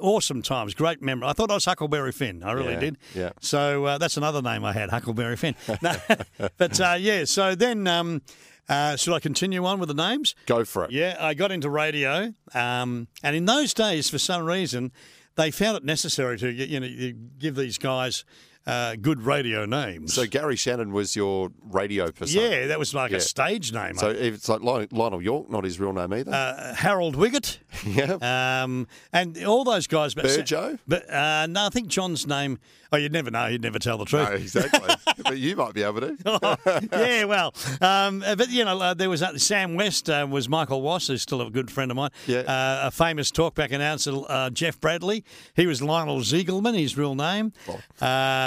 awesome 0.00 0.40
times, 0.40 0.72
great 0.74 1.02
memory. 1.02 1.28
I 1.28 1.32
thought 1.32 1.50
I 1.50 1.54
was 1.54 1.64
Huckleberry 1.64 2.12
Finn. 2.12 2.42
I 2.44 2.52
really 2.52 2.74
Yeah, 2.74 2.80
did. 2.80 2.96
yeah. 3.14 3.30
So 3.40 3.84
uh, 3.86 3.98
that's 3.98 4.16
another 4.16 4.40
name 4.40 4.64
I 4.64 4.72
had, 4.72 4.90
Huckleberry 4.90 5.36
Finn. 5.36 5.56
But 6.58 6.80
uh, 6.80 6.96
yeah, 6.98 7.24
so 7.24 7.54
then. 7.56 7.86
Um, 7.88 8.22
uh, 8.68 8.96
should 8.96 9.14
I 9.14 9.20
continue 9.20 9.64
on 9.64 9.78
with 9.80 9.88
the 9.88 9.94
names? 9.94 10.34
Go 10.46 10.64
for 10.64 10.84
it. 10.84 10.92
Yeah, 10.92 11.16
I 11.18 11.34
got 11.34 11.52
into 11.52 11.68
radio, 11.70 12.32
um, 12.54 13.08
and 13.22 13.36
in 13.36 13.44
those 13.44 13.74
days, 13.74 14.08
for 14.08 14.18
some 14.18 14.44
reason, 14.44 14.92
they 15.36 15.50
found 15.50 15.76
it 15.76 15.84
necessary 15.84 16.38
to 16.38 16.50
you 16.50 16.80
know 16.80 17.12
give 17.38 17.56
these 17.56 17.78
guys 17.78 18.24
uh, 18.66 18.96
good 19.00 19.22
radio 19.22 19.64
names. 19.66 20.14
So 20.14 20.26
Gary 20.26 20.56
Shannon 20.56 20.92
was 20.92 21.16
your 21.16 21.50
radio 21.70 22.10
persona. 22.10 22.48
yeah, 22.48 22.66
that 22.68 22.78
was 22.78 22.94
like 22.94 23.10
Yeah. 23.10 23.16
a 23.18 23.20
stage 23.20 23.72
name. 23.72 23.96
So 23.96 24.10
it's 24.10 24.48
like 24.48 24.60
Lionel 24.62 25.22
Yorke, 25.22 25.50
not 25.50 25.64
his 25.64 25.80
real 25.80 25.92
name 25.92 26.12
either. 26.14 26.32
uh, 26.32 26.74
Harold 26.74 27.16
Wiggett, 27.16 27.58
yeah. 27.84 28.62
um, 28.62 28.86
and 29.12 29.42
all 29.44 29.64
those 29.64 29.86
guys. 29.86 30.14
But 30.14 30.24
Burjo? 30.26 30.78
but 30.86 31.08
uh, 31.12 31.46
no, 31.48 31.66
I 31.66 31.68
think 31.70 31.88
John's 31.88 32.26
name. 32.26 32.58
Oh, 32.94 32.98
you'd 32.98 33.12
never 33.12 33.30
know. 33.30 33.46
You'd 33.46 33.62
never 33.62 33.78
tell 33.78 33.96
the 33.96 34.04
truth. 34.04 34.28
no, 34.28 34.34
exactly. 34.34 34.94
but 35.24 35.38
you 35.38 35.56
might 35.56 35.72
be 35.72 35.82
able 35.82 36.00
to. 36.02 36.88
yeah, 36.92 37.24
well, 37.24 37.54
um, 37.80 38.20
but 38.20 38.50
you 38.50 38.64
know, 38.66 38.78
uh, 38.78 38.92
there 38.94 39.08
was 39.08 39.22
uh, 39.22 39.38
Sam 39.38 39.76
West 39.76 40.10
uh, 40.10 40.26
was 40.30 40.46
Michael 40.48 40.82
Wass, 40.82 41.06
who's 41.06 41.22
still 41.22 41.40
a 41.40 41.50
good 41.50 41.70
friend 41.70 41.90
of 41.90 41.96
mine. 41.96 42.10
Yeah. 42.26 42.40
Uh, 42.40 42.88
a 42.88 42.90
famous 42.90 43.30
talkback 43.30 43.72
announcer, 43.72 44.12
uh, 44.28 44.50
Jeff 44.50 44.78
Bradley. 44.78 45.24
He 45.56 45.66
was 45.66 45.80
Lionel 45.80 46.20
Ziegelman, 46.20 46.78
his 46.78 46.98
real 46.98 47.14
name. 47.14 47.54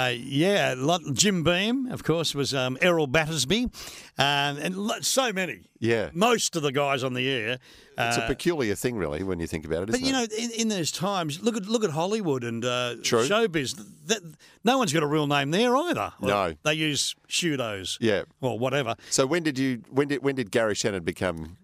Uh, 0.06 0.10
yeah, 0.10 0.74
lot, 0.76 1.02
Jim 1.12 1.42
Beam, 1.42 1.86
of 1.90 2.04
course, 2.04 2.34
was 2.34 2.54
um, 2.54 2.78
Errol 2.80 3.06
Battersby, 3.06 3.64
um, 3.64 3.70
and 4.18 4.76
lo- 4.76 5.00
so 5.00 5.32
many. 5.32 5.62
Yeah. 5.78 6.08
most 6.14 6.56
of 6.56 6.62
the 6.62 6.72
guys 6.72 7.04
on 7.04 7.12
the 7.12 7.28
air. 7.28 7.58
It's 7.98 8.18
uh, 8.18 8.22
a 8.22 8.26
peculiar 8.26 8.74
thing, 8.74 8.96
really, 8.96 9.22
when 9.22 9.40
you 9.40 9.46
think 9.46 9.64
about 9.66 9.82
it. 9.84 9.90
but 9.90 10.00
you 10.00 10.08
it? 10.08 10.12
know, 10.12 10.26
in, 10.38 10.50
in 10.52 10.68
those 10.68 10.90
times, 10.90 11.42
look 11.42 11.56
at 11.56 11.66
look 11.66 11.84
at 11.84 11.90
Hollywood 11.90 12.44
and 12.44 12.64
uh, 12.64 12.94
True. 13.02 13.26
showbiz. 13.26 13.76
That, 14.06 14.20
no 14.64 14.78
one's 14.78 14.92
got 14.92 15.02
a 15.02 15.06
real 15.06 15.26
name 15.26 15.50
there 15.50 15.76
either. 15.76 16.12
No. 16.20 16.54
they 16.62 16.74
use 16.74 17.14
pseudos. 17.28 17.98
Yeah. 18.00 18.22
or 18.40 18.58
whatever. 18.58 18.94
So 19.10 19.26
when 19.26 19.42
did 19.42 19.58
you 19.58 19.82
when 19.90 20.08
did 20.08 20.22
when 20.22 20.34
did 20.34 20.50
Gary 20.50 20.74
Shannon 20.74 21.02
become, 21.04 21.56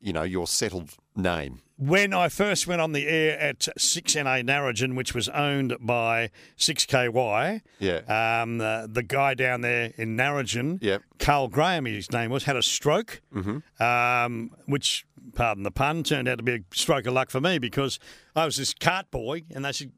you 0.00 0.12
know, 0.12 0.22
your 0.22 0.46
settled 0.46 0.94
name? 1.16 1.60
When 1.76 2.12
I 2.12 2.28
first 2.28 2.66
went 2.66 2.80
on 2.80 2.92
the 2.92 3.06
air 3.06 3.38
at 3.38 3.60
6NA 3.78 4.42
Narrogin, 4.44 4.96
which 4.96 5.14
was 5.14 5.28
owned 5.28 5.76
by 5.80 6.30
6KY, 6.56 7.60
Yeah. 7.78 8.42
um, 8.42 8.58
the, 8.58 8.88
the 8.90 9.02
guy 9.02 9.34
down 9.34 9.60
there 9.60 9.92
in 9.96 10.16
Narrogin, 10.16 10.78
Yep. 10.82 11.02
Carl 11.18 11.48
Graham, 11.48 11.84
his 11.84 12.10
name 12.12 12.30
was, 12.30 12.44
had 12.44 12.56
a 12.56 12.62
stroke, 12.62 13.22
um, 13.80 14.50
which, 14.66 15.06
pardon 15.34 15.62
the 15.64 15.70
pun, 15.70 16.02
turned 16.02 16.28
out 16.28 16.38
to 16.38 16.44
be 16.44 16.54
a 16.54 16.58
stroke 16.74 17.06
of 17.06 17.14
luck 17.14 17.30
for 17.30 17.40
me 17.40 17.58
because 17.58 17.98
I 18.34 18.44
was 18.44 18.56
this 18.56 18.74
cart 18.74 19.10
boy, 19.10 19.44
and 19.54 19.64
they 19.64 19.72
said, 19.72 19.92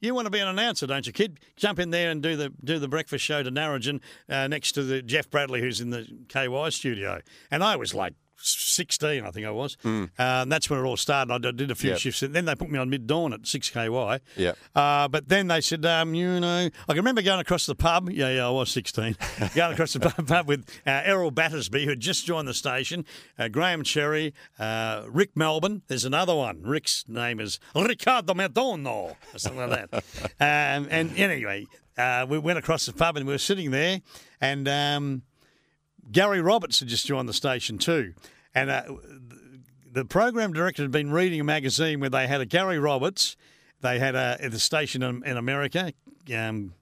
"You 0.00 0.14
want 0.14 0.26
to 0.26 0.30
be 0.30 0.38
an 0.40 0.48
announcer, 0.48 0.86
don't 0.86 1.06
you, 1.06 1.12
kid? 1.12 1.40
Jump 1.56 1.78
in 1.78 1.90
there 1.90 2.10
and 2.10 2.22
do 2.22 2.36
the 2.36 2.52
do 2.62 2.78
the 2.78 2.88
breakfast 2.88 3.24
show 3.24 3.42
to 3.42 3.50
Narrogin 3.50 4.00
uh, 4.28 4.46
next 4.48 4.72
to 4.72 4.82
the 4.82 5.02
Jeff 5.02 5.30
Bradley, 5.30 5.60
who's 5.60 5.80
in 5.80 5.90
the 5.90 6.06
KY 6.28 6.70
studio." 6.70 7.20
And 7.50 7.62
I 7.64 7.76
was 7.76 7.94
like. 7.94 8.14
16, 8.46 9.24
I 9.24 9.30
think 9.30 9.46
I 9.46 9.50
was. 9.50 9.76
Uh, 9.84 10.06
and 10.18 10.52
that's 10.52 10.68
when 10.68 10.78
it 10.80 10.82
all 10.82 10.96
started. 10.96 11.32
I 11.32 11.50
did 11.50 11.70
a 11.70 11.74
few 11.74 11.90
Yep. 11.90 11.98
shifts. 11.98 12.22
And 12.22 12.34
then 12.34 12.44
they 12.44 12.54
put 12.54 12.70
me 12.70 12.78
on 12.78 12.90
mid 12.90 13.06
dawn 13.06 13.32
at 13.32 13.42
6KY. 13.42 14.20
Yep. 14.36 14.58
Uh, 14.74 15.08
but 15.08 15.28
then 15.28 15.48
they 15.48 15.60
said, 15.60 15.84
um, 15.86 16.14
you 16.14 16.40
know, 16.40 16.68
I 16.68 16.70
can 16.88 16.96
remember 16.96 17.22
going 17.22 17.40
across 17.40 17.66
the 17.66 17.74
pub. 17.74 18.10
Yeah, 18.10 18.28
yeah, 18.30 18.46
I 18.46 18.50
was 18.50 18.70
16. 18.70 19.16
going 19.54 19.72
across 19.72 19.92
the 19.94 20.00
pub, 20.00 20.26
pub 20.26 20.48
with 20.48 20.68
uh, 20.86 21.02
Errol 21.04 21.30
Battersby, 21.30 21.84
who 21.84 21.90
had 21.90 22.00
just 22.00 22.26
joined 22.26 22.48
the 22.48 22.54
station, 22.54 23.04
uh, 23.38 23.48
Graham 23.48 23.82
Cherry, 23.82 24.34
uh, 24.58 25.04
Rick 25.08 25.36
Melbourne. 25.36 25.82
There's 25.88 26.04
another 26.04 26.34
one. 26.34 26.62
Rick's 26.62 27.04
name 27.08 27.40
is 27.40 27.58
Ricardo 27.74 28.34
Madono, 28.34 29.16
or 29.32 29.38
something 29.38 29.68
like 29.70 29.90
that. 29.90 30.04
um, 30.40 30.88
and 30.90 31.16
anyway, 31.18 31.66
uh, 31.96 32.26
we 32.28 32.38
went 32.38 32.58
across 32.58 32.86
the 32.86 32.92
pub 32.92 33.16
and 33.16 33.26
we 33.26 33.32
were 33.32 33.38
sitting 33.38 33.70
there, 33.70 34.00
and 34.40 34.68
um, 34.68 35.22
Gary 36.10 36.40
Roberts 36.40 36.80
had 36.80 36.88
just 36.88 37.06
joined 37.06 37.28
the 37.28 37.32
station 37.32 37.78
too. 37.78 38.14
And 38.54 38.70
uh, 38.70 38.82
the 39.92 40.04
program 40.04 40.52
director 40.52 40.82
had 40.82 40.90
been 40.90 41.10
reading 41.10 41.40
a 41.40 41.44
magazine 41.44 42.00
where 42.00 42.10
they 42.10 42.26
had 42.26 42.40
a 42.40 42.46
Gary 42.46 42.78
Roberts, 42.78 43.36
they 43.80 43.98
had 43.98 44.14
a 44.14 44.36
at 44.40 44.50
the 44.50 44.58
station 44.58 45.02
in, 45.02 45.24
in 45.24 45.36
America, 45.36 45.92
um, 46.34 46.74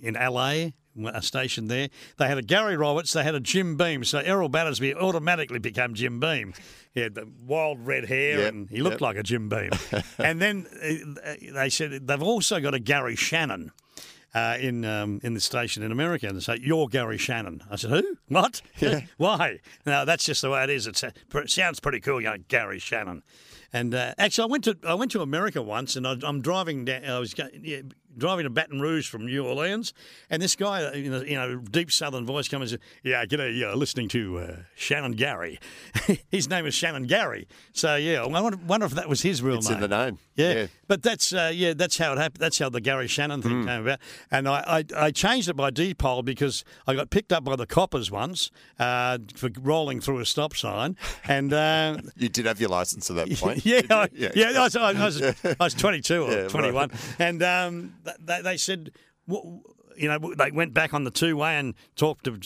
in 0.00 0.14
LA, 0.14 0.68
a 1.04 1.22
station 1.22 1.68
there. 1.68 1.88
They 2.18 2.28
had 2.28 2.38
a 2.38 2.42
Gary 2.42 2.76
Roberts, 2.76 3.12
they 3.12 3.22
had 3.22 3.34
a 3.34 3.40
Jim 3.40 3.76
Beam. 3.76 4.04
So 4.04 4.18
Errol 4.18 4.48
Battersby 4.48 4.94
automatically 4.94 5.58
became 5.58 5.94
Jim 5.94 6.20
Beam. 6.20 6.54
He 6.92 7.00
had 7.00 7.14
the 7.14 7.28
wild 7.44 7.86
red 7.86 8.06
hair 8.06 8.38
Yep, 8.40 8.52
and 8.52 8.70
he 8.70 8.80
looked 8.80 8.94
yep. 8.94 9.00
like 9.02 9.16
a 9.16 9.22
Jim 9.22 9.48
Beam. 9.48 9.70
and 10.18 10.40
then 10.40 10.66
uh, 10.82 11.34
they 11.54 11.68
said 11.68 12.06
they've 12.06 12.22
also 12.22 12.60
got 12.60 12.74
a 12.74 12.78
Gary 12.80 13.16
Shannon. 13.16 13.72
Uh, 14.36 14.58
in 14.60 14.84
um, 14.84 15.18
in 15.22 15.32
the 15.32 15.40
station 15.40 15.82
in 15.82 15.90
America, 15.90 16.26
and 16.26 16.36
they 16.36 16.40
say 16.42 16.58
you're 16.60 16.88
Gary 16.88 17.16
Shannon. 17.16 17.62
I 17.70 17.76
said, 17.76 17.88
who? 17.90 18.18
What? 18.28 18.60
Why? 19.16 19.60
No, 19.86 20.04
that's 20.04 20.24
just 20.24 20.42
the 20.42 20.50
way 20.50 20.62
it 20.62 20.68
is. 20.68 20.86
It's, 20.86 21.02
it 21.02 21.16
sounds 21.46 21.80
pretty 21.80 22.00
cool, 22.00 22.20
you 22.20 22.28
know, 22.28 22.36
Gary 22.48 22.78
Shannon. 22.78 23.22
And 23.72 23.94
uh, 23.94 24.12
actually, 24.18 24.42
I 24.42 24.52
went 24.52 24.64
to 24.64 24.76
I 24.86 24.92
went 24.92 25.10
to 25.12 25.22
America 25.22 25.62
once, 25.62 25.96
and 25.96 26.06
I, 26.06 26.16
I'm 26.22 26.42
driving 26.42 26.84
down. 26.84 27.06
I 27.06 27.18
was 27.18 27.32
go- 27.32 27.48
yeah, 27.58 27.80
driving 28.16 28.44
to 28.44 28.50
Baton 28.50 28.80
Rouge 28.80 29.08
from 29.08 29.26
New 29.26 29.46
Orleans, 29.46 29.92
and 30.30 30.40
this 30.42 30.56
guy, 30.56 30.92
you 30.94 31.10
know, 31.10 31.22
you 31.22 31.34
know 31.34 31.56
deep 31.56 31.90
Southern 31.92 32.26
voice 32.26 32.48
comes 32.48 32.72
and 32.72 32.80
says, 32.80 32.88
"Yeah, 33.02 33.24
g'day, 33.24 33.58
yeah, 33.58 33.72
listening 33.74 34.08
to 34.10 34.38
uh, 34.38 34.56
Shannon 34.74 35.12
Gary. 35.12 35.58
his 36.30 36.48
name 36.48 36.66
is 36.66 36.74
Shannon 36.74 37.04
Gary. 37.06 37.46
So 37.72 37.96
yeah, 37.96 38.22
I 38.22 38.26
wonder, 38.26 38.58
wonder 38.66 38.86
if 38.86 38.92
that 38.92 39.08
was 39.08 39.22
his 39.22 39.42
real 39.42 39.58
It's 39.58 39.68
name. 39.68 39.76
It's 39.78 39.84
in 39.84 39.90
the 39.90 40.04
name. 40.04 40.18
Yeah, 40.36 40.52
Yeah. 40.52 40.66
but 40.88 41.02
that's 41.02 41.32
uh, 41.32 41.50
yeah, 41.54 41.72
that's 41.74 41.98
how 41.98 42.12
it 42.12 42.18
happened. 42.18 42.40
That's 42.40 42.58
how 42.58 42.68
the 42.68 42.80
Gary 42.80 43.08
Shannon 43.08 43.42
thing 43.42 43.62
Hmm. 43.62 43.66
came 43.68 43.82
about. 43.82 44.00
And 44.30 44.48
I, 44.48 44.84
I, 44.96 45.06
I 45.06 45.10
changed 45.10 45.48
it 45.48 45.54
by 45.56 45.70
default 45.70 46.24
because 46.26 46.62
I 46.86 46.94
got 46.94 47.08
picked 47.10 47.32
up 47.32 47.44
by 47.44 47.56
the 47.56 47.66
coppers 47.66 48.10
once 48.10 48.50
uh, 48.78 49.18
for 49.34 49.48
rolling 49.60 50.00
through 50.00 50.18
a 50.20 50.26
stop 50.26 50.54
sign, 50.54 50.96
and 51.26 51.52
uh, 51.52 51.96
You 52.16 52.28
did 52.28 52.44
have 52.46 52.60
your 52.60 52.68
license 52.70 53.08
at 53.10 53.16
that 53.16 53.30
point. 53.38 53.64
yeah. 53.64 53.80
I, 53.88 54.08
yeah, 54.12 54.52
I, 54.56 54.60
was, 54.64 54.76
I, 54.76 54.92
was, 54.92 55.22
I 55.44 55.56
was 55.58 55.74
22 55.74 56.22
or 56.22 56.30
Yeah, 56.30 56.36
right. 56.42 56.50
21, 56.50 56.90
and 57.18 57.42
um, 57.42 57.94
they, 58.20 58.42
they 58.42 58.56
said, 58.56 58.92
you 59.96 60.08
know, 60.08 60.34
they 60.36 60.50
went 60.50 60.74
back 60.74 60.94
on 60.94 61.04
the 61.04 61.10
two 61.10 61.36
way 61.36 61.56
and 61.56 61.74
talked 61.96 62.24
to 62.24 62.38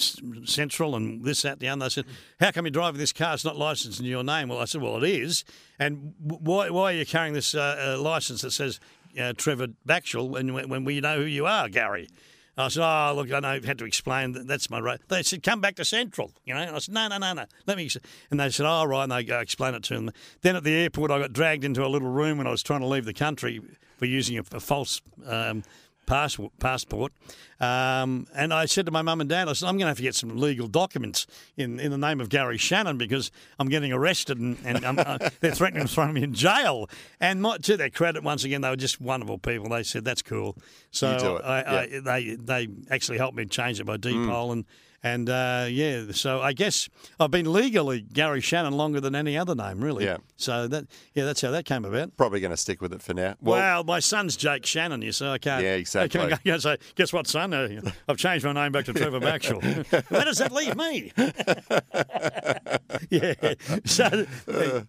Central 0.45 0.95
and 0.95 1.25
this, 1.25 1.43
that, 1.43 1.59
the 1.59 1.69
other. 1.69 1.85
They 1.85 1.89
said, 1.89 2.05
"How 2.39 2.51
come 2.51 2.65
you're 2.65 2.71
driving 2.71 2.99
this 2.99 3.13
car? 3.13 3.35
It's 3.35 3.45
not 3.45 3.57
licensed 3.57 4.01
in 4.01 4.07
your 4.07 4.25
name." 4.25 4.49
Well, 4.49 4.59
I 4.59 4.65
said, 4.65 4.81
"Well, 4.81 5.03
it 5.03 5.09
is." 5.09 5.45
And 5.79 6.15
why, 6.19 6.71
why 6.71 6.95
are 6.95 6.97
you 6.97 7.07
carrying 7.07 7.35
this 7.35 7.55
uh, 7.55 7.97
uh, 7.99 8.01
license 8.01 8.43
that 8.43 8.53
says 8.53 8.81
uh, 9.21 9.33
Trevor 9.37 9.69
Backshall 9.87 10.29
when, 10.29 10.69
when 10.69 10.85
we 10.85 11.01
know 11.01 11.19
who 11.19 11.25
you 11.25 11.47
are, 11.47 11.69
Gary? 11.69 12.09
I 12.57 12.69
said, 12.69 12.85
"Oh, 12.85 13.15
look, 13.15 13.33
I 13.33 13.41
know." 13.41 13.61
Had 13.65 13.79
to 13.79 13.85
explain 13.85 14.33
that 14.33 14.47
that's 14.47 14.71
my 14.71 14.81
right." 14.81 15.01
They 15.09 15.23
said, 15.23 15.43
"Come 15.43 15.61
back 15.61 15.77
to 15.77 15.85
Central," 15.85 16.33
you 16.45 16.55
know. 16.55 16.61
And 16.61 16.77
I 16.77 16.79
said, 16.79 16.95
"No, 16.95 17.09
no, 17.09 17.19
no, 17.19 17.33
no. 17.33 17.45
Let 17.67 17.77
me." 17.77 17.89
And 18.31 18.39
they 18.39 18.51
said, 18.51 18.67
"Oh, 18.67 18.85
right." 18.85 19.05
And 19.05 19.13
they 19.13 19.25
go 19.25 19.41
explain 19.41 19.75
it 19.75 19.83
to 19.85 19.95
them. 19.95 20.11
Then 20.43 20.57
at 20.57 20.65
the 20.65 20.73
airport, 20.73 21.11
I 21.11 21.19
got 21.19 21.33
dragged 21.33 21.65
into 21.65 21.85
a 21.85 21.89
little 21.89 22.11
room 22.11 22.39
when 22.39 22.47
I 22.47 22.51
was 22.51 22.63
trying 22.63 22.81
to 22.81 22.87
leave 22.87 23.05
the 23.05 23.15
country 23.15 23.61
for 24.01 24.07
using 24.07 24.39
a, 24.39 24.43
a 24.53 24.61
false. 24.61 25.01
Um, 25.25 25.63
pass, 26.11 26.39
passport. 26.59 27.13
Um, 27.61 28.27
and 28.35 28.53
I 28.53 28.67
said 28.67 28.87
to 28.87 28.93
my 28.93 29.03
mum 29.03 29.21
and 29.21 29.31
dad, 29.31 29.49
I 29.49 29.53
said, 29.53 29.69
I'm 29.69 29.77
going 29.77 29.85
to 29.85 29.89
have 29.89 29.99
to 29.99 30.03
get 30.03 30.17
some 30.17 30.37
legal 30.37 30.67
documents 30.67 31.27
in, 31.57 31.79
in 31.79 31.93
the 31.93 31.99
name 31.99 32.21
of 32.21 32.29
Gary 32.29 32.59
Shannon 32.59 32.99
because 32.99 33.31
I'm 33.59 33.69
getting 33.69 33.93
arrested 33.93 34.39
and, 34.39 34.59
and 34.65 34.85
I'm, 34.85 34.99
uh, 34.99 35.19
they're 35.41 35.55
threatening 35.55 35.87
to 35.87 35.93
throw 35.93 36.11
me 36.11 36.25
in 36.25 36.35
jail. 36.35 36.91
And 37.21 37.43
my, 37.43 37.59
to 37.59 37.77
their 37.77 37.91
credit, 37.91 38.25
once 38.25 38.43
again, 38.43 38.63
they 38.63 38.71
were 38.71 38.77
just 38.77 39.01
wonderful 39.01 39.39
people. 39.39 39.69
They 39.69 39.85
said, 39.85 40.05
that's 40.05 40.23
cool. 40.23 40.57
So 40.91 41.17
do 41.19 41.37
it, 41.37 41.45
I, 41.45 41.61
I, 41.61 42.01
they, 42.01 42.35
they 42.35 42.69
actually 42.91 43.19
helped 43.19 43.37
me 43.37 43.45
change 43.47 43.79
it 43.79 43.85
by 43.85 43.97
deed 43.97 44.29
poll 44.29 44.51
and 44.51 44.65
and 45.03 45.31
uh, 45.31 45.67
yeah, 45.69 46.13
so 46.13 46.41
I 46.41 46.53
guess 46.53 46.89
I've 47.19 47.31
been 47.31 47.51
legally 47.51 48.01
Gary 48.03 48.41
Shannon 48.41 48.75
longer 48.75 49.01
than 49.01 49.15
any 49.15 49.37
other 49.37 49.55
name, 49.55 49.81
really. 49.83 50.05
Yeah. 50.05 50.19
So 50.37 50.69
that 50.69 50.87
yeah, 51.15 51.25
that's 51.25 51.41
how 51.41 51.51
that 51.51 51.65
came 51.65 51.85
about. 51.85 52.17
Probably 52.17 52.41
going 52.41 52.51
to 52.51 52.57
stick 52.57 52.83
with 52.83 52.93
it 52.93 53.01
for 53.03 53.15
now. 53.15 53.37
Well, 53.41 53.85
my 53.85 54.01
son's 54.01 54.37
Jake 54.37 54.67
Shannon, 54.67 55.03
you 55.03 55.13
see. 55.13 55.27
I 55.27 55.39
can't. 55.39 55.65
Yeah, 55.65 55.75
exactly. 55.75 56.21
I 56.21 56.29
can't 56.29 56.45
go 56.45 56.59
say, 56.59 56.77
guess 56.95 57.13
what, 57.13 57.27
son? 57.27 57.55
Uh, 57.55 57.91
I've 58.09 58.19
changed 58.19 58.45
my 58.45 58.53
name 58.53 58.73
back 58.73 58.85
to 58.87 58.93
Trevor 58.93 59.21
Backshall. 59.21 59.63
Where 60.11 60.25
does 60.25 60.39
that 60.39 60.53
leave 60.53 60.77
me? 60.77 61.13
yeah. 63.11 63.55
So, 63.85 64.27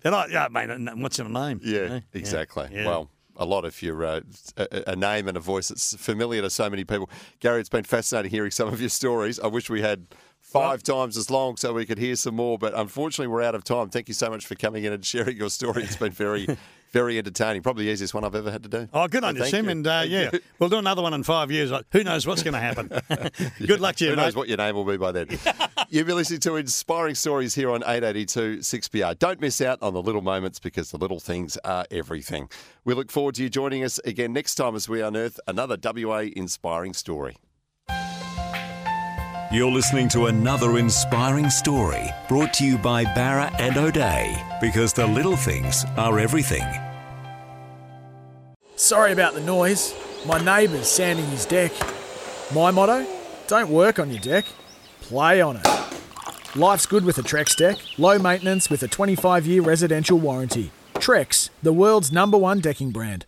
and 0.03 0.15
I, 0.15 0.27
yeah, 0.27 0.47
I 0.53 0.65
mean, 0.65 1.01
what's 1.01 1.19
in 1.19 1.27
a 1.27 1.29
name? 1.29 1.61
Yeah, 1.63 1.81
you 1.81 1.89
know? 1.89 2.01
exactly. 2.13 2.69
Yeah. 2.71 2.85
Well, 2.85 3.09
a 3.41 3.45
lot 3.45 3.65
of 3.65 3.81
your 3.81 4.05
uh, 4.05 4.21
a, 4.55 4.83
a 4.91 4.95
name 4.95 5.27
and 5.27 5.35
a 5.35 5.39
voice 5.39 5.69
that's 5.69 5.95
familiar 5.95 6.43
to 6.43 6.49
so 6.49 6.69
many 6.69 6.83
people. 6.83 7.09
Gary, 7.39 7.59
it's 7.59 7.69
been 7.69 7.83
fascinating 7.83 8.29
hearing 8.29 8.51
some 8.51 8.67
of 8.67 8.79
your 8.79 8.89
stories. 8.89 9.39
I 9.39 9.47
wish 9.47 9.69
we 9.69 9.81
had 9.81 10.05
five 10.39 10.83
times 10.83 11.17
as 11.17 11.31
long 11.31 11.57
so 11.57 11.73
we 11.73 11.85
could 11.85 11.97
hear 11.97 12.15
some 12.15 12.35
more. 12.35 12.59
But 12.59 12.73
unfortunately, 12.75 13.27
we're 13.27 13.41
out 13.41 13.55
of 13.55 13.63
time. 13.63 13.89
Thank 13.89 14.07
you 14.07 14.13
so 14.13 14.29
much 14.29 14.45
for 14.45 14.53
coming 14.53 14.83
in 14.83 14.93
and 14.93 15.03
sharing 15.03 15.37
your 15.37 15.49
story. 15.49 15.83
It's 15.83 15.95
been 15.95 16.11
very, 16.11 16.45
very 16.91 17.17
entertaining. 17.17 17.61
Probably 17.61 17.85
the 17.85 17.91
easiest 17.91 18.13
one 18.13 18.23
I've 18.23 18.35
ever 18.35 18.51
had 18.51 18.63
to 18.63 18.69
do. 18.69 18.87
Oh, 18.93 19.07
good 19.07 19.23
So 19.23 19.27
on 19.29 19.35
you, 19.35 19.45
Sim. 19.45 19.65
you. 19.65 19.71
And 19.71 19.87
uh, 19.87 20.03
yeah, 20.07 20.29
you. 20.33 20.39
we'll 20.59 20.69
do 20.69 20.77
another 20.77 21.01
one 21.01 21.13
in 21.13 21.23
five 21.23 21.51
years. 21.51 21.71
Who 21.91 22.03
knows 22.03 22.27
what's 22.27 22.43
going 22.43 22.53
to 22.53 22.59
happen? 22.59 22.87
good 23.65 23.79
luck 23.79 23.95
to 23.97 24.05
you, 24.05 24.09
Who 24.11 24.15
mate. 24.17 24.23
knows 24.23 24.35
what 24.35 24.47
your 24.47 24.57
name 24.57 24.75
will 24.75 24.85
be 24.85 24.97
by 24.97 25.11
then? 25.11 25.27
You've 25.89 26.07
been 26.07 26.15
listening 26.15 26.39
to 26.41 26.55
Inspiring 26.55 27.15
Stories 27.15 27.55
here 27.55 27.69
on 27.71 27.81
882 27.83 28.57
6PR. 28.59 29.17
Don't 29.19 29.41
miss 29.41 29.61
out 29.61 29.81
on 29.81 29.93
the 29.93 30.01
little 30.01 30.21
moments 30.21 30.59
because 30.59 30.91
the 30.91 30.97
little 30.97 31.19
things 31.19 31.57
are 31.65 31.85
everything. 31.91 32.49
We 32.85 32.93
look 32.93 33.11
forward 33.11 33.35
to 33.35 33.43
you 33.43 33.49
joining 33.49 33.83
us 33.83 33.99
again 33.99 34.33
next 34.33 34.55
time 34.55 34.75
as 34.75 34.87
we 34.87 35.01
unearth 35.01 35.39
another 35.47 35.77
WA 35.81 36.25
inspiring 36.35 36.93
story. 36.93 37.37
You're 39.51 39.69
listening 39.69 40.07
to 40.09 40.27
another 40.27 40.77
inspiring 40.77 41.49
story 41.49 42.09
brought 42.29 42.53
to 42.53 42.65
you 42.65 42.77
by 42.77 43.03
Barra 43.03 43.51
and 43.59 43.75
O'Day 43.75 44.41
because 44.61 44.93
the 44.93 45.05
little 45.05 45.35
things 45.35 45.83
are 45.97 46.19
everything. 46.19 46.63
Sorry 48.77 49.11
about 49.11 49.33
the 49.33 49.41
noise. 49.41 49.93
My 50.25 50.41
neighbour's 50.41 50.87
sanding 50.87 51.25
his 51.25 51.45
deck. 51.45 51.73
My 52.55 52.71
motto 52.71 53.05
don't 53.47 53.69
work 53.69 53.99
on 53.99 54.09
your 54.09 54.21
deck, 54.21 54.45
play 55.01 55.41
on 55.41 55.57
it. 55.57 55.67
Life's 56.55 56.85
good 56.85 57.03
with 57.03 57.17
a 57.17 57.21
Trex 57.21 57.53
deck, 57.53 57.77
low 57.97 58.17
maintenance 58.17 58.69
with 58.69 58.83
a 58.83 58.87
25 58.87 59.45
year 59.45 59.61
residential 59.61 60.17
warranty. 60.17 60.71
Trex, 60.93 61.49
the 61.61 61.73
world's 61.73 62.09
number 62.09 62.37
one 62.37 62.61
decking 62.61 62.91
brand. 62.91 63.25